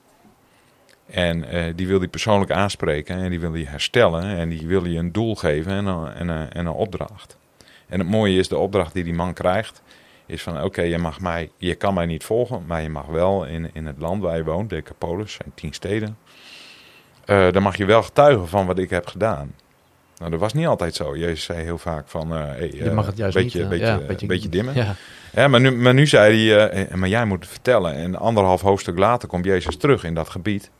En 1.06 1.44
eh, 1.44 1.72
die 1.76 1.86
wil 1.86 1.98
hij 1.98 2.08
persoonlijk 2.08 2.50
aanspreken 2.50 3.16
en 3.16 3.30
die 3.30 3.40
wil 3.40 3.52
hij 3.52 3.64
herstellen 3.64 4.24
en 4.24 4.48
die 4.48 4.66
wil 4.66 4.82
hij 4.82 4.96
een 4.96 5.12
doel 5.12 5.34
geven 5.34 5.72
en 5.72 5.86
een, 5.86 6.12
en 6.12 6.28
een, 6.28 6.50
en 6.50 6.66
een 6.66 6.72
opdracht. 6.72 7.36
En 7.88 7.98
het 7.98 8.08
mooie 8.08 8.38
is, 8.38 8.48
de 8.48 8.58
opdracht 8.58 8.94
die 8.94 9.04
die 9.04 9.14
man 9.14 9.34
krijgt, 9.34 9.82
is 10.32 10.42
van 10.42 10.62
oké, 10.62 10.82
je 10.82 10.98
mag 10.98 11.20
mij, 11.20 11.50
je 11.56 11.74
kan 11.74 11.94
mij 11.94 12.06
niet 12.06 12.24
volgen, 12.24 12.62
maar 12.66 12.82
je 12.82 12.88
mag 12.88 13.06
wel 13.06 13.44
in, 13.44 13.70
in 13.72 13.86
het 13.86 13.98
land 13.98 14.22
waar 14.22 14.36
je 14.36 14.44
woont, 14.44 14.70
Decapolis, 14.70 15.32
zijn 15.32 15.52
tien 15.54 15.72
steden. 15.72 16.16
eh, 17.24 17.52
dan 17.52 17.62
mag 17.62 17.76
je 17.76 17.84
wel 17.84 18.02
getuigen 18.02 18.48
van 18.48 18.66
wat 18.66 18.78
ik 18.78 18.90
heb 18.90 19.06
gedaan. 19.06 19.54
Nou, 20.18 20.30
dat 20.30 20.40
was 20.40 20.52
niet 20.52 20.66
altijd 20.66 20.94
zo. 20.94 21.16
Jezus 21.16 21.44
zei 21.44 21.62
heel 21.62 21.78
vaak 21.78 22.08
van, 22.08 22.34
eh 22.34 22.44
hey, 22.44 22.70
Je 22.74 22.84
eh, 22.84 22.92
mag 22.94 23.06
het 23.06 23.16
juist 23.16 23.34
beetje, 23.34 23.58
niet. 23.58 23.64
eh, 23.64 23.78
beetje, 23.78 23.86
ja, 23.86 24.06
beetje, 24.06 24.26
beetje 24.26 24.48
dimmen. 24.48 24.74
Ja. 24.74 24.94
Ja, 25.32 25.48
maar, 25.48 25.60
nu, 25.60 25.70
maar 25.72 25.94
nu 25.94 26.06
zei 26.06 26.48
hij, 26.50 26.68
eh, 26.68 26.94
maar 26.94 27.08
jij 27.08 27.24
moet 27.24 27.40
het 27.40 27.48
vertellen. 27.50 27.94
En 27.94 28.16
anderhalf 28.16 28.60
hoofdstuk 28.60 28.98
later 28.98 29.28
komt 29.28 29.44
Jezus 29.44 29.76
terug 29.76 30.04
in 30.04 30.14
dat 30.14 30.28
gebied. 30.28 30.70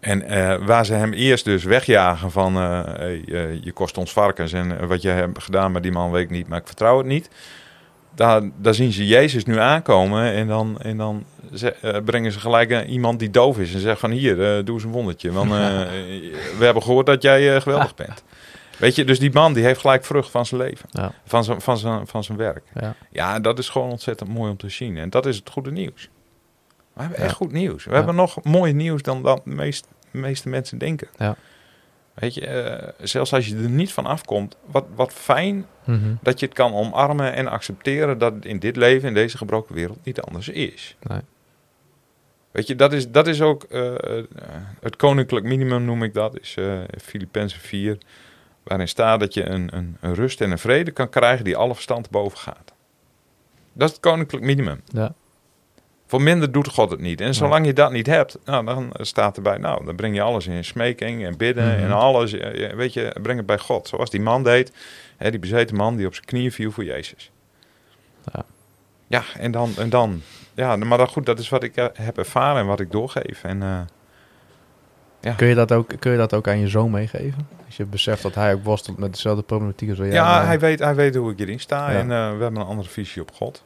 En 0.00 0.22
eh, 0.22 0.66
waar 0.66 0.86
ze 0.86 0.94
hem 0.94 1.12
eerst 1.12 1.44
dus 1.44 1.64
wegjagen 1.64 2.30
van, 2.30 2.56
eh, 2.56 2.78
eh, 3.08 3.62
je 3.62 3.72
kost 3.72 3.98
ons 3.98 4.12
varkens 4.12 4.52
en 4.52 4.86
wat 4.86 5.02
je 5.02 5.08
hebt 5.08 5.42
gedaan 5.42 5.72
met 5.72 5.82
die 5.82 5.92
man 5.92 6.10
weet 6.10 6.22
ik 6.22 6.30
niet, 6.30 6.48
maar 6.48 6.58
ik 6.60 6.66
vertrouw 6.66 6.98
het 6.98 7.06
niet. 7.06 7.30
Daar, 8.14 8.42
daar 8.56 8.74
zien 8.74 8.92
ze 8.92 9.06
Jezus 9.06 9.44
nu 9.44 9.58
aankomen 9.58 10.32
en 10.32 10.46
dan, 10.46 10.80
en 10.80 10.96
dan 10.96 11.24
ze- 11.54 12.02
brengen 12.04 12.32
ze 12.32 12.40
gelijk 12.40 12.86
iemand 12.86 13.18
die 13.18 13.30
doof 13.30 13.58
is 13.58 13.74
en 13.74 13.80
zeggen 13.80 14.00
van 14.00 14.10
hier, 14.10 14.36
doe 14.64 14.74
eens 14.74 14.84
een 14.84 14.90
wondertje. 14.90 15.32
Want 15.32 15.50
we 16.58 16.64
hebben 16.64 16.82
gehoord 16.82 17.06
dat 17.06 17.22
jij 17.22 17.60
geweldig 17.60 17.94
bent. 17.94 18.22
Weet 18.78 18.94
je, 18.94 19.04
dus 19.04 19.18
die 19.18 19.32
man 19.32 19.52
die 19.52 19.64
heeft 19.64 19.80
gelijk 19.80 20.04
vrucht 20.04 20.30
van 20.30 20.46
zijn 20.46 20.60
leven, 20.60 20.88
Ja. 20.90 21.12
van 21.24 21.44
zijn, 21.44 21.60
van 21.60 21.78
zijn, 21.78 22.06
van 22.06 22.24
zijn 22.24 22.38
werk. 22.38 22.62
Ja. 22.80 22.94
Ja, 23.10 23.40
dat 23.40 23.58
is 23.58 23.68
gewoon 23.68 23.90
ontzettend 23.90 24.30
mooi 24.34 24.50
om 24.50 24.56
te 24.56 24.68
zien. 24.68 24.96
En 24.96 25.10
dat 25.10 25.26
is 25.26 25.36
het 25.36 25.50
goede 25.50 25.70
nieuws. 25.70 26.08
We 26.98 27.04
hebben 27.04 27.24
echt 27.24 27.34
goed 27.34 27.52
nieuws. 27.52 27.84
We 27.84 27.94
hebben 27.94 28.14
nog 28.14 28.42
mooier 28.44 28.74
nieuws 28.74 29.02
dan 29.02 29.22
dat 29.22 29.40
de 29.44 29.50
meest, 29.50 29.86
de 30.10 30.18
meeste 30.18 30.48
mensen 30.48 30.78
denken. 30.78 31.08
Ja. 31.16 31.36
Weet 32.14 32.34
je, 32.34 32.46
eh, 32.46 32.88
zelfs 33.06 33.32
als 33.32 33.46
je 33.46 33.56
er 33.56 33.68
niet 33.68 33.92
van 33.92 34.06
afkomt, 34.06 34.56
wat, 34.66 34.84
wat 34.94 35.12
fijn 35.12 35.66
Mhm. 35.84 36.14
dat 36.22 36.40
je 36.40 36.46
het 36.46 36.54
kan 36.54 36.74
omarmen 36.74 37.32
en 37.34 37.46
accepteren 37.48 38.18
dat 38.18 38.34
het 38.34 38.44
in 38.44 38.58
dit 38.58 38.76
leven, 38.76 39.08
in 39.08 39.14
deze 39.14 39.36
gebroken 39.36 39.74
wereld, 39.74 39.98
niet 40.04 40.20
anders 40.20 40.48
is. 40.48 40.96
Nee. 41.02 41.20
Weet 42.50 42.66
je, 42.66 42.76
dat 42.76 42.92
is, 42.92 43.10
dat 43.10 43.26
is 43.26 43.40
ook 43.42 43.62
eh, 43.62 43.94
eh, 44.18 44.24
het 44.80 44.96
koninklijk 44.96 45.44
minimum, 45.46 45.84
noem 45.84 46.02
ik 46.02 46.14
dat, 46.14 46.40
is 46.40 46.54
eh 46.58 46.80
Filippenzen 47.02 47.60
4, 47.60 47.98
waarin 48.62 48.88
staat 48.88 49.20
dat 49.20 49.34
je 49.34 49.44
een, 49.44 49.76
een, 49.76 49.96
een 50.00 50.14
rust 50.14 50.40
en 50.40 50.50
een 50.50 50.58
vrede 50.58 50.90
kan 50.90 51.08
krijgen 51.08 51.44
die 51.44 51.56
alle 51.56 51.74
verstand 51.74 52.10
boven 52.10 52.38
gaat. 52.38 52.72
Dat 53.72 53.88
is 53.88 53.94
het 53.94 54.04
koninklijk 54.04 54.44
minimum. 54.44 54.80
Ja. 54.84 55.14
Voor 56.10 56.22
minder 56.22 56.52
doet 56.52 56.68
God 56.68 56.90
het 56.90 57.00
niet. 57.00 57.20
En 57.20 57.34
zolang 57.34 57.66
je 57.66 57.72
dat 57.72 57.92
niet 57.92 58.06
hebt, 58.06 58.38
nou, 58.44 58.64
dan 58.64 58.90
staat 58.96 59.36
erbij, 59.36 59.56
nou, 59.58 59.84
dan 59.84 59.96
breng 59.96 60.14
je 60.14 60.20
alles 60.22 60.46
in 60.46 60.64
smeking 60.64 61.24
en 61.24 61.36
bidden 61.36 61.64
Mhm. 61.74 61.84
en 61.84 61.92
alles. 61.92 62.32
Weet 62.74 62.92
je, 62.92 63.14
breng 63.22 63.36
het 63.38 63.46
bij 63.46 63.58
God. 63.58 63.88
Zoals 63.88 64.10
die 64.10 64.20
man 64.20 64.42
deed, 64.42 64.72
hè, 65.16 65.30
die 65.30 65.40
bezeten 65.40 65.76
man 65.76 65.96
die 65.96 66.06
op 66.06 66.14
zijn 66.14 66.26
knieën 66.26 66.52
viel 66.52 66.70
voor 66.70 66.84
Jezus. 66.84 67.30
Ja. 68.32 68.44
Ja, 69.06 69.22
en 69.38 69.50
dan, 69.50 69.70
en 69.78 69.90
dan. 69.90 70.22
Ja, 70.54 70.76
maar 70.76 70.98
dan 70.98 71.08
goed, 71.08 71.26
dat 71.26 71.38
is 71.38 71.48
wat 71.48 71.62
ik 71.62 71.76
eh, 71.76 71.86
heb 71.92 72.18
ervaren 72.18 72.60
en 72.60 72.66
wat 72.66 72.80
ik 72.80 72.90
doorgeef. 72.90 73.44
En 73.44 73.62
eh, 73.62 73.80
Kun, 75.36 75.46
je 75.48 75.54
dat 75.54 75.72
ook, 75.72 75.92
kun 75.98 76.10
je 76.12 76.16
dat 76.18 76.34
ook 76.34 76.48
aan 76.48 76.58
je 76.58 76.68
zoon 76.68 76.90
meegeven? 76.90 77.48
Als 77.66 77.76
je 77.76 77.84
beseft 77.84 78.22
dat 78.22 78.34
hij 78.34 78.54
ook 78.54 78.64
worstelt 78.64 78.98
met 78.98 79.12
dezelfde 79.12 79.42
problematiek 79.42 79.88
als 79.88 79.98
jij. 79.98 80.08
ja, 80.10 80.24
maar- 80.24 80.46
hij, 80.46 80.58
weet, 80.58 80.78
hij 80.78 80.94
weet 80.94 81.14
hoe 81.14 81.30
ik 81.30 81.38
hierin 81.38 81.60
sta 81.60 81.90
Ja. 81.90 81.98
en 81.98 82.02
eh, 82.12 82.36
we 82.36 82.42
hebben 82.42 82.56
een 82.60 82.66
andere 82.66 82.88
visie 82.88 83.22
op 83.22 83.32
God. 83.32 83.64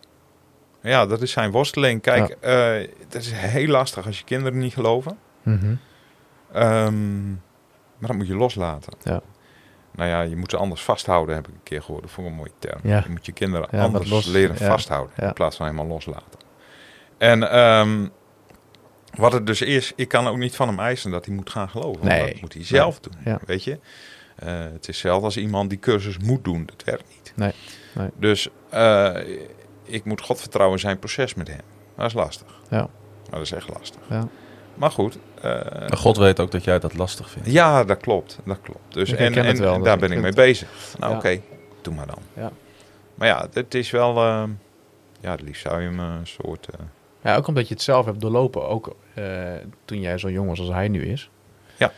Ja, 0.82 1.06
dat 1.06 1.22
is 1.22 1.30
zijn 1.32 1.50
worsteling. 1.50 2.00
Kijk, 2.02 2.36
eh, 2.40 2.72
het 2.98 3.14
is 3.14 3.32
heel 3.32 3.66
lastig 3.68 4.06
als 4.06 4.18
je 4.18 4.24
kinderen 4.24 4.58
niet 4.58 4.72
geloven. 4.74 5.18
Mhm. 5.42 5.74
Ehm, 6.52 7.28
maar 7.30 8.08
dat 8.10 8.16
moet 8.16 8.26
je 8.26 8.36
loslaten. 8.36 8.92
Ja. 9.02 9.20
Nou 9.94 10.08
ja, 10.08 10.20
je 10.22 10.36
moet 10.36 10.50
ze 10.50 10.56
anders 10.56 10.82
vasthouden, 10.82 11.34
heb 11.34 11.48
ik 11.48 11.54
een 11.54 11.60
keer 11.62 11.82
gehoord. 11.82 12.02
Dat 12.02 12.10
vond 12.10 12.26
ik 12.26 12.32
een 12.32 12.38
mooie 12.38 12.52
term. 12.58 12.80
Ja. 12.82 13.00
Je 13.04 13.10
moet 13.10 13.26
je 13.26 13.32
kinderen 13.32 13.68
Ja, 13.70 13.82
anders 13.82 14.10
los- 14.10 14.26
leren 14.26 14.56
ja. 14.58 14.66
vasthouden. 14.66 15.14
Ja. 15.16 15.26
In 15.26 15.32
plaats 15.32 15.56
van 15.56 15.66
helemaal 15.66 15.86
loslaten. 15.86 16.38
En 17.18 17.50
ehm, 17.50 18.08
wat 19.14 19.32
het 19.32 19.46
dus 19.46 19.60
is, 19.62 19.92
ik 19.96 20.08
kan 20.08 20.26
ook 20.26 20.36
niet 20.36 20.56
van 20.56 20.68
hem 20.68 20.78
eisen 20.78 21.10
dat 21.10 21.26
hij 21.26 21.34
moet 21.34 21.50
gaan 21.50 21.68
geloven. 21.68 22.06
Nee. 22.06 22.32
Dat 22.32 22.40
moet 22.40 22.54
hij 22.54 22.64
zelf 22.64 23.00
doen. 23.00 23.12
Ja. 23.24 23.40
Weet 23.46 23.64
je? 23.64 23.78
Eh, 24.36 24.48
het 24.72 24.88
is 24.88 24.98
zelfs 24.98 25.24
als 25.24 25.36
iemand 25.36 25.70
die 25.70 25.78
cursus 25.78 26.18
moet 26.18 26.44
doen. 26.44 26.66
Dat 26.66 26.84
werkt 26.84 27.08
niet. 27.08 27.32
Nee. 27.36 27.52
Nee. 27.94 28.08
Dus 28.16 28.48
eh, 28.70 29.10
ik 29.92 30.04
moet 30.04 30.20
God 30.20 30.40
vertrouwen 30.40 30.76
in 30.76 30.82
zijn 30.82 30.98
proces 30.98 31.34
met 31.34 31.48
hem. 31.48 31.60
Dat 31.96 32.06
is 32.06 32.12
lastig. 32.12 32.60
Ja. 32.70 32.88
Dat 33.30 33.40
is 33.40 33.52
echt 33.52 33.68
lastig. 33.68 34.00
Ja. 34.08 34.28
Maar 34.74 34.90
goed. 34.90 35.18
eh, 35.40 35.42
Maar 35.88 35.96
God 35.96 36.16
weet 36.16 36.40
ook 36.40 36.50
dat 36.50 36.64
jij 36.64 36.78
dat 36.78 36.94
lastig 36.94 37.30
vindt. 37.30 37.50
ja, 37.52 37.84
dat 37.84 37.98
klopt. 38.00 38.38
Dat 38.44 38.58
klopt. 38.62 38.94
Dus 38.94 39.10
Ik 39.12 39.18
en, 39.18 39.34
en, 39.34 39.34
wel, 39.34 39.44
en 39.74 39.76
dat 39.78 39.84
daar 39.84 39.94
ik 39.94 40.00
ben 40.00 40.12
ik 40.12 40.20
mee 40.22 40.32
bezig. 40.32 40.68
Nou, 40.98 41.12
Ja. 41.12 41.18
oké. 41.18 41.40
Doe 41.82 41.94
maar 41.94 42.06
dan. 42.06 42.18
Ja. 42.34 42.52
Maar 43.14 43.28
ja, 43.28 43.46
het 43.52 43.74
is 43.74 43.90
wel... 43.90 44.16
eh, 44.16 44.44
ja, 45.20 45.30
het 45.30 45.40
liefst 45.42 45.62
zou 45.62 45.80
je 45.80 45.88
hem 45.88 45.98
een 45.98 46.26
soort... 46.26 46.66
eh, 46.68 46.84
Ja, 47.22 47.36
ook 47.36 47.46
omdat 47.46 47.68
je 47.68 47.74
het 47.74 47.82
zelf 47.82 48.04
hebt 48.06 48.20
doorlopen. 48.20 48.68
Ook 48.68 48.96
eh, 49.14 49.24
toen 49.84 50.00
jij 50.00 50.18
zo 50.18 50.30
jong 50.30 50.48
was 50.48 50.58
als 50.60 50.68
hij 50.68 50.88
nu 50.88 51.04
is. 51.06 51.30
Ja. 51.76 51.92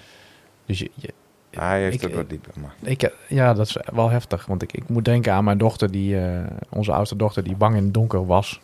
Dus 0.67 0.79
je, 0.79 0.91
je- 0.95 1.15
hij 1.59 1.83
heeft 1.83 2.03
Ik- 2.03 2.15
het 2.15 2.31
wat. 2.47 2.57
Maar 2.57 2.75
ik, 2.83 3.13
ja, 3.29 3.55
dat 3.55 3.67
is 3.67 3.77
wel 3.93 4.11
heftig. 4.11 4.47
Want 4.47 4.63
ik, 4.63 4.73
ik 4.73 4.89
moet 4.89 5.05
denken 5.05 5.33
aan 5.33 5.45
mijn 5.45 5.59
dochter, 5.59 5.91
die, 5.91 6.21
eh, 6.21 6.45
onze 6.71 6.93
oudste 6.93 7.17
dochter, 7.17 7.45
die 7.45 7.57
bang 7.57 7.77
in 7.77 7.85
het 7.85 7.95
donker 7.95 8.27
was. 8.27 8.61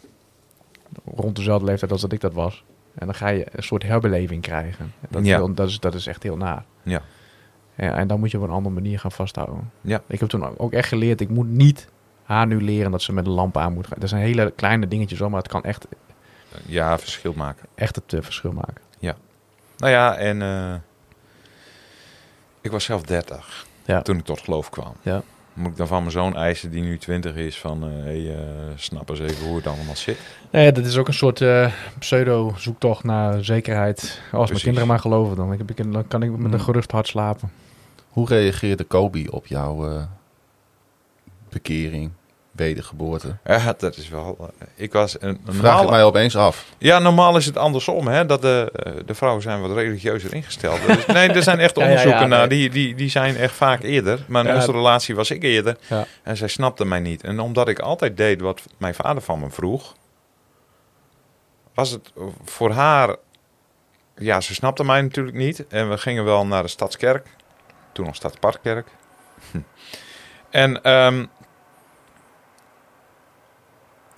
Rond 1.14 1.36
dezelfde 1.36 1.64
leeftijd 1.66 1.92
als 1.92 2.00
dat 2.00 2.12
ik 2.12 2.20
dat 2.20 2.32
was. 2.32 2.64
En 2.94 3.06
dan 3.06 3.14
ga 3.14 3.28
je 3.28 3.46
een 3.52 3.62
soort 3.62 3.82
herbeleving 3.82 4.42
krijgen. 4.42 4.92
Dat, 5.08 5.20
is, 5.22 5.28
Ja. 5.28 5.36
heel- 5.36 5.54
dat, 5.54 5.68
is, 5.68 5.80
dat 5.80 5.94
is 5.94 6.06
echt 6.06 6.22
heel 6.22 6.36
naar. 6.36 6.64
Ja. 6.82 7.02
Ja, 7.74 7.94
en 7.94 8.06
dan 8.08 8.18
moet 8.18 8.30
je 8.30 8.36
op 8.38 8.42
een 8.44 8.50
andere 8.50 8.74
manier 8.74 8.98
gaan 8.98 9.12
vasthouden. 9.12 9.70
Ja. 9.80 10.02
Ik 10.06 10.20
heb 10.20 10.28
toen 10.28 10.58
ook 10.58 10.72
echt 10.72 10.88
geleerd, 10.88 11.20
ik 11.20 11.28
moet 11.28 11.48
niet 11.48 11.88
haar 12.22 12.46
nu 12.46 12.62
leren 12.62 12.90
dat 12.90 13.02
ze 13.02 13.12
met 13.12 13.26
een 13.26 13.32
lamp 13.32 13.56
aan 13.56 13.72
moet 13.72 13.86
gaan. 13.86 13.96
Dat 14.00 14.08
zijn 14.08 14.22
hele 14.22 14.50
kleine 14.56 14.88
dingetjes 14.88 15.18
maar 15.20 15.30
het 15.30 15.48
kan 15.48 15.62
echt, 15.62 15.86
ja, 16.66 16.98
verschil 16.98 17.32
maken. 17.36 17.66
echt 17.74 17.96
het 17.96 18.12
eh, 18.12 18.22
verschil 18.22 18.52
maken. 18.52 18.82
Nou 19.76 19.92
ja, 19.92 20.16
en... 20.16 20.42
eh, 20.42 20.74
ik 22.60 22.70
was 22.70 22.84
zelf 22.84 23.02
30 23.02 23.66
Ja. 23.84 24.02
toen 24.02 24.18
ik 24.18 24.24
tot 24.24 24.40
geloof 24.40 24.70
kwam. 24.70 24.92
Ja. 25.02 25.22
Moet 25.52 25.70
ik 25.70 25.76
dan 25.76 25.86
van 25.86 25.98
mijn 26.00 26.10
zoon 26.12 26.36
eisen 26.36 26.70
die 26.70 26.82
nu 26.82 26.98
20 26.98 27.34
is 27.34 27.58
van... 27.58 27.84
eh 27.84 28.02
hey, 28.02 28.34
eh, 28.36 28.42
snap 28.76 29.08
eens 29.10 29.20
even 29.20 29.46
hoe 29.46 29.56
het 29.56 29.66
allemaal 29.66 29.96
zit. 29.96 30.18
Nee, 30.50 30.72
dat 30.72 30.84
is 30.84 30.96
ook 30.96 31.08
een 31.08 31.14
soort 31.14 31.40
eh, 31.40 31.72
pseudo-zoektocht 31.98 33.04
naar 33.04 33.44
zekerheid. 33.44 34.20
Als 34.32 34.50
mijn 34.50 34.62
kinderen 34.62 34.88
maar 34.88 34.98
geloven, 34.98 35.36
dan, 35.36 35.50
heb 35.50 35.70
ik, 35.70 35.92
dan 35.92 36.08
kan 36.08 36.22
ik 36.22 36.30
met 36.30 36.52
een 36.52 36.58
Mm. 36.58 36.64
gerust 36.64 36.90
hart 36.92 37.06
slapen. 37.08 37.50
Hoe 38.08 38.26
reageerde 38.28 38.84
Kobe 38.84 39.26
op 39.30 39.46
jouw 39.46 39.88
eh, 39.90 40.02
bekering, 41.48 42.10
wedergeboorte? 42.52 43.36
Ja, 43.44 43.74
dat 43.78 43.96
is 43.96 44.08
wel... 44.08 44.36
eh, 44.58 44.66
ik 44.74 44.92
was... 44.92 45.16
Een, 45.20 45.28
een 45.28 45.38
Vraag 45.44 45.54
normaal- 45.62 45.82
ik 45.82 45.90
mij 45.90 46.04
opeens 46.04 46.36
af. 46.36 46.64
Ja, 46.78 46.98
normaal 46.98 47.36
is 47.36 47.46
het 47.46 47.56
andersom, 47.56 48.06
hè? 48.08 48.26
Dat 48.26 48.42
de, 48.42 48.72
eh, 48.74 48.92
de 49.06 49.14
vrouwen 49.14 49.42
zijn 49.42 49.60
wat 49.60 49.70
religieuzer 49.72 50.34
ingesteld. 50.34 50.86
Dus, 50.86 51.06
nee, 51.06 51.28
er 51.28 51.42
zijn 51.42 51.58
echt 51.60 51.76
Ja, 51.76 51.82
ja, 51.82 51.88
onderzoeken 51.88 52.20
ja, 52.20 52.26
naar. 52.26 52.48
nee. 52.48 52.58
Die, 52.58 52.70
die, 52.70 52.94
die 52.94 53.10
zijn 53.10 53.36
echt 53.36 53.54
vaak 53.54 53.82
eerder. 53.82 54.24
Maar 54.28 54.44
in 54.44 54.50
Ja. 54.50 54.56
onze 54.56 54.72
relatie 54.72 55.14
was 55.14 55.30
ik 55.30 55.42
eerder. 55.42 55.76
Ja. 55.88 56.06
En 56.22 56.36
zij 56.36 56.48
snapte 56.48 56.84
mij 56.84 57.00
niet. 57.00 57.22
En 57.22 57.40
omdat 57.40 57.68
ik 57.68 57.78
altijd 57.78 58.16
deed 58.16 58.40
wat 58.40 58.62
mijn 58.78 58.94
vader 58.94 59.22
van 59.22 59.40
me 59.40 59.50
vroeg... 59.50 59.94
was 61.74 61.90
het 61.90 62.12
voor 62.44 62.70
haar... 62.70 63.16
Ja, 64.16 64.40
ze 64.40 64.54
snapte 64.54 64.84
mij 64.84 65.02
natuurlijk 65.02 65.36
niet. 65.36 65.66
En 65.68 65.90
we 65.90 65.98
gingen 65.98 66.24
wel 66.24 66.46
naar 66.46 66.62
de 66.62 66.68
Stadskerk. 66.68 67.26
Toen 67.92 68.04
nog 68.06 68.14
Stadsparkkerk. 68.14 68.88
Hm. 69.50 69.58
En... 70.50 70.82
ehm, 70.82 71.24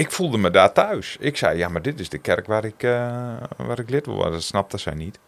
ik 0.03 0.11
voelde 0.11 0.39
me 0.39 0.51
daar 0.51 0.73
thuis. 0.73 1.17
Ik 1.21 1.37
zei, 1.37 1.59
ja, 1.59 1.69
maar 1.69 1.83
dit 1.83 2.01
is 2.01 2.09
de 2.09 2.19
kerk 2.19 2.47
waar 2.47 2.65
ik, 2.65 2.83
eh, 2.83 3.37
waar 3.57 3.79
ik 3.79 3.91
lid 3.91 4.07
word. 4.07 4.33
Dat 4.33 4.43
snapte 4.43 4.79
zij 4.79 4.95
niet. 4.95 5.19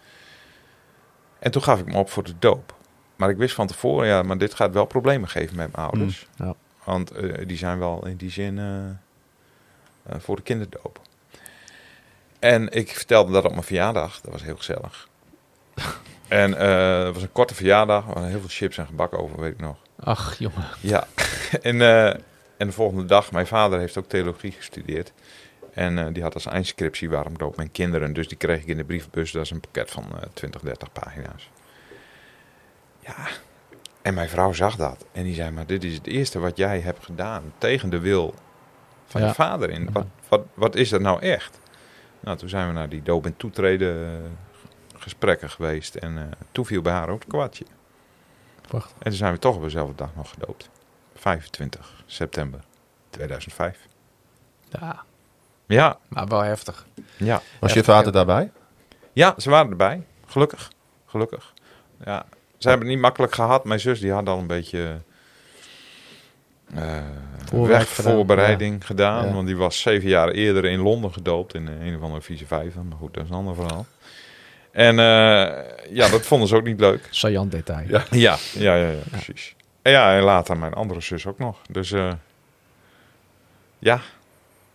En 1.39 1.51
toen 1.51 1.63
gaf 1.63 1.81
ik 1.81 1.87
me 1.87 1.99
op 1.99 2.11
voor 2.11 2.25
de 2.25 2.35
doop. 2.39 2.75
Maar 3.17 3.31
ik 3.31 3.37
wist 3.37 3.55
van 3.55 3.67
tevoren, 3.67 4.07
ja, 4.07 4.23
maar 4.23 4.39
dit 4.39 4.55
gaat 4.55 4.73
wel 4.73 4.85
problemen 4.85 5.29
geven 5.29 5.57
met 5.57 5.73
mijn 5.73 5.89
ouders. 5.89 6.29
Mm, 6.37 6.47
ja. 6.47 6.55
Want 6.85 7.11
eh, 7.11 7.47
die 7.47 7.57
zijn 7.57 7.79
wel 7.79 8.07
in 8.07 8.17
die 8.17 8.31
zin 8.31 8.59
eh, 8.59 10.19
voor 10.21 10.37
de 10.37 10.43
kinderdoop. 10.43 11.01
En 12.39 12.73
ik 12.73 12.91
vertelde 12.91 13.33
dat 13.33 13.45
op 13.45 13.51
mijn 13.51 13.63
verjaardag. 13.63 14.21
Dat 14.21 14.33
was 14.33 14.43
heel 14.43 14.57
gezellig. 14.57 15.09
en 16.29 16.53
het 17.05 17.15
was 17.15 17.23
een 17.23 17.33
korte 17.33 17.55
verjaardag. 17.55 18.09
Er 18.09 18.15
waren 18.15 18.29
heel 18.29 18.41
veel 18.41 18.49
chips 18.49 18.79
en 18.79 18.87
gebak 18.87 19.19
over, 19.19 19.41
weet 19.41 19.53
ik 19.53 19.61
nog. 19.61 19.77
Ach, 20.01 20.39
jongen. 20.39 20.67
Ja, 20.81 21.07
en, 21.63 21.81
en 22.57 22.67
de 22.67 22.73
volgende 22.73 23.05
dag, 23.05 23.33
mijn 23.33 23.47
vader 23.47 23.79
heeft 23.79 23.99
ook 23.99 24.09
theologie 24.09 24.53
gestudeerd. 24.53 25.13
En 25.73 25.99
eh, 25.99 26.07
die 26.13 26.23
had 26.23 26.35
als 26.35 26.47
eindscriptie 26.47 27.11
waarom 27.11 27.39
doop 27.39 27.57
mijn 27.57 27.71
kinderen. 27.71 28.13
Dus 28.13 28.29
die 28.29 28.37
kreeg 28.37 28.61
ik 28.61 28.67
in 28.67 28.77
de 28.77 28.85
brievenbus. 28.85 29.33
Dat 29.33 29.43
is 29.43 29.51
een 29.51 29.61
pakket 29.61 29.91
van 29.91 30.05
eh 30.21 30.29
20, 30.33 30.61
30 30.61 30.93
pagina's. 30.93 31.51
Ja, 33.01 33.27
en 34.03 34.15
mijn 34.15 34.29
vrouw 34.29 34.53
zag 34.53 34.77
dat. 34.77 35.05
En 35.13 35.23
die 35.25 35.35
zei, 35.35 35.51
maar 35.51 35.67
dit 35.67 35.85
is 35.85 35.95
het 35.95 36.07
eerste 36.07 36.39
wat 36.39 36.57
jij 36.57 36.81
hebt 36.81 37.05
gedaan 37.05 37.53
tegen 37.59 37.91
de 37.91 37.99
wil 37.99 38.35
van 39.07 39.21
Ja. 39.21 39.27
je 39.27 39.35
vader 39.35 39.71
in. 39.71 39.89
Wat, 39.93 40.07
wat, 40.29 40.43
wat 40.55 40.75
is 40.77 40.89
dat 40.89 41.01
nou 41.01 41.21
echt? 41.21 41.61
Nou, 42.21 42.37
toen 42.37 42.49
zijn 42.49 42.67
we 42.67 42.73
naar 42.73 42.89
die 42.89 43.03
doop- 43.03 43.25
en 43.27 43.37
toetreden 43.37 44.07
eh, 44.07 44.31
gesprekken 45.01 45.51
geweest. 45.51 45.95
En 45.95 46.19
eh, 46.19 46.25
toen 46.53 46.67
viel 46.67 46.83
bij 46.83 46.93
haar 46.93 47.09
ook 47.09 47.21
het 47.21 47.29
kwartje. 47.29 47.65
Wacht. 48.71 48.93
En 48.93 49.05
toen 49.05 49.13
zijn 49.13 49.33
we 49.33 49.39
toch 49.39 49.57
op 49.57 49.63
dezelfde 49.63 49.95
dag 49.95 50.11
nog 50.17 50.31
gedoopt. 50.31 50.71
25 51.25 51.93
september 52.07 52.61
2005. 53.11 53.79
Ja, 54.81 55.03
Ja, 55.67 55.99
maar 56.09 56.27
wel 56.27 56.41
heftig. 56.41 56.87
ja. 57.17 57.43
Was 57.61 57.73
je 57.73 57.85
vader 57.85 58.13
daarbij? 58.13 58.51
Ja, 59.13 59.35
ze 59.39 59.51
waren 59.51 59.71
erbij. 59.71 60.03
Gelukkig. 60.27 60.71
Gelukkig. 61.07 61.53
Ja. 62.05 62.27
Ze 62.59 62.69
hebben 62.69 62.87
het 62.87 62.95
niet 62.97 63.05
makkelijk 63.05 63.35
gehad. 63.35 63.65
Mijn 63.65 63.81
zus 63.81 64.01
die 64.01 64.13
had 64.13 64.29
al 64.29 64.39
een 64.39 64.47
beetje 64.47 65.01
eh 66.75 66.99
Voorwerk 67.45 67.79
wegvoorbereiding 67.79 68.87
gedaan. 68.87 69.27
Ja. 69.27 69.33
Want 69.33 69.47
die 69.47 69.57
was 69.57 69.81
zeven 69.81 70.09
jaar 70.09 70.29
eerder 70.29 70.65
in 70.65 70.81
Londen 70.81 71.13
gedoopt. 71.13 71.55
In 71.55 71.67
een 71.67 71.97
of 71.97 72.03
andere 72.03 72.23
vieze 72.23 72.47
vijver. 72.47 72.85
Maar 72.85 72.99
goed, 72.99 73.15
dat 73.15 73.25
is 73.25 73.31
een 73.31 73.37
ander 73.37 73.55
verhaal. 73.55 73.87
En 74.71 74.99
eh, 74.99 75.95
ja, 75.95 76.09
dat 76.09 76.23
vonden 76.27 76.49
ze 76.49 76.57
ook 76.57 76.65
niet 76.65 76.81
leuk. 76.81 77.07
Saillant 77.11 77.51
detail. 77.51 77.89
Ja. 77.89 78.05
Ja, 78.11 78.37
ja, 78.53 78.75
ja, 78.75 78.89
ja, 78.91 79.03
precies. 79.11 79.55
En 79.85 79.93
ja, 79.93 80.17
en 80.17 80.23
later 80.23 80.57
mijn 80.57 80.75
andere 80.75 81.01
zus 81.01 81.27
ook 81.27 81.39
nog. 81.39 81.59
Dus 81.71 81.93
eh, 81.93 82.13
ja. 83.79 84.01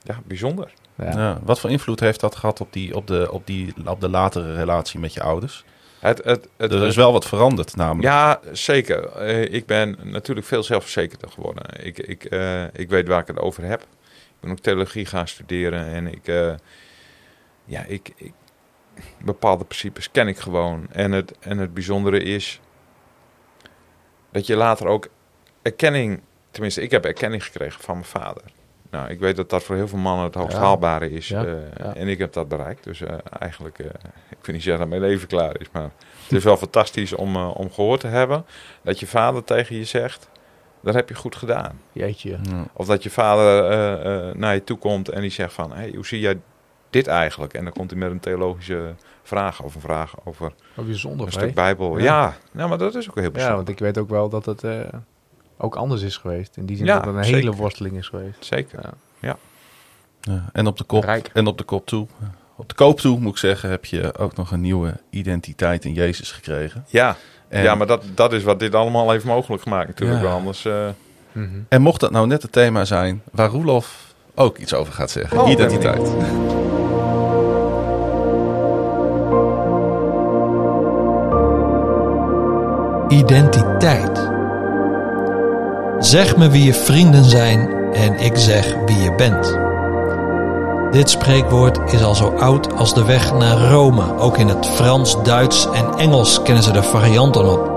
ja, 0.02 0.20
bijzonder. 0.26 0.74
Ja. 0.96 1.12
Ja. 1.12 1.40
Wat 1.44 1.60
voor 1.60 1.70
invloed 1.70 2.00
heeft 2.00 2.20
dat 2.20 2.36
gehad 2.36 2.62
op, 2.62 2.74
die, 2.74 2.96
op, 2.96 3.08
de, 3.08 3.32
op, 3.32 3.48
die, 3.48 3.74
op 3.86 4.02
de 4.02 4.10
latere 4.10 4.56
relatie 4.56 5.00
met 5.00 5.14
je 5.14 5.22
ouders? 5.22 5.64
Het, 6.00 6.24
het, 6.24 6.48
het, 6.58 6.72
Er 6.72 6.88
is 6.88 6.96
wel 6.96 7.12
wat 7.12 7.28
veranderd 7.28 7.76
namelijk. 7.76 8.04
Ja, 8.04 8.40
zeker. 8.52 9.12
Eh, 9.12 9.54
ik 9.54 9.66
ben 9.66 9.98
natuurlijk 10.04 10.48
veel 10.48 10.64
zelfverzekerder 10.64 11.30
geworden. 11.30 11.86
Ik, 11.86 11.98
ik, 12.00 12.26
eh, 12.26 12.64
ik 12.74 12.90
weet 12.90 13.08
waar 13.08 13.22
ik 13.22 13.28
het 13.28 13.40
over 13.40 13.64
heb. 13.64 13.82
Ik 13.82 14.40
ben 14.40 14.52
ook 14.52 14.60
theologie 14.60 15.06
gaan 15.06 15.28
studeren 15.28 15.86
en 15.86 16.08
ik, 16.08 16.28
eh, 16.28 16.54
ja, 17.66 17.84
ik, 17.84 18.12
ik, 18.16 18.34
bepaalde 19.24 19.64
principes 19.64 20.12
ken 20.12 20.28
ik 20.28 20.38
gewoon. 20.38 20.88
En 20.92 21.12
het, 21.12 21.34
en 21.40 21.58
het 21.58 21.74
bijzondere 21.74 22.24
is 22.24 22.60
dat 24.32 24.48
je 24.48 24.56
later 24.56 24.88
ook 24.88 25.08
erkenning, 25.62 26.22
tenminste, 26.52 26.82
ik 26.82 26.92
heb 26.92 27.06
erkenning 27.06 27.44
gekregen 27.44 27.82
van 27.82 27.94
mijn 27.94 28.08
vader. 28.08 28.42
Nou, 28.92 29.10
ik 29.10 29.20
weet 29.20 29.36
dat 29.36 29.50
dat 29.50 29.64
voor 29.64 29.76
heel 29.76 29.88
veel 29.88 29.98
mannen 29.98 30.26
het 30.26 30.36
hoogst 30.36 30.58
Ja. 30.58 30.64
haalbare 30.64 31.12
is. 31.12 31.28
Ja, 31.28 31.46
eh, 31.46 31.54
ja. 31.78 31.96
En 31.96 32.08
ik 32.08 32.18
heb 32.18 32.34
dat 32.34 32.48
bereikt. 32.48 32.84
Dus 32.84 33.02
eh, 33.02 33.14
eigenlijk, 33.40 33.80
eh, 33.80 33.86
ik 34.30 34.38
wil 34.46 34.54
niet 34.54 34.64
zeggen 34.64 34.80
dat 34.90 35.00
mijn 35.00 35.12
leven 35.12 35.28
klaar 35.28 35.60
is, 35.60 35.68
maar 35.72 35.90
het 36.24 36.32
is 36.38 36.44
wel 36.44 36.58
fantastisch 36.68 37.14
om, 37.14 37.36
om 37.36 37.72
gehoord 37.72 38.00
te 38.00 38.08
hebben 38.08 38.46
dat 38.82 39.00
je 39.00 39.08
vader 39.08 39.44
tegen 39.44 39.76
je 39.76 39.84
zegt, 39.84 40.30
dat 40.82 40.94
heb 40.94 41.10
je 41.10 41.16
goed 41.16 41.36
gedaan. 41.36 41.80
Jeetje. 41.92 42.38
Ja. 42.44 42.66
Of 42.74 42.86
dat 42.86 43.04
je 43.04 43.10
vader 43.10 43.70
eh, 43.72 44.30
eh, 44.30 44.36
naar 44.36 44.54
je 44.54 44.64
toe 44.64 44.78
komt 44.78 45.10
en 45.10 45.22
die 45.22 45.30
zegt 45.32 45.54
van, 45.54 45.72
hey, 45.74 45.92
hoe 45.96 46.06
zie 46.06 46.20
jij 46.20 46.40
dit 46.90 47.08
eigenlijk? 47.08 47.54
En 47.54 47.64
dan 47.64 47.74
komt 47.74 47.90
hij 47.90 48.00
met 48.00 48.12
een 48.12 48.20
theologische 48.20 48.96
vraag 49.30 49.62
of 49.62 49.76
een 49.76 49.82
vraag 49.82 50.14
over 50.24 50.52
Wat 50.76 50.86
bijzonder. 50.86 51.26
een 51.26 51.32
stuk 51.32 51.54
Bijbel. 51.54 51.98
Ja. 51.98 52.04
Ja, 52.04 52.36
nou, 52.52 52.70
maar 52.70 52.78
dat 52.78 52.96
is 52.96 53.10
ook 53.10 53.16
heel 53.16 53.24
Ja, 53.24 53.30
bijzonder. 53.32 53.58
want 53.58 53.70
ik 53.70 53.80
weet 53.80 53.98
ook 53.98 54.10
wel 54.10 54.30
dat 54.30 54.46
het 54.46 54.64
eh, 54.64 54.80
ook 55.58 55.76
anders 55.76 56.02
is 56.02 56.18
geweest. 56.18 56.58
In 56.58 56.66
die 56.66 56.78
zin 56.78 56.86
Ja, 56.86 56.96
dat 56.96 57.06
het 57.06 57.16
een 57.16 57.24
zeker. 57.24 57.40
hele 57.40 57.56
worsteling 57.56 57.98
is 57.98 58.08
geweest. 58.08 58.46
Zeker. 58.46 58.80
Ja. 59.20 59.38
Ja. 60.22 60.50
En, 60.54 60.68
op 60.68 60.78
de 60.78 60.84
kop, 60.84 61.04
Rijk. 61.04 61.30
en 61.34 61.48
op 61.48 61.58
de 61.58 61.64
kop 61.64 61.86
toe. 61.86 62.08
Op 62.56 62.70
de 62.70 62.76
koop 62.76 63.00
toe, 63.00 63.20
moet 63.20 63.32
ik 63.32 63.38
zeggen, 63.38 63.70
heb 63.70 63.86
je 63.86 64.18
ook 64.18 64.36
nog 64.36 64.52
een 64.52 64.62
nieuwe 64.62 64.94
identiteit 65.10 65.86
in 65.86 65.94
Jezus 65.94 66.32
gekregen. 66.32 66.86
Ja, 66.88 67.16
En, 67.48 67.64
ja 67.64 67.76
maar 67.76 67.88
dat, 67.88 68.04
dat 68.16 68.34
is 68.34 68.44
wat 68.44 68.60
dit 68.60 68.76
allemaal 68.76 69.12
heeft 69.12 69.26
mogelijk 69.26 69.62
gemaakt 69.64 69.88
natuurlijk. 69.88 70.20
Ja. 70.22 70.26
wel. 70.28 70.36
Anders, 70.38 70.66
eh, 70.66 70.88
Mhm. 71.32 71.60
en 71.70 71.82
mocht 71.82 72.00
dat 72.00 72.12
nou 72.12 72.28
net 72.28 72.42
het 72.42 72.52
thema 72.52 72.86
zijn 72.86 73.22
waar 73.32 73.50
Roelof 73.50 74.14
ook 74.36 74.58
iets 74.58 74.74
over 74.74 74.94
gaat 74.94 75.12
zeggen. 75.12 75.40
Oh, 75.42 75.50
identiteit. 75.50 76.12
Identiteit. 83.10 84.30
Zeg 86.00 86.38
me 86.38 86.50
wie 86.50 86.64
je 86.64 86.74
vrienden 86.74 87.24
zijn 87.24 87.70
en 87.94 88.20
ik 88.20 88.38
zeg 88.38 88.76
wie 88.86 88.98
je 88.98 89.16
bent. 89.16 89.58
Dit 90.92 91.10
spreekwoord 91.10 91.94
is 91.94 92.04
al 92.04 92.16
zo 92.16 92.28
oud 92.28 92.74
als 92.74 92.94
de 92.94 93.06
weg 93.06 93.34
naar 93.34 93.72
Rome. 93.72 94.18
Ook 94.18 94.38
in 94.38 94.48
het 94.48 94.66
Frans, 94.66 95.24
Duits 95.24 95.68
en 95.74 95.98
Engels 95.98 96.42
kennen 96.42 96.64
ze 96.64 96.72
er 96.72 96.84
varianten 96.84 97.46
op. 97.46 97.72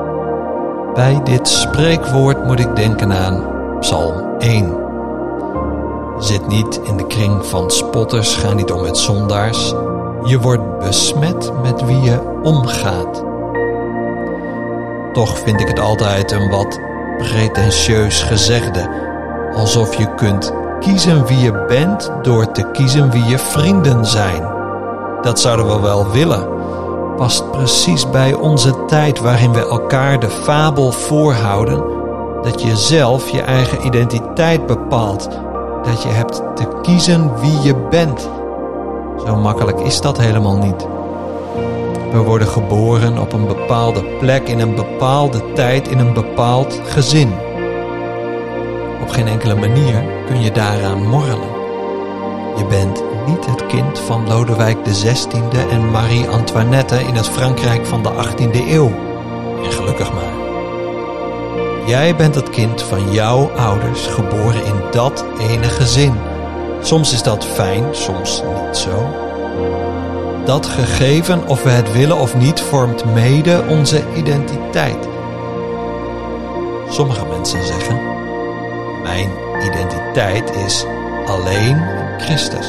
Bij 0.95 1.21
dit 1.25 1.49
spreekwoord 1.49 2.45
moet 2.45 2.61
ik 2.61 2.77
denken 2.77 3.13
aan 3.13 3.45
Psalm 3.81 4.39
1. 4.39 4.77
Zit 6.19 6.49
niet 6.49 6.81
in 6.83 6.97
de 6.97 7.07
kring 7.07 7.47
van 7.47 7.71
spotters, 7.71 8.35
ga 8.35 8.53
niet 8.53 8.73
om 8.73 8.83
met 8.83 8.99
zondaars. 8.99 9.75
Je 10.25 10.39
wordt 10.41 10.79
besmet 10.79 11.53
met 11.63 11.85
wie 11.85 12.01
je 12.01 12.41
omgaat. 12.43 13.32
Toch 15.13 15.39
vind 15.39 15.61
ik 15.61 15.69
het 15.69 15.79
altijd 15.79 16.33
een 16.33 16.49
wat 16.49 16.81
pretentieus 17.19 18.23
gezegde. 18.23 18.91
Alsof 19.55 19.95
je 19.95 20.15
kunt 20.15 20.53
kiezen 20.81 21.27
wie 21.27 21.39
je 21.39 21.65
bent 21.69 22.11
door 22.23 22.53
te 22.53 22.71
kiezen 22.71 23.11
wie 23.11 23.25
je 23.25 23.39
vrienden 23.39 24.07
zijn. 24.07 24.43
Dat 25.23 25.41
zouden 25.41 25.67
we 25.67 25.81
wel 25.81 26.11
willen. 26.11 26.49
Past 27.17 27.51
precies 27.51 28.11
bij 28.11 28.35
onze 28.35 28.85
tijd 28.85 29.19
waarin 29.19 29.53
we 29.53 29.69
elkaar 29.69 30.21
de 30.21 30.31
fabel 30.31 30.93
voorhouden 30.93 31.85
dat 32.43 32.63
je 32.63 32.77
zelf 32.77 33.29
je 33.29 33.41
eigen 33.41 33.87
identiteit 33.87 34.67
bepaalt. 34.67 35.29
Dat 35.83 36.03
je 36.03 36.09
hebt 36.09 36.43
te 36.55 36.67
kiezen 36.83 37.41
wie 37.41 37.61
je 37.63 37.77
bent. 37.77 38.29
Zo 39.27 39.37
makkelijk 39.37 39.81
is 39.81 40.01
dat 40.01 40.19
helemaal 40.19 40.57
niet. 40.57 40.87
We 42.13 42.19
worden 42.19 42.49
geboren 42.49 43.19
op 43.19 43.33
een 43.33 43.47
bepaalde 43.47 44.05
plek 44.05 44.49
in 44.49 44.61
een 44.61 44.75
bepaalde 44.75 45.53
tijd 45.53 45.89
in 45.89 45.99
een 45.99 46.13
bepaald 46.13 46.81
gezin. 46.85 47.33
Op 49.03 49.09
geen 49.09 49.29
enkele 49.29 49.55
manier 49.55 50.05
kun 50.27 50.41
je 50.43 50.53
daaraan 50.53 51.09
morrelen. 51.09 51.51
Je 52.57 52.67
bent 52.69 53.03
niet 53.27 53.47
het 53.47 53.67
kind 53.67 53.99
van 53.99 54.29
Lodewijk 54.29 54.77
XVI 54.85 55.41
en 55.71 55.91
Marie 55.91 56.29
Antoinette 56.29 57.01
in 57.01 57.15
het 57.15 57.29
Frankrijk 57.29 57.87
van 57.87 58.03
de 58.03 58.11
18e 58.11 58.69
eeuw. 58.69 58.93
En 59.65 59.73
gelukkig 59.73 60.13
maar. 60.13 60.33
Jij 61.87 62.17
bent 62.17 62.35
het 62.35 62.51
kind 62.51 62.83
van 62.83 63.13
jouw 63.13 63.51
ouders, 63.51 64.07
geboren 64.07 64.65
in 64.65 64.81
dat 64.91 65.25
ene 65.41 65.69
gezin. 65.69 66.15
Soms 66.81 67.13
is 67.13 67.23
dat 67.23 67.45
fijn, 67.45 67.85
soms 67.91 68.43
niet 68.43 68.77
zo. 68.77 69.07
Dat 70.45 70.67
gegeven, 70.67 71.49
of 71.49 71.63
we 71.63 71.71
het 71.71 71.93
willen 71.93 72.17
of 72.17 72.37
niet, 72.37 72.61
vormt 72.61 73.05
mede 73.05 73.65
onze 73.69 74.03
identiteit. 74.15 75.09
Sommige 76.89 77.27
mensen 77.27 77.67
zeggen: 77.67 78.01
Mijn 79.03 79.31
identiteit 79.65 80.55
is 80.55 80.85
alleen 81.27 81.83
Christus. 82.19 82.67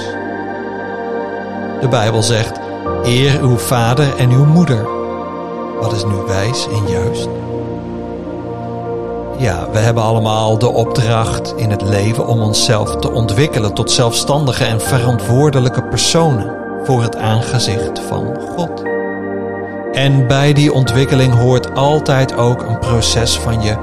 De 1.82 1.88
Bijbel 1.90 2.22
zegt: 2.22 2.60
Eer 3.04 3.42
uw 3.42 3.58
vader 3.58 4.18
en 4.18 4.32
uw 4.32 4.46
moeder. 4.46 4.88
Wat 5.80 5.94
is 5.94 6.04
nu 6.06 6.16
wijs 6.28 6.68
en 6.68 6.88
juist? 6.88 7.28
Ja, 9.38 9.68
we 9.72 9.78
hebben 9.78 10.04
allemaal 10.04 10.58
de 10.58 10.70
opdracht 10.70 11.54
in 11.56 11.70
het 11.70 11.82
leven 11.82 12.28
om 12.28 12.42
onszelf 12.42 12.96
te 12.96 13.12
ontwikkelen 13.12 13.74
tot 13.74 13.92
zelfstandige 13.92 14.66
en 14.66 14.82
verantwoordelijke 14.82 15.84
personen 15.84 16.53
voor 16.84 17.02
het 17.02 17.16
aangezicht 17.16 18.00
van 18.00 18.38
God. 18.56 18.84
En 19.92 20.28
bij 20.28 20.54
die 20.54 20.74
ontwikkeling 20.74 21.34
hoort 21.34 21.76
altijd 21.76 22.36
ook 22.36 22.62
een 22.62 22.80
proces 22.80 23.38
van 23.38 23.62
je 23.62 23.76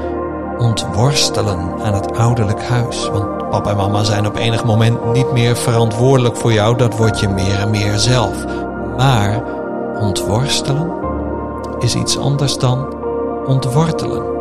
ontworstelen 0.58 1.58
aan 1.82 1.94
het 1.94 2.16
ouderlijk 2.16 2.62
huis. 2.62 3.08
Want 3.08 3.50
papa 3.50 3.70
en 3.70 3.76
mama 3.76 4.04
zijn 4.04 4.26
op 4.26 4.36
enig 4.36 4.64
moment 4.64 5.12
niet 5.12 5.32
meer 5.32 5.56
verantwoordelijk 5.56 6.36
voor 6.36 6.52
jou, 6.52 6.76
dat 6.76 6.96
word 6.96 7.20
je 7.20 7.28
meer 7.28 7.58
en 7.58 7.70
meer 7.70 7.98
zelf. 7.98 8.44
Maar 8.96 9.42
ontworstelen 10.00 10.90
is 11.78 11.94
iets 11.94 12.18
anders 12.18 12.58
dan 12.58 12.94
ontwortelen. 13.46 14.38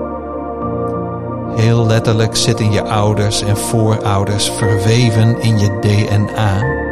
Heel 1.55 1.85
letterlijk 1.85 2.35
zitten 2.35 2.71
je 2.71 2.83
ouders 2.83 3.41
en 3.41 3.57
voorouders 3.57 4.49
verweven 4.49 5.41
in 5.41 5.59
je 5.59 5.77
DNA. 5.79 6.87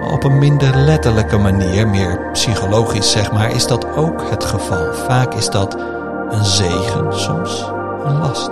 Maar 0.00 0.12
op 0.12 0.24
een 0.24 0.38
minder 0.38 0.76
letterlijke 0.76 1.38
manier, 1.38 1.88
meer 1.88 2.30
psychologisch 2.32 3.10
zeg 3.10 3.32
maar, 3.32 3.50
is 3.50 3.66
dat 3.66 3.96
ook 3.96 4.30
het 4.30 4.44
geval. 4.44 4.94
Vaak 4.94 5.34
is 5.34 5.50
dat 5.50 5.76
een 6.30 6.44
zegen, 6.44 7.18
soms 7.18 7.64
een 8.04 8.18
last. 8.18 8.50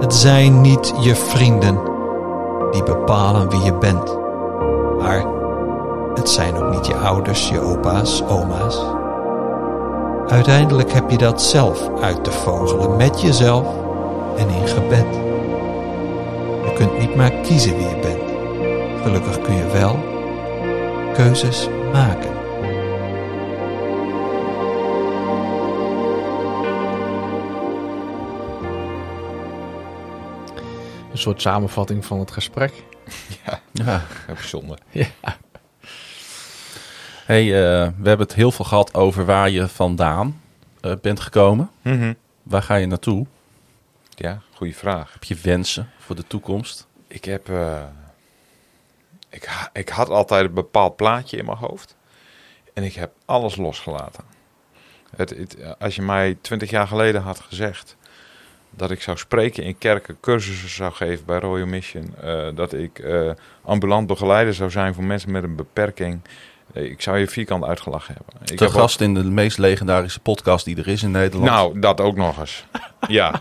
Het 0.00 0.14
zijn 0.14 0.60
niet 0.60 0.94
je 1.00 1.14
vrienden 1.14 1.80
die 2.70 2.82
bepalen 2.82 3.50
wie 3.50 3.62
je 3.62 3.74
bent, 3.74 4.18
maar 4.98 5.24
het 6.14 6.28
zijn 6.28 6.56
ook 6.56 6.70
niet 6.70 6.86
je 6.86 6.94
ouders, 6.94 7.48
je 7.48 7.60
opa's, 7.60 8.22
oma's. 8.28 8.84
Uiteindelijk 10.26 10.92
heb 10.92 11.10
je 11.10 11.18
dat 11.18 11.42
zelf 11.42 11.90
uit 12.00 12.24
te 12.24 12.30
vogelen 12.30 12.96
met 12.96 13.20
jezelf 13.20 13.66
en 14.36 14.48
in 14.48 14.66
gebed. 14.66 15.06
Je 16.64 16.72
kunt 16.74 16.98
niet 16.98 17.14
maar 17.14 17.30
kiezen 17.30 17.76
wie 17.76 17.88
je 17.88 17.98
bent. 18.02 18.27
Gelukkig 19.08 19.40
kun 19.40 19.54
je 19.54 19.66
wel 19.66 19.94
keuzes 21.14 21.68
maken. 21.92 22.36
Een 31.10 31.18
soort 31.18 31.40
samenvatting 31.42 32.04
van 32.04 32.18
het 32.18 32.30
gesprek. 32.30 32.72
Ja. 33.46 33.60
Ja, 33.84 34.02
bijzonder. 34.26 34.78
Hey, 37.26 37.42
eh, 37.42 37.88
we 37.98 38.08
hebben 38.08 38.26
het 38.26 38.34
heel 38.34 38.50
veel 38.52 38.64
gehad 38.64 38.94
over 38.94 39.24
waar 39.24 39.50
je 39.50 39.68
vandaan 39.68 40.40
eh, 40.80 40.92
bent 41.02 41.20
gekomen. 41.20 41.70
Mhm. 41.82 42.12
Waar 42.42 42.62
ga 42.62 42.74
je 42.74 42.86
naartoe? 42.86 43.26
Ja, 44.14 44.40
goede 44.54 44.72
vraag. 44.74 45.12
Heb 45.12 45.24
je 45.24 45.34
wensen 45.42 45.90
voor 45.98 46.16
de 46.16 46.26
toekomst? 46.26 46.86
Ik 47.06 47.24
heb. 47.24 47.48
eh, 47.48 47.82
ik, 49.30 49.48
ik 49.72 49.88
had 49.88 50.08
altijd 50.08 50.44
een 50.44 50.54
bepaald 50.54 50.96
plaatje 50.96 51.36
in 51.36 51.44
mijn 51.44 51.56
hoofd. 51.58 51.96
En 52.74 52.82
ik 52.84 52.94
heb 52.94 53.12
alles 53.24 53.56
losgelaten. 53.56 54.24
Het, 55.16 55.30
het, 55.30 55.56
als 55.78 55.94
je 55.96 56.02
mij 56.02 56.38
twintig 56.40 56.70
jaar 56.70 56.86
geleden 56.86 57.22
had 57.22 57.40
gezegd. 57.40 57.96
dat 58.70 58.90
ik 58.90 59.02
zou 59.02 59.16
spreken 59.18 59.62
in 59.62 59.78
kerken, 59.78 60.20
cursussen 60.20 60.68
zou 60.68 60.92
geven 60.92 61.24
bij 61.24 61.38
Royal 61.38 61.66
Mission. 61.66 62.14
eh, 62.20 62.46
dat 62.54 62.72
ik 62.72 62.98
eh, 62.98 63.30
ambulant 63.64 64.06
begeleider 64.06 64.54
zou 64.54 64.70
zijn 64.70 64.94
voor 64.94 65.04
mensen 65.04 65.30
met 65.30 65.42
een 65.42 65.56
beperking. 65.56 66.20
eh, 66.72 66.82
ik 66.84 67.02
zou 67.02 67.18
je 67.18 67.26
vierkant 67.26 67.64
uitgelachen 67.64 68.14
hebben. 68.14 68.34
Ik 68.52 68.56
Te 68.58 68.64
ook- 68.64 68.70
gast 68.72 69.00
in 69.00 69.14
de 69.14 69.24
meest 69.24 69.58
legendarische 69.58 70.20
podcast 70.20 70.64
die 70.64 70.76
er 70.76 70.88
is 70.88 71.02
in 71.02 71.10
Nederland. 71.10 71.50
nou, 71.50 71.78
dat 71.80 72.00
ook 72.00 72.16
nog 72.16 72.38
eens. 72.40 72.64
ja. 73.08 73.40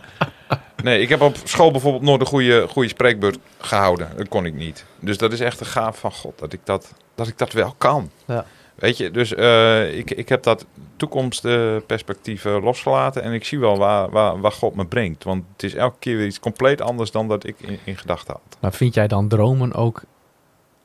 Nee, 0.88 1.02
ik 1.02 1.10
heb 1.10 1.22
op 1.22 1.36
school 1.44 1.72
bijvoorbeeld 1.72 2.04
nooit 2.04 2.22
een 2.22 2.28
goede, 2.28 2.68
goede 2.68 2.90
spreekbeurt 2.90 3.38
gehouden. 3.58 4.10
Dat 4.18 4.28
kon 4.28 4.46
ik 4.46 4.54
niet. 4.54 4.86
Dus 5.00 5.18
dat 5.18 5.34
is 5.34 5.40
echt 5.40 5.60
een 5.60 5.66
gaaf 5.66 6.00
van 6.00 6.12
God, 6.12 6.40
dat 6.40 6.54
ik 6.54 6.60
dat, 6.64 6.94
dat, 7.16 7.28
ik 7.28 7.38
dat 7.38 7.54
wel 7.54 7.76
kan. 7.78 8.12
Ja. 8.26 8.46
Weet 8.76 8.98
je, 8.98 9.12
dus 9.12 9.34
eh, 9.34 9.98
ik, 9.98 10.12
ik 10.12 10.30
heb 10.30 10.44
dat 10.44 10.66
toekomstperspectief 10.98 12.44
losgelaten. 12.44 13.24
En 13.24 13.34
ik 13.34 13.46
zie 13.46 13.60
wel 13.60 13.78
waar, 13.78 14.10
waar, 14.10 14.42
waar 14.42 14.52
God 14.52 14.76
me 14.76 14.86
brengt. 14.86 15.24
Want 15.24 15.44
het 15.52 15.64
is 15.64 15.76
elke 15.76 15.96
keer 16.00 16.18
weer 16.18 16.26
iets 16.26 16.40
compleet 16.40 16.82
anders 16.82 17.12
dan 17.12 17.28
dat 17.28 17.48
ik 17.48 17.56
in, 17.60 17.80
in 17.84 17.98
gedachten 17.98 18.34
had. 18.34 18.58
Maar 18.60 18.74
vind 18.74 18.94
jij 18.94 19.08
dan 19.08 19.28
dromen 19.28 19.74
ook 19.74 20.02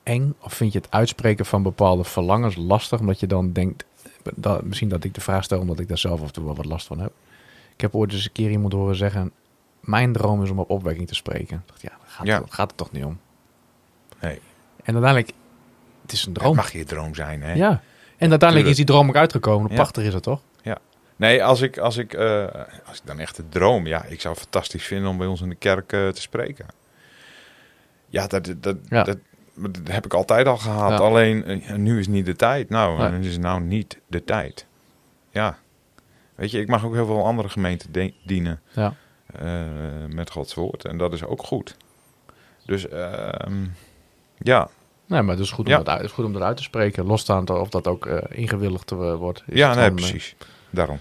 eng? 0.03 0.35
Of 0.41 0.53
vind 0.53 0.73
je 0.73 0.79
het 0.79 0.91
uitspreken 0.91 1.45
van 1.45 1.63
bepaalde 1.63 2.03
verlangens 2.03 2.55
lastig? 2.55 2.99
Omdat 2.99 3.19
je 3.19 3.27
dan 3.27 3.51
denkt, 3.51 3.85
dat, 4.35 4.63
misschien 4.63 4.89
dat 4.89 5.03
ik 5.03 5.13
de 5.13 5.21
vraag 5.21 5.43
stel 5.43 5.59
omdat 5.59 5.79
ik 5.79 5.87
daar 5.87 5.97
zelf 5.97 6.21
af 6.21 6.27
en 6.27 6.33
toe 6.33 6.45
wel 6.45 6.55
wat 6.55 6.65
last 6.65 6.87
van 6.87 6.99
heb. 6.99 7.11
Ik 7.73 7.81
heb 7.81 7.95
ooit 7.95 8.11
eens 8.11 8.25
een 8.25 8.31
keer 8.31 8.51
iemand 8.51 8.73
horen 8.73 8.95
zeggen, 8.95 9.31
mijn 9.83 10.13
droom 10.13 10.43
is 10.43 10.49
om 10.49 10.59
op 10.59 10.69
opwekking 10.69 11.07
te 11.07 11.15
spreken. 11.15 11.55
Ik 11.57 11.67
dacht, 11.67 11.81
ja, 11.81 11.89
daar 11.89 12.07
gaat, 12.07 12.25
Ja. 12.25 12.41
Het, 12.41 12.53
gaat 12.53 12.67
het 12.67 12.77
toch 12.77 12.91
niet 12.91 13.03
om. 13.03 13.19
Nee. 14.21 14.39
En 14.83 14.93
uiteindelijk, 14.93 15.31
het 16.01 16.11
is 16.11 16.25
een 16.25 16.31
Het 16.33 16.41
droom. 16.41 16.55
mag 16.55 16.71
je 16.71 16.83
droom 16.83 17.15
zijn, 17.15 17.41
hè? 17.41 17.53
Ja. 17.53 17.69
En 18.17 18.29
uiteindelijk 18.29 18.39
Tuurlijk. 18.49 18.67
is 18.69 18.75
die 18.75 18.85
droom 18.85 19.09
ook 19.09 19.15
uitgekomen. 19.15 19.69
Ja. 19.69 19.75
Prachtig 19.75 20.03
is 20.03 20.13
het 20.13 20.23
toch? 20.23 20.41
Nee, 21.15 21.43
als 21.43 21.61
ik, 21.61 21.77
als, 21.77 21.97
ik, 21.97 22.13
eh, 22.13 22.45
als 22.85 22.97
ik 22.97 23.01
dan 23.05 23.19
echt 23.19 23.35
de 23.35 23.49
droom... 23.49 23.87
Ja, 23.87 24.03
ik 24.03 24.21
zou 24.21 24.33
het 24.33 24.43
fantastisch 24.43 24.83
vinden 24.85 25.09
om 25.09 25.17
bij 25.17 25.27
ons 25.27 25.41
in 25.41 25.49
de 25.49 25.55
kerk 25.55 25.91
eh, 25.93 26.07
te 26.07 26.21
spreken. 26.21 26.65
Ja, 28.07 28.27
dat, 28.27 28.53
dat, 28.57 28.75
Ja. 28.89 29.03
Dat, 29.03 29.17
dat 29.55 29.77
heb 29.87 30.05
ik 30.05 30.13
altijd 30.13 30.47
al 30.47 30.57
gehad. 30.57 30.89
Ja. 30.91 30.97
Alleen, 30.97 31.43
eh, 31.45 31.75
nu 31.75 31.99
is 31.99 32.07
niet 32.07 32.25
de 32.25 32.35
tijd. 32.35 32.69
Nou, 32.69 32.97
Nee. 32.97 33.11
het 33.11 33.25
is 33.25 33.37
nou 33.37 33.61
niet 33.61 33.99
de 34.07 34.23
tijd. 34.23 34.65
Ja. 35.31 35.57
Weet 36.35 36.51
je, 36.51 36.59
ik 36.59 36.67
mag 36.67 36.85
ook 36.85 36.93
heel 36.93 37.05
veel 37.05 37.25
andere 37.25 37.49
gemeenten 37.49 38.13
dienen 38.25 38.61
Ja. 38.71 38.93
Eh, 39.39 39.45
met 40.15 40.31
Gods 40.31 40.53
woord. 40.53 40.85
En 40.85 40.97
dat 40.97 41.13
is 41.13 41.23
ook 41.25 41.43
goed. 41.45 41.77
Dus, 42.65 42.87
ehm, 42.89 43.65
ja. 44.37 44.69
Nee, 45.05 45.21
maar 45.21 45.35
het 45.35 45.43
is 45.43 45.51
goed 45.51 45.65
om, 45.65 45.71
Ja. 45.71 45.77
dat, 45.77 45.87
uit, 45.89 45.97
het 45.97 46.07
is 46.09 46.13
goed 46.15 46.25
om 46.25 46.33
dat 46.33 46.41
uit 46.41 46.57
te 46.57 46.63
spreken. 46.63 47.05
Losstaand 47.05 47.49
of 47.49 47.69
dat 47.69 47.87
ook 47.87 48.05
eh, 48.05 48.37
ingewilligd 48.39 48.89
wordt. 48.91 49.43
is 49.47 49.57
Ja, 49.57 49.65
nee, 49.67 49.73
gewoon, 49.83 49.97
eh, 49.97 50.03
precies. 50.03 50.35
Daarom. 50.69 50.99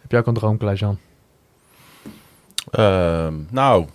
heb 0.00 0.10
jij 0.10 0.20
ook 0.20 0.26
een 0.26 0.34
droom, 0.34 0.56
Klaas-Jan? 0.58 0.98
Ehm, 2.70 3.34
nou, 3.50 3.86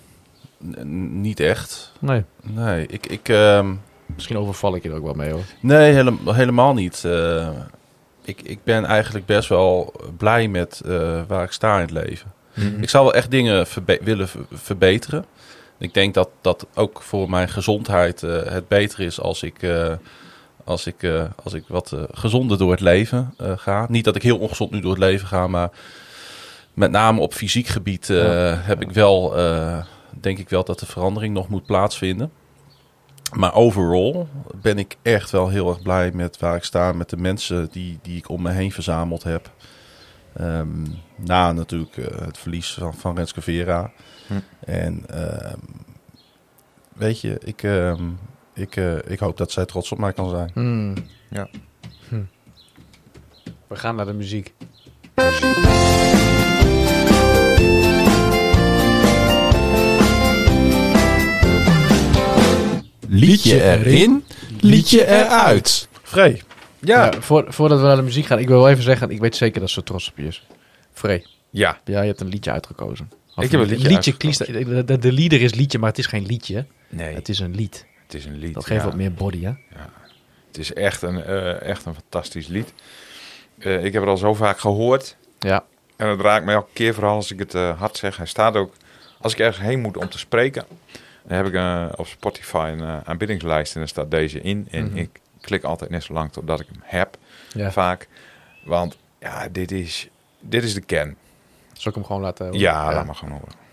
niet 0.83 1.39
echt. 1.39 1.91
Nee. 1.99 2.23
Nee, 2.43 2.85
ik, 2.87 3.05
ik, 3.07 3.29
ehm, 3.29 3.73
Misschien 4.05 4.37
overval 4.37 4.75
ik 4.75 4.83
je 4.83 4.89
er 4.89 4.95
ook 4.95 5.03
wel 5.03 5.13
mee 5.13 5.31
hoor. 5.31 5.43
nee 5.61 5.93
hele- 5.93 6.33
helemaal 6.33 6.73
niet. 6.73 7.03
Eh, 7.05 7.49
ik, 8.21 8.41
ik 8.41 8.63
ben 8.63 8.85
eigenlijk 8.85 9.25
best 9.25 9.49
wel 9.49 9.93
blij 10.17 10.47
met 10.47 10.81
eh, 10.85 11.21
waar 11.27 11.43
ik 11.43 11.51
sta 11.51 11.75
in 11.75 11.81
het 11.81 11.91
leven. 11.91 12.31
Ik 12.79 12.89
zou 12.89 13.03
wel 13.03 13.13
echt 13.13 13.31
dingen 13.31 13.67
verbe- 13.67 13.99
willen 14.01 14.27
ver- 14.27 14.45
verbeteren. 14.51 15.25
Ik 15.77 15.93
denk 15.93 16.13
dat 16.13 16.29
dat 16.41 16.65
ook 16.75 17.01
voor 17.01 17.29
mijn 17.29 17.49
gezondheid 17.49 18.23
eh, 18.23 18.43
het 18.43 18.67
beter 18.67 18.99
is 18.99 19.19
als 19.19 19.43
ik, 19.43 19.61
eh, 19.63 19.93
als 20.63 20.85
ik, 20.87 21.03
eh, 21.03 21.23
als 21.43 21.53
ik 21.53 21.63
wat 21.67 21.93
gezonder 22.11 22.57
door 22.57 22.71
het 22.71 22.79
leven 22.79 23.33
ga. 23.55 23.85
Niet 23.89 24.03
dat 24.03 24.15
ik 24.15 24.21
heel 24.23 24.37
ongezond 24.37 24.71
nu 24.71 24.79
door 24.79 24.91
het 24.91 24.99
leven 24.99 25.27
ga, 25.27 25.47
maar 25.47 25.69
met 26.73 26.91
name 26.91 27.19
op 27.21 27.33
fysiek 27.33 27.67
gebied 27.67 28.07
Ja. 28.07 28.59
heb 28.61 28.81
ik 28.81 28.91
wel, 28.91 29.33
denk 30.21 30.37
ik 30.37 30.49
wel 30.49 30.63
dat 30.63 30.79
de 30.79 30.85
verandering 30.85 31.33
nog 31.33 31.47
moet 31.49 31.65
plaatsvinden. 31.65 32.31
Maar 33.33 33.53
overal 33.53 34.27
ben 34.61 34.77
ik 34.77 34.95
echt 35.01 35.31
wel 35.31 35.49
heel 35.49 35.69
erg 35.69 35.81
blij 35.81 36.11
met 36.13 36.39
waar 36.39 36.55
ik 36.55 36.63
sta, 36.63 36.91
met 36.91 37.09
de 37.09 37.17
mensen 37.17 37.67
die, 37.71 37.99
die 38.01 38.17
ik 38.17 38.29
om 38.29 38.41
me 38.41 38.51
heen 38.51 38.71
verzameld 38.71 39.23
heb. 39.23 39.49
Ehm, 40.33 40.85
na 41.15 41.51
natuurlijk 41.51 41.97
eh, 41.97 42.25
het 42.25 42.37
verlies 42.37 42.73
van, 42.73 42.93
van 42.93 43.15
Renske 43.15 43.41
Vera. 43.41 43.91
Hm. 44.27 44.33
En 44.59 45.03
ehm, 45.07 45.59
weet 46.93 47.21
je, 47.21 47.39
ik, 47.43 47.63
ehm, 47.63 48.09
ik, 48.53 48.75
eh, 48.75 48.97
ik 49.07 49.19
hoop 49.19 49.37
dat 49.37 49.51
zij 49.51 49.65
trots 49.65 49.91
op 49.91 49.97
mij 49.97 50.13
kan 50.13 50.29
zijn. 50.29 50.51
Hmm. 50.53 50.93
Ja. 51.29 51.49
Hm. 52.09 52.21
We 53.67 53.75
gaan 53.75 53.95
naar 53.95 54.05
de 54.05 54.13
muziek. 54.13 54.53
Liedje 63.07 63.63
erin, 63.63 64.23
liedje 64.59 65.07
eruit. 65.07 65.87
Vree. 66.03 66.41
Ja. 66.79 67.05
Ja, 67.05 67.21
voor, 67.21 67.45
voordat 67.53 67.79
we 67.79 67.85
naar 67.85 67.95
de 67.95 68.01
muziek 68.01 68.25
gaan, 68.25 68.39
ik 68.39 68.47
wil 68.47 68.57
wel 68.57 68.69
even 68.69 68.83
zeggen, 68.83 69.09
ik 69.09 69.19
weet 69.19 69.35
zeker 69.35 69.59
dat 69.59 69.69
ze 69.69 69.83
trots 69.83 70.09
op 70.09 70.17
je 70.17 70.23
is. 70.23 70.45
Free, 70.93 71.25
Ja. 71.49 71.79
ja, 71.85 72.01
je 72.01 72.07
hebt 72.07 72.21
een 72.21 72.27
liedje 72.27 72.51
uitgekozen. 72.51 73.11
Of 73.35 73.43
Ik 73.43 73.51
heb 73.51 73.61
een 73.61 73.77
liedje 73.77 74.17
kiest, 74.17 74.45
de, 74.45 74.83
de, 74.83 74.97
de 74.97 75.11
lieder 75.11 75.41
is 75.41 75.53
liedje, 75.53 75.79
maar 75.79 75.89
het 75.89 75.97
is 75.97 76.05
geen 76.05 76.25
liedje. 76.25 76.65
Nee, 76.89 77.13
Het 77.15 77.29
is 77.29 77.39
een 77.39 77.55
lied. 77.55 77.85
het 78.05 78.13
is 78.13 78.25
een 78.25 78.37
lied. 78.37 78.53
Dat 78.53 78.65
geeft 78.65 78.81
ja. 78.81 78.87
wat 78.87 78.95
meer 78.97 79.13
body, 79.13 79.43
hè? 79.43 79.51
Het 80.47 80.57
is 80.57 80.73
echt 80.73 81.01
een, 81.01 81.23
eh, 81.23 81.61
echt 81.61 81.85
een 81.85 81.93
fantastisch 81.93 82.47
lied. 82.47 82.73
Eh, 83.57 83.83
ik 83.85 83.93
heb 83.93 84.01
het 84.01 84.11
al 84.11 84.17
zo 84.17 84.33
vaak 84.33 84.59
gehoord. 84.59 85.15
Ja. 85.39 85.63
En 85.95 86.07
het 86.07 86.21
raakt 86.21 86.45
mij 86.45 86.53
elke 86.53 86.73
keer, 86.73 86.93
vooral 86.93 87.15
als 87.15 87.31
ik 87.31 87.39
het 87.39 87.53
eh, 87.55 87.79
hard 87.79 87.97
zeg. 87.97 88.17
Hij 88.17 88.25
staat 88.25 88.55
ook, 88.55 88.73
als 89.21 89.33
ik 89.33 89.39
ergens 89.39 89.65
heen 89.65 89.81
moet 89.81 89.97
om 89.97 90.09
te 90.09 90.17
spreken, 90.17 90.65
dan 91.27 91.37
heb 91.37 91.45
ik 91.45 91.53
eh, 91.53 91.85
op 91.95 92.07
Spotify 92.07 92.69
een 92.77 92.81
eh, 92.83 92.97
aanbiddingslijst 93.03 93.73
en 93.73 93.79
daar 93.79 93.89
staat 93.89 94.11
deze 94.11 94.41
in. 94.41 94.67
En 94.71 94.85
Mhm. 94.85 94.97
ik 94.97 95.09
klik 95.47 95.63
altijd 95.63 95.89
net 95.89 96.03
zo 96.03 96.13
lang 96.13 96.31
totdat 96.31 96.59
ik 96.59 96.67
hem 96.71 96.81
heb, 96.83 97.17
ja. 97.53 97.71
vaak. 97.71 98.07
Want 98.63 98.97
ja, 99.19 99.47
dit 99.51 99.71
is, 99.71 100.09
dit 100.39 100.63
is 100.63 100.73
de 100.73 100.81
kern. 100.81 101.15
Zal 101.73 101.91
ik 101.91 101.97
hem 101.97 102.05
gewoon 102.05 102.21
laten 102.21 102.45
horen? 102.45 102.59
Ja, 102.59 102.93
laat 102.93 103.05
maar 103.05 103.15
gewoon 103.15 103.39
horen. 103.39 103.65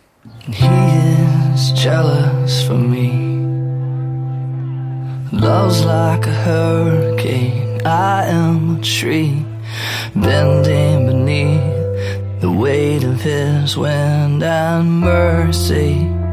He 0.51 1.53
is 1.55 1.83
jealous 1.83 2.62
for 2.62 2.79
me. 2.79 3.33
Love's 5.31 5.81
like 5.81 6.29
a 6.29 6.33
hurricane. 6.45 7.81
I 7.85 8.31
am 8.31 8.77
a 8.77 8.81
tree 8.81 9.45
bending 10.14 11.07
beneath 11.07 12.41
the 12.41 12.51
weight 12.51 13.05
of 13.05 13.20
his 13.20 13.77
wind 13.77 14.43
and 14.43 15.01
mercy. 15.01 16.24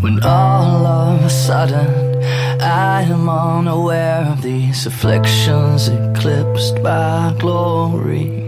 When 0.00 0.22
all 0.22 0.86
of 0.86 1.24
a 1.24 1.30
sudden 1.30 2.22
I 2.60 3.02
am 3.02 3.28
unaware 3.28 4.24
of 4.32 4.42
these 4.42 4.86
afflictions 4.86 5.88
eclipsed 5.88 6.82
by 6.82 7.34
glory. 7.38 8.46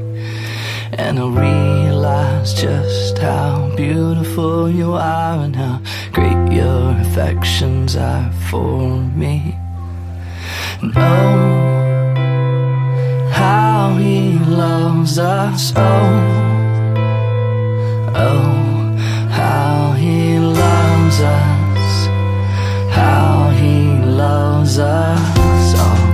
And 0.93 1.19
I 1.21 1.27
realize 1.29 2.55
just 2.55 3.19
how 3.19 3.73
beautiful 3.77 4.71
you 4.71 4.95
are 4.95 5.39
and 5.45 5.55
how 5.55 5.81
great 6.13 6.53
your 6.53 6.91
affections 7.01 7.97
are 7.97 8.33
for 8.51 8.99
me. 9.23 9.57
And 10.83 10.93
oh, 10.97 11.69
how 13.33 13.97
he 13.99 14.39
loves 14.39 15.19
us. 15.19 15.73
Oh, 15.77 15.83
oh, 18.15 18.97
how 19.31 19.93
he 19.93 20.28
us. 21.21 22.07
How 22.95 23.51
he 23.51 24.07
loves 24.07 24.77
us. 24.79 25.75
Oh. 25.75 26.07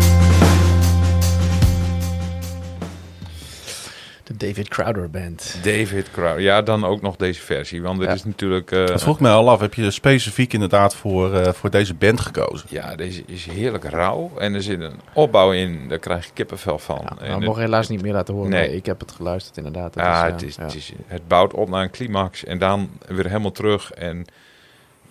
De 4.25 4.37
David 4.37 4.69
Crowder 4.69 5.11
Band. 5.11 5.59
David 5.63 6.11
Crowder. 6.11 6.41
Ja, 6.41 6.63
dan 6.63 6.85
ook 6.85 7.03
nog 7.03 7.17
deze 7.17 7.41
versie. 7.41 7.83
Want 7.83 7.99
dit 7.99 8.09
Ja. 8.09 8.15
is 8.15 8.25
natuurlijk... 8.25 8.71
eh, 8.71 8.87
Dat 8.87 9.03
vroeg 9.03 9.21
mij 9.21 9.33
al 9.33 9.51
af. 9.51 9.61
Heb 9.61 9.75
je 9.75 9.91
specifiek 9.91 10.53
inderdaad 10.53 10.95
voor, 10.95 11.35
eh, 11.35 11.53
voor 11.53 11.71
deze 11.71 11.95
band 11.95 12.21
gekozen? 12.21 12.67
ja, 12.71 12.95
deze 12.97 13.23
is 13.27 13.45
heerlijk 13.47 13.85
rauw. 13.85 14.31
En 14.39 14.55
er 14.55 14.63
zit 14.63 14.81
een 14.81 15.01
opbouw 15.15 15.53
in. 15.53 15.89
Daar 15.89 15.99
krijg 15.99 16.25
je 16.25 16.31
kippenvel 16.35 16.79
van. 16.79 16.99
Ja, 17.03 17.09
En 17.09 17.15
nou, 17.17 17.27
we 17.29 17.35
het- 17.35 17.45
mogen 17.45 17.63
helaas 17.63 17.89
niet 17.89 18.03
meer 18.03 18.13
laten 18.13 18.35
horen. 18.35 18.51
Nee. 18.51 18.69
Nee. 18.69 18.77
ik 18.77 18.87
heb 18.87 19.01
het 19.01 19.13
geluisterd 19.13 19.57
inderdaad. 19.57 19.95
Het 19.95 20.05
Ja, 20.05 20.27
is, 20.27 20.33
het, 20.33 20.43
is, 20.43 20.57
ja. 20.57 20.63
Het, 20.63 20.75
is, 20.75 20.93
het 21.07 21.29
bouwt 21.29 21.55
op 21.55 21.69
naar 21.69 21.83
een 21.83 21.91
climax 21.91 22.45
en 22.45 22.59
dan 22.59 22.91
weer 23.07 23.27
helemaal 23.27 23.53
terug. 23.53 23.91
En 23.93 24.25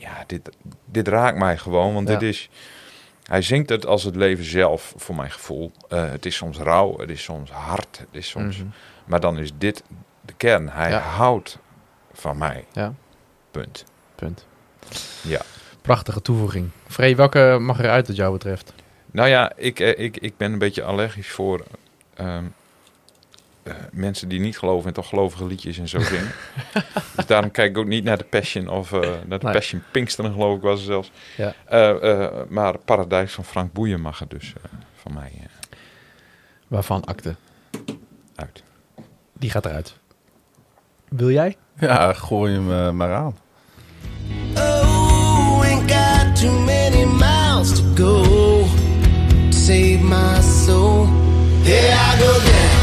ja, 0.04 0.24
dit, 0.28 0.50
dit 0.86 1.08
raakt 1.08 1.38
mij 1.38 1.58
gewoon, 1.58 1.94
want 1.94 2.08
Ja. 2.08 2.18
dit 2.18 2.30
is... 2.30 2.50
Hij 3.24 3.42
zingt 3.42 3.70
het 3.70 3.86
als 3.86 4.04
het 4.04 4.16
leven 4.16 4.44
zelf, 4.44 4.94
voor 4.98 5.16
mijn 5.16 5.32
gevoel. 5.32 5.72
Eh, 5.90 6.10
het 6.12 6.26
is 6.26 6.36
soms 6.36 6.58
rauw, 6.58 6.98
het 6.98 7.10
is 7.10 7.24
soms 7.24 7.52
hard, 7.52 7.98
het 8.00 8.08
is 8.12 8.30
soms... 8.30 8.58
Mhm. 8.58 8.68
Maar 9.06 9.20
dan 9.20 9.38
is 9.38 9.52
dit 9.58 9.84
de 10.22 10.34
kern. 10.38 10.70
Hij 10.70 10.90
Ja. 10.90 11.00
houdt 11.00 11.58
van 12.14 12.38
mij. 12.38 12.66
Ja. 12.72 12.94
Punt. 13.52 13.84
Punt. 14.16 14.46
Ja. 15.24 15.42
Prachtige 15.82 16.22
toevoeging. 16.22 16.70
Free, 16.88 17.16
welke 17.16 17.58
mag 17.62 17.80
eruit 17.80 18.08
wat 18.08 18.16
jou 18.16 18.32
betreft? 18.34 18.74
Nou 19.12 19.30
ja, 19.30 19.52
ik, 19.56 19.80
eh, 19.80 20.04
ik, 20.04 20.18
ik 20.18 20.38
ben 20.38 20.52
een 20.54 20.60
beetje 20.60 20.84
allergisch 20.84 21.30
voor 21.32 21.64
ehm, 22.14 22.46
eh, 23.64 23.74
mensen 23.92 24.30
die 24.30 24.40
niet 24.40 24.58
geloven 24.58 24.88
en 24.88 24.94
toch 24.94 25.08
gelovige 25.10 25.46
liedjes 25.46 25.78
en 25.78 25.88
zo 25.88 26.00
zingen. 26.00 26.32
dus 27.16 27.26
daarom 27.26 27.52
kijk 27.52 27.70
ik 27.70 27.78
ook 27.78 27.86
niet 27.86 28.04
naar 28.04 28.18
de 28.18 28.24
Passion 28.24 28.68
of 28.68 28.92
eh, 28.94 29.00
naar 29.00 29.40
de 29.40 29.46
Nee. 29.46 29.54
Passion 29.54 29.84
Pinksteren 29.92 30.32
geloof 30.32 30.56
ik 30.56 30.62
was 30.62 30.80
het 30.80 30.88
zelfs. 30.88 31.12
Ja. 31.38 31.54
Eh, 31.66 32.12
eh, 32.24 32.32
maar 32.50 32.78
Paradijs 32.78 33.32
van 33.34 33.44
Frank 33.46 33.74
Boeien 33.74 34.02
mag 34.02 34.20
er 34.20 34.28
dus 34.28 34.54
eh, 34.58 34.64
van 34.96 35.14
mij 35.14 35.32
Waarvan 36.68 37.06
akte? 37.06 37.36
uit. 38.36 38.64
Die 39.34 39.50
gaat 39.50 39.66
eruit. 39.66 39.96
Wil 41.10 41.32
jij? 41.32 41.56
Ja, 41.80 42.14
gooi 42.14 42.54
hem 42.54 42.96
maar 42.96 43.14
aan. 43.14 43.38
Oh, 44.56 45.62
ain't 45.62 45.92
got 45.92 46.36
too 46.42 46.60
many 46.60 47.06
miles 47.06 47.80
to 47.80 47.84
go 47.96 48.64
save 49.66 50.02
my 50.04 50.42
soul. 50.42 51.08
Here 51.64 51.94
I 51.94 52.18
go 52.20 52.32
down 52.46 52.83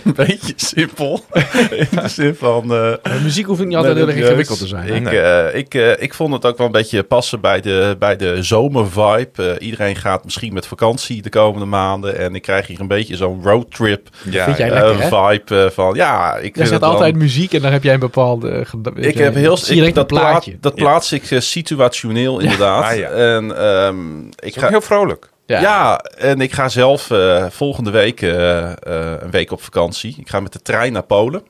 een 0.04 0.14
beetje 0.14 0.52
simpel. 0.56 1.24
In 1.70 1.86
de 1.90 2.08
zin 2.08 2.34
van... 2.34 2.62
eh, 2.62 2.68
De 3.02 3.20
muziek 3.22 3.46
hoeft 3.46 3.64
niet 3.64 3.76
altijd 3.76 3.96
heel 3.96 4.06
erg 4.08 4.16
ingewikkeld 4.16 4.58
te 4.58 4.66
zijn. 4.66 4.94
Ik, 4.94 5.02
Nee. 5.02 5.18
eh, 5.20 5.58
ik, 5.58 5.74
eh, 5.74 6.02
ik 6.02 6.14
vond 6.14 6.32
het 6.32 6.44
ook 6.46 6.56
wel 6.58 6.66
een 6.66 6.72
beetje 6.72 7.02
passen 7.02 7.40
bij 7.40 7.60
de, 7.60 7.96
bij 7.98 8.16
de 8.16 8.42
zomervibe. 8.42 9.30
Eh, 9.58 9.66
iedereen 9.66 9.96
gaat 9.96 10.24
misschien 10.24 10.52
met 10.52 10.66
vakantie 10.66 11.22
de 11.22 11.28
komende 11.28 11.66
maanden. 11.66 12.18
En 12.18 12.34
ik 12.34 12.42
krijg 12.42 12.66
hier 12.66 12.80
een 12.80 12.88
beetje 12.88 13.16
zo'n 13.16 13.40
roadtrip 13.42 14.08
Ja, 14.30 14.44
Vind 14.44 14.56
jij 14.56 14.70
lekker, 14.70 14.96
vibe 14.96 15.70
van... 15.74 15.94
Ja, 15.94 16.36
ik 16.36 16.56
het 16.56 16.68
wel- 16.70 16.80
altijd 16.80 17.14
muziek 17.16 17.52
en 17.52 17.62
dan 17.62 17.72
heb 17.72 17.82
jij 17.82 17.94
een 17.94 18.00
bepaalde... 18.00 18.66
Ik 18.94 19.18
heb 19.18 19.34
heel... 19.34 19.54
Ik, 19.56 19.64
direct 19.66 19.94
dat, 19.94 20.06
plaatje. 20.06 20.50
plaat, 20.50 20.62
dat 20.62 20.74
plaats 20.74 21.12
ik 21.12 21.22
situationeel 21.38 22.38
inderdaad. 22.40 22.84
Ah, 22.84 22.96
ja. 22.96 23.08
En 23.08 23.56
ehm, 23.58 24.26
ik 24.38 24.56
ga... 24.58 24.68
heel 24.68 24.80
vrolijk. 24.80 25.28
Ja. 25.46 25.96
en 25.98 26.40
ik 26.40 26.52
ga 26.52 26.68
zelf 26.68 27.10
eh, 27.10 27.46
volgende 27.50 27.90
week 27.90 28.22
eh, 28.22 28.70
eh, 28.70 28.76
een 29.20 29.30
week 29.30 29.50
op 29.50 29.62
vakantie. 29.62 30.14
Ik 30.18 30.28
ga 30.28 30.40
met 30.40 30.52
de 30.52 30.62
trein 30.62 30.92
naar 30.92 31.02
Polen. 31.02 31.42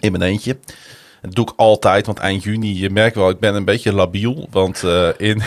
In 0.00 0.12
mijn 0.12 0.24
eentje. 0.24 0.58
Dat 1.22 1.34
doe 1.34 1.44
ik 1.44 1.52
altijd, 1.56 2.06
want 2.06 2.18
eind 2.18 2.42
juni, 2.42 2.80
je 2.80 2.90
merkt 2.90 3.16
wel, 3.16 3.30
ik 3.30 3.38
ben 3.38 3.54
een 3.54 3.64
beetje 3.64 3.92
labiel. 3.92 4.48
Want 4.50 4.82
in 5.16 5.42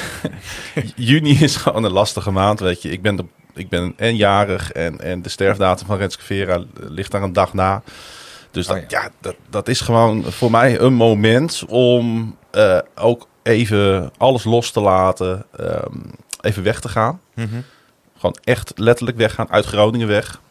juni 0.95 1.43
is 1.43 1.55
gewoon 1.55 1.83
een 1.83 1.91
lastige 1.91 2.31
maand, 2.31 2.59
weet 2.59 2.81
je. 2.81 2.89
Ik 2.89 3.01
ben, 3.01 3.15
de, 3.15 3.25
ik 3.53 3.69
ben 3.69 3.93
en 3.97 4.15
jarig 4.15 4.71
en, 4.71 4.99
en 5.01 5.21
de 5.21 5.29
sterfdatum 5.29 5.87
van 5.87 5.97
Renske 5.97 6.23
Vera 6.23 6.63
ligt 6.73 7.11
daar 7.11 7.23
een 7.23 7.33
dag 7.33 7.53
na. 7.53 7.83
Dus 8.51 8.67
dat, 8.67 8.77
Oh 8.77 8.83
ja, 8.87 9.09
dat, 9.21 9.35
dat 9.49 9.67
is 9.67 9.81
gewoon 9.81 10.23
voor 10.23 10.51
mij 10.51 10.79
een 10.79 10.93
moment 10.93 11.63
om 11.67 12.35
ook 12.95 13.27
even 13.43 14.11
alles 14.17 14.43
los 14.43 14.71
te 14.71 14.81
laten. 14.81 15.45
ehm, 15.57 15.99
even 16.47 16.63
weg 16.63 16.79
te 16.79 16.89
gaan. 16.89 17.19
Mhm. 17.33 17.47
Gewoon 18.17 18.37
echt 18.43 18.71
letterlijk 18.75 19.17
weggaan, 19.17 19.49
uit 19.51 19.65
Groningen 19.65 20.07
weg. 20.07 20.41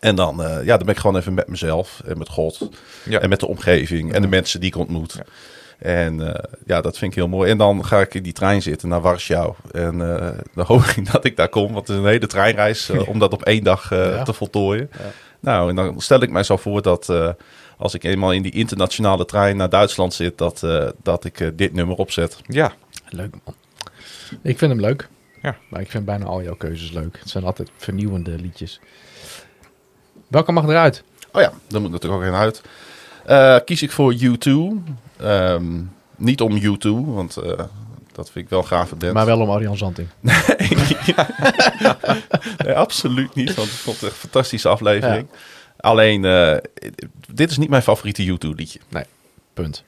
En 0.00 0.16
dan, 0.16 0.42
eh, 0.44 0.64
ja, 0.64 0.76
dan 0.76 0.86
ben 0.86 0.94
ik 0.94 1.00
gewoon 1.00 1.16
even 1.16 1.34
met 1.34 1.48
mezelf 1.48 2.02
en 2.04 2.18
met 2.18 2.28
God 2.28 2.68
Ja. 3.04 3.20
en 3.20 3.28
met 3.28 3.40
de 3.40 3.46
omgeving 3.46 4.12
en 4.12 4.22
de 4.22 4.28
mensen 4.28 4.60
die 4.60 4.68
ik 4.68 4.76
ontmoet. 4.76 5.18
En 5.78 6.34
eh, 6.34 6.44
ja, 6.66 6.80
dat 6.80 6.98
vind 6.98 7.10
ik 7.10 7.16
heel 7.16 7.28
mooi. 7.28 7.50
En 7.50 7.58
dan 7.58 7.84
ga 7.84 8.00
ik 8.00 8.14
in 8.14 8.22
die 8.22 8.32
trein 8.32 8.62
zitten 8.62 8.88
naar 8.88 9.00
Warschau. 9.00 9.54
En 9.72 10.18
eh, 10.20 10.38
dan 10.54 10.64
hoop 10.66 10.82
ik 10.82 11.06
dat 11.12 11.24
ik 11.24 11.36
daar 11.36 11.48
kom, 11.48 11.72
want 11.72 11.88
het 11.88 11.96
is 11.96 12.02
een 12.02 12.08
hele 12.08 12.26
treinreis 12.26 12.90
om 12.90 13.18
dat 13.18 13.32
op 13.32 13.42
één 13.42 13.64
dag 13.64 13.92
eh, 13.92 13.98
Ja. 14.14 14.22
te 14.22 14.32
voltooien. 14.32 14.90
Nou, 15.40 15.68
en 15.68 15.76
dan 15.76 16.00
stel 16.00 16.22
ik 16.22 16.30
mij 16.30 16.42
zo 16.42 16.56
voor 16.56 16.82
dat 16.82 17.08
eh, 17.08 17.28
als 17.78 17.94
ik 17.94 18.04
eenmaal 18.04 18.32
in 18.32 18.42
die 18.42 18.52
internationale 18.52 19.24
trein 19.24 19.56
naar 19.56 19.68
Duitsland 19.68 20.14
zit, 20.14 20.38
dat, 20.38 20.62
eh, 20.62 20.88
dat 21.02 21.24
ik 21.24 21.52
dit 21.58 21.72
nummer 21.72 21.96
opzet. 21.96 22.38
Ja, 22.46 22.72
Leuk 23.08 23.34
man. 23.44 23.54
Ik 24.42 24.58
vind 24.58 24.72
hem 24.72 24.80
leuk. 24.80 25.08
Ja. 25.42 25.56
Maar 25.68 25.80
ik 25.80 25.90
vind 25.90 26.04
bijna 26.04 26.24
al 26.24 26.42
jouw 26.42 26.54
keuzes 26.54 26.90
leuk. 26.90 27.18
Het 27.18 27.30
zijn 27.30 27.44
altijd 27.44 27.70
vernieuwende 27.76 28.30
liedjes. 28.30 28.80
Welke 30.28 30.52
mag 30.52 30.64
eruit? 30.64 31.02
Oh 31.32 31.40
ja, 31.40 31.52
daar 31.66 31.80
moet 31.80 31.90
natuurlijk 31.90 32.22
ook 32.22 32.28
in 32.28 32.34
uit. 32.34 32.62
Eh, 33.24 33.56
kies 33.64 33.82
ik 33.82 33.90
voor 33.90 34.14
U2. 34.14 34.50
Ehm, 35.16 35.82
niet 36.16 36.40
om 36.40 36.58
U2, 36.58 36.88
want 37.14 37.36
eh, 37.36 37.58
dat 38.12 38.30
vind 38.30 38.44
ik 38.44 38.48
wel 38.48 38.58
een 38.58 38.66
gave 38.66 38.96
band. 38.96 39.12
Maar 39.12 39.26
wel 39.26 39.40
om 39.40 39.50
Arjan 39.50 39.76
Zanting. 39.76 40.08
Nee, 42.64 42.74
absoluut 42.74 43.34
niet, 43.34 43.54
want 43.54 43.68
ik 43.68 43.74
vond 43.74 43.96
het 43.96 44.04
echt 44.04 44.14
een 44.14 44.28
fantastische 44.30 44.68
aflevering. 44.68 45.26
Alleen, 45.76 46.24
eh, 46.24 46.56
dit 47.32 47.50
is 47.50 47.58
niet 47.58 47.68
mijn 47.68 47.82
favoriete 47.82 48.26
U2 48.26 48.48
liedje. 48.54 48.78
Punt. 49.54 49.84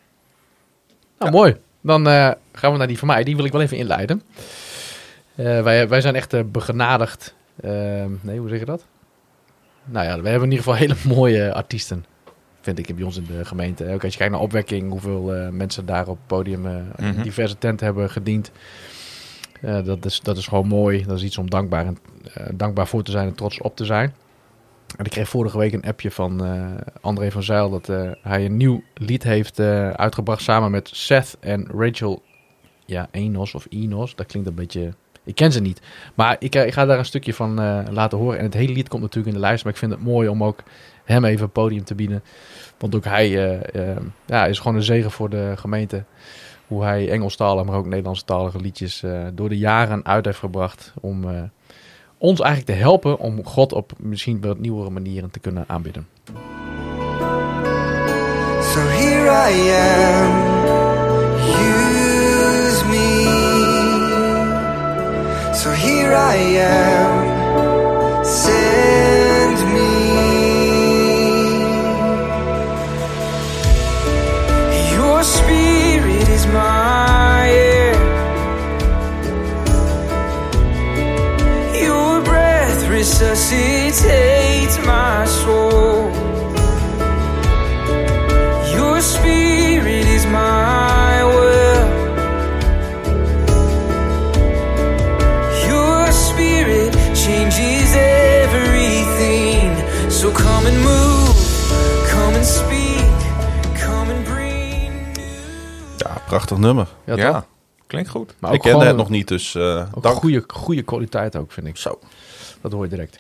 Nou, 1.19 1.33
mooi. 1.33 1.57
Dan 1.81 2.09
eh, 2.09 2.31
gaan 2.59 2.73
we 2.73 2.79
naar 2.79 2.87
die 2.87 2.99
van 2.99 3.09
mij. 3.09 3.25
Die 3.25 3.37
wil 3.37 3.45
ik 3.45 3.53
wel 3.53 3.61
even 3.61 3.77
inleiden. 3.77 4.23
Eh, 5.35 5.63
wij, 5.63 5.89
wij 5.89 6.01
zijn 6.01 6.15
echt 6.15 6.33
eh, 6.33 6.41
begenadigd. 6.47 7.35
Ehm, 7.61 8.11
nee, 8.21 8.39
hoe 8.39 8.49
zeg 8.49 8.59
je 8.59 8.65
dat? 8.65 8.85
Nou 9.85 10.07
ja, 10.07 10.21
we 10.21 10.29
hebben 10.29 10.49
in 10.49 10.57
ieder 10.57 10.65
geval 10.65 10.75
hele 10.87 11.15
mooie 11.15 11.53
artiesten. 11.55 12.05
Vind 12.61 12.79
ik 12.79 12.95
bij 12.97 13.05
ons 13.05 13.17
in 13.17 13.27
de 13.27 13.45
gemeente. 13.45 13.93
Ook 13.93 14.03
als 14.05 14.13
je 14.13 14.19
kijkt 14.19 14.33
naar 14.33 14.43
opwekking, 14.43 14.91
hoeveel 14.91 15.35
eh, 15.35 15.49
mensen 15.49 15.87
daar 15.87 16.09
op 16.09 16.17
het 16.17 16.27
podium 16.27 16.61
Mhm. 16.97 17.23
diverse 17.23 17.59
tenten 17.59 17.87
hebben 17.87 18.11
gediend. 18.11 18.51
Dat, 19.85 20.05
is, 20.05 20.21
dat 20.21 20.37
is 20.37 20.47
gewoon 20.47 20.67
mooi. 20.67 21.05
Dat 21.07 21.17
is 21.17 21.23
iets 21.23 21.39
om 21.39 21.51
dankbaar, 21.51 21.87
en, 21.87 21.99
dankbaar 22.55 22.87
voor 22.87 23.03
te 23.03 23.11
zijn 23.11 23.29
en 23.29 23.35
trots 23.35 23.61
op 23.61 23.77
te 23.77 23.85
zijn. 23.85 24.15
En 24.97 25.05
ik 25.05 25.11
kreeg 25.11 25.29
vorige 25.29 25.59
week 25.59 25.73
een 25.73 25.83
appje 25.85 26.11
van 26.11 26.43
André 27.01 27.31
van 27.31 27.43
Zijl 27.43 27.71
dat 27.71 27.87
hij 28.23 28.45
een 28.45 28.57
nieuw 28.57 28.83
lied 28.95 29.23
heeft 29.23 29.61
uitgebracht 29.93 30.43
samen 30.43 30.71
met 30.71 30.89
Seth 30.93 31.37
en 31.41 31.67
Rachel. 31.71 32.23
Ja, 32.87 33.09
Enos 33.11 33.55
of 33.55 33.67
Enos. 33.69 34.15
Dat 34.15 34.27
klinkt 34.27 34.49
een 34.49 34.55
beetje. 34.55 34.93
Ik 35.25 35.35
ken 35.35 35.53
ze 35.53 35.61
niet. 35.61 35.81
Maar 36.15 36.37
ik, 36.39 36.55
eh, 36.55 36.67
ik 36.67 36.73
ga 36.73 36.85
daar 36.85 36.99
een 36.99 37.05
stukje 37.05 37.35
van 37.35 37.61
eh, 37.61 37.81
laten 37.91 38.19
horen. 38.19 38.39
En 38.39 38.45
het 38.45 38.55
hele 38.55 38.73
lied 38.73 38.89
komt 38.89 39.03
natuurlijk 39.03 39.35
in 39.35 39.41
de 39.41 39.47
lijst. 39.47 39.65
Maar 39.65 39.73
ik 39.73 39.79
vind 39.79 39.93
het 39.93 40.03
mooi 40.03 40.29
om 40.29 40.45
ook 40.45 40.63
hem 41.05 41.25
even 41.25 41.45
een 41.45 41.51
podium 41.51 41.85
te 41.85 41.95
bieden. 41.95 42.23
Want 42.79 42.95
ook 42.95 43.05
hij 43.05 43.59
eh, 43.73 43.97
ja, 44.27 44.47
is 44.47 44.59
gewoon 44.59 44.77
een 44.77 44.83
zegen 44.83 45.11
voor 45.11 45.31
de 45.31 45.53
gemeente. 45.57 46.05
Hoe 46.67 46.85
hij 46.85 47.11
Engelstalige, 47.11 47.67
maar 47.67 47.77
ook 47.77 47.87
Nederlandstalige 47.87 48.61
liedjes 48.61 49.05
door 49.35 49.49
de 49.49 49.59
jaren 49.59 50.05
uit 50.05 50.25
heeft 50.25 50.39
gebracht. 50.39 50.93
Om 51.01 51.25
ons 52.19 52.41
eigenlijk 52.41 52.79
te 52.79 52.85
helpen 52.85 53.19
om 53.19 53.45
God 53.45 53.73
op 53.73 53.93
misschien 53.99 54.41
wat 54.41 54.59
nieuwere 54.59 54.91
manieren 54.91 55.31
te 55.31 55.39
kunnen 55.39 55.65
aanbidden. 55.67 56.07
So 58.77 58.81
here 58.81 59.29
I 59.29 59.71
am, 59.71 60.46
So 65.57 65.73
here 65.73 66.13
I 66.13 66.37
am, 66.37 68.25
send 68.25 69.59
me. 69.75 69.93
Your 74.93 75.23
spirit 75.25 76.29
is 76.29 76.47
my 76.49 77.49
air. 77.49 77.95
Your 81.87 82.21
breath 82.23 82.89
resuscitates 82.91 84.77
my 84.85 85.25
soul. 85.25 86.16
Prachtig 106.27 106.57
nummer. 106.59 106.89
Ja, 107.05 107.47
klinkt 107.87 108.09
goed. 108.11 108.35
Maar 108.39 108.53
ik 108.53 108.57
ook 108.57 108.63
kende 108.63 108.85
het 108.85 108.97
nog 108.97 109.09
niet, 109.11 109.29
dus 109.29 109.55
eh 109.55 109.87
ook 109.95 110.07
goede, 110.07 110.45
goede 110.47 110.83
kwaliteit 110.83 111.37
ook, 111.37 111.53
vind 111.53 111.67
ik. 111.67 111.77
Zo. 111.77 111.99
Dat 112.61 112.73
hoor 112.73 112.85
je 112.85 112.91
direct. 112.91 113.19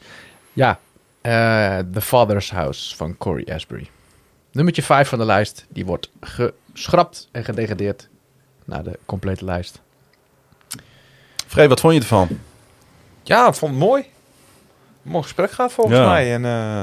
Ja, 0.52 0.78
eh, 1.20 1.78
The 1.92 2.00
Father's 2.00 2.50
House 2.50 2.96
van 2.96 3.16
Corey 3.16 3.54
Asbury. 3.54 3.88
Nummertje 4.52 4.82
5 4.82 5.09
van 5.09 5.18
de 5.18 5.24
lijst. 5.24 5.66
Die 5.68 5.86
wordt 5.86 6.11
geschrapt 6.20 7.28
en 7.32 7.44
gedegradeerd 7.44 8.09
naar 8.64 8.82
de 8.84 8.98
complete 9.07 9.44
lijst. 9.44 9.80
Free, 11.46 11.68
wat 11.68 11.80
vond 11.80 11.94
je 11.94 12.00
ervan? 12.00 12.28
Ja, 13.22 13.48
ik 13.48 13.54
vond 13.54 13.70
het 13.72 13.80
mooi. 13.80 14.04
Mooi 15.02 15.22
gesprek 15.22 15.50
gaat 15.50 15.72
volgens 15.72 15.96
Ja. 15.98 16.07
mij. 16.07 16.34
En 16.34 16.44
eh, 16.44 16.82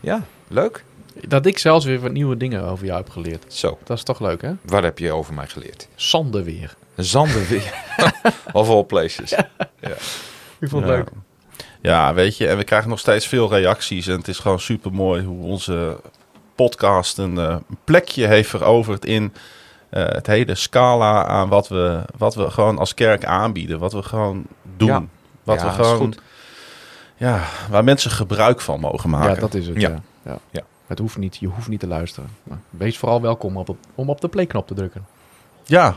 ja, 0.00 0.22
leuk. 0.48 0.84
Dat 1.28 1.46
ik 1.46 1.58
zelfs 1.58 1.84
weer 1.84 2.00
wat 2.00 2.12
nieuwe 2.12 2.36
dingen 2.36 2.64
over 2.64 2.84
jou 2.86 2.98
heb 2.98 3.10
geleerd. 3.10 3.44
Zo, 3.54 3.78
Dat 3.84 3.96
is 3.96 4.02
toch 4.02 4.20
leuk, 4.20 4.42
hè? 4.42 4.52
waar 4.62 4.82
heb 4.82 4.98
je 4.98 5.12
over 5.12 5.34
mij 5.34 5.46
geleerd? 5.46 5.88
Zanden 5.94 6.44
weer. 6.44 6.74
Zanden 6.96 7.46
weer. 7.48 7.74
of 8.52 8.68
all 8.68 8.84
places. 8.84 9.32
Ik 9.32 10.68
vond 10.68 10.82
het 10.84 10.90
Ja. 10.92 10.96
leuk. 10.96 11.08
Ja, 11.80 12.14
weet 12.14 12.36
je, 12.36 12.48
en 12.48 12.56
we 12.56 12.64
krijgen 12.64 12.88
nog 12.88 12.98
steeds 12.98 13.26
veel 13.26 13.48
reacties. 13.50 14.06
En 14.06 14.16
het 14.16 14.28
is 14.28 14.38
gewoon 14.38 14.60
super 14.60 14.92
mooi 14.92 15.24
hoe 15.24 15.44
onze 15.46 16.00
podcast 16.54 17.18
een 17.18 17.38
eh, 17.38 17.56
plekje 17.84 18.26
heeft 18.26 18.48
veroverd 18.48 19.04
in 19.04 19.32
eh, 19.90 20.04
het 20.06 20.26
hele 20.26 20.54
scala 20.54 21.24
aan 21.26 21.48
wat 21.48 21.68
we, 21.68 22.00
wat 22.16 22.34
we 22.34 22.50
gewoon 22.50 22.78
als 22.78 22.94
kerk 22.94 23.24
aanbieden. 23.24 23.78
Wat 23.78 23.92
we 23.92 24.02
gewoon 24.02 24.44
doen. 24.76 24.88
Ja. 24.88 25.04
Wat 25.42 25.60
Ja, 25.60 25.70
we 25.70 25.76
dat 25.76 25.86
is 25.86 25.92
gewoon, 25.92 25.98
goed. 26.06 26.20
ja, 27.16 27.42
waar 27.70 27.84
mensen 27.84 28.10
gebruik 28.10 28.60
van 28.60 28.80
mogen 28.80 29.10
maken. 29.10 29.34
Ja, 29.34 29.40
dat 29.40 29.54
is 29.54 29.66
het. 29.66 29.80
Ja. 29.80 30.00
Ja. 30.24 30.38
Ja. 30.50 30.62
Het 30.92 31.00
hoeft 31.00 31.16
niet, 31.16 31.36
je 31.36 31.46
hoeft 31.46 31.68
niet 31.68 31.80
te 31.80 31.86
luisteren. 31.86 32.28
Maar 32.42 32.58
wees 32.70 32.98
vooral 32.98 33.20
welkom 33.20 33.56
op, 33.56 33.76
om 33.94 34.10
op 34.10 34.20
de 34.20 34.28
playknop 34.28 34.66
te 34.66 34.74
drukken. 34.74 35.06
Ja. 35.64 35.96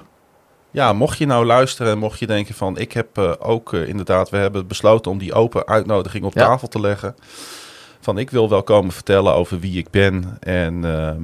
Ja, 0.71 0.93
mocht 0.93 1.17
je 1.17 1.25
nou 1.25 1.45
luisteren 1.45 1.91
en 1.91 1.97
mocht 1.97 2.19
je 2.19 2.27
denken 2.27 2.55
van... 2.55 2.77
ik 2.77 2.91
heb 2.91 3.17
eh, 3.17 3.31
ook 3.39 3.73
eh, 3.73 3.87
inderdaad, 3.87 4.29
we 4.29 4.37
hebben 4.37 4.67
besloten 4.67 5.11
om 5.11 5.17
die 5.17 5.33
open 5.33 5.67
uitnodiging 5.67 6.23
op 6.25 6.33
Ja. 6.33 6.45
tafel 6.45 6.67
te 6.67 6.79
leggen. 6.79 7.15
Van 7.99 8.17
ik 8.17 8.29
wil 8.29 8.49
wel 8.49 8.63
komen 8.63 8.91
vertellen 8.91 9.33
over 9.33 9.59
wie 9.59 9.77
ik 9.77 9.89
ben. 9.89 10.37
En 10.39 10.85
ehm, 10.85 11.21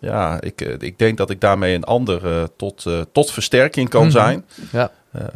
ja, 0.00 0.40
ik, 0.40 0.60
eh, 0.60 0.74
ik 0.78 0.98
denk 0.98 1.16
dat 1.18 1.30
ik 1.30 1.40
daarmee 1.40 1.74
een 1.74 1.84
ander 1.84 2.48
tot, 2.56 2.86
tot 3.12 3.30
versterking 3.30 3.88
kan 3.88 4.02
Mhm. 4.02 4.10
zijn. 4.10 4.44
Ja. 4.72 4.90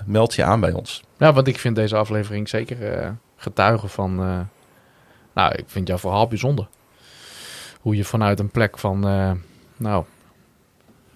Meld 0.06 0.34
je 0.34 0.44
aan 0.44 0.60
bij 0.60 0.72
ons. 0.72 1.02
Ja, 1.18 1.32
want 1.32 1.46
ik 1.46 1.58
vind 1.58 1.76
deze 1.76 1.96
aflevering 1.96 2.48
zeker 2.48 3.16
getuigen 3.36 3.88
van... 3.88 4.14
nou, 5.34 5.54
ik 5.54 5.64
vind 5.66 5.88
jouw 5.88 5.98
verhaal 5.98 6.26
bijzonder. 6.28 6.66
Hoe 7.84 7.96
je 7.96 8.04
vanuit 8.04 8.38
een 8.38 8.50
plek 8.50 8.78
van... 8.78 9.08
eh, 9.08 9.30
nou, 9.76 10.04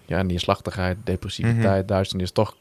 ja, 0.07 0.23
neerslachtigheid, 0.23 0.97
depressiviteit, 1.05 1.89
duisternis... 1.89 2.31
toch 2.31 2.57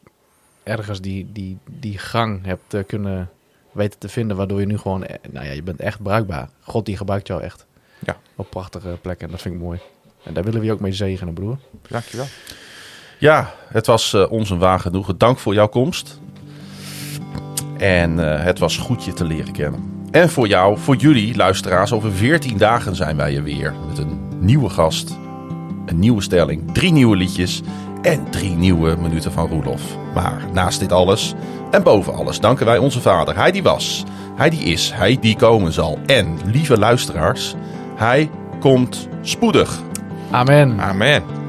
ergens 0.63 1.01
die, 1.01 1.31
die, 1.31 1.57
die 1.69 1.97
gang 1.97 2.45
hebt 2.45 2.73
eh, 2.73 2.83
kunnen 2.87 3.29
weten 3.71 3.99
te 3.99 4.09
vinden... 4.09 4.37
waardoor 4.37 4.59
je 4.59 4.65
nu 4.65 4.77
gewoon... 4.77 5.03
eh, 5.03 5.15
nou 5.31 5.45
ja, 5.45 5.51
je 5.51 5.63
bent 5.63 5.79
echt 5.79 6.01
bruikbaar. 6.01 6.49
God 6.61 6.85
die 6.85 6.97
gebruikt 6.97 7.27
jou 7.27 7.41
echt. 7.41 7.65
Ja. 7.99 8.17
Op 8.35 8.49
prachtige 8.49 8.97
plekken. 9.01 9.25
En 9.25 9.31
dat 9.31 9.41
vind 9.41 9.55
ik 9.55 9.61
mooi. 9.61 9.79
En 10.23 10.33
daar 10.33 10.43
willen 10.43 10.59
we 10.59 10.65
je 10.65 10.71
ook 10.71 10.79
mee 10.79 10.93
zegenen, 10.93 11.33
broer. 11.33 11.57
Dankjewel. 11.89 12.25
Ja, 13.19 13.53
het 13.67 13.85
was 13.85 14.13
ons 14.13 14.49
een 14.49 14.59
waar 14.59 14.79
genoegen. 14.79 15.17
Dank 15.17 15.39
voor 15.39 15.53
jouw 15.53 15.67
komst. 15.67 16.19
En 17.77 18.17
het 18.17 18.59
was 18.59 18.77
goed 18.77 19.03
je 19.03 19.13
te 19.13 19.25
leren 19.25 19.53
kennen. 19.53 19.96
En 20.11 20.29
voor 20.29 20.47
jou, 20.47 20.77
voor 20.77 20.95
jullie 20.95 21.35
luisteraars, 21.35 21.93
over 21.93 22.11
14 22.11 22.57
dagen 22.57 22.95
zijn 22.95 23.17
wij 23.17 23.35
er 23.35 23.43
weer. 23.43 23.73
Met 23.87 23.97
een 23.97 24.19
nieuwe 24.39 24.69
gast, 24.69 25.17
een 25.85 25.99
nieuwe 25.99 26.21
stelling, 26.21 26.71
drie 26.71 26.91
nieuwe 26.91 27.15
liedjes 27.15 27.61
en 28.01 28.29
drie 28.29 28.55
nieuwe 28.55 28.95
minuten 29.01 29.31
van 29.31 29.47
Roelof. 29.47 29.81
Maar 30.13 30.41
naast 30.53 30.79
dit 30.79 30.91
alles 30.91 31.33
en 31.71 31.83
boven 31.83 32.13
alles 32.13 32.39
danken 32.39 32.65
wij 32.65 32.77
onze 32.77 33.01
vader. 33.01 33.35
Hij 33.35 33.51
die 33.51 33.63
was, 33.63 34.03
hij 34.35 34.49
die 34.49 34.63
is, 34.63 34.91
hij 34.93 35.17
die 35.21 35.35
komen 35.35 35.71
zal. 35.73 35.99
En 36.05 36.37
lieve 36.45 36.77
luisteraars, 36.77 37.55
hij 37.95 38.29
komt 38.59 39.07
spoedig. 39.21 39.81
Amen. 40.31 40.79
Amen. 40.79 41.46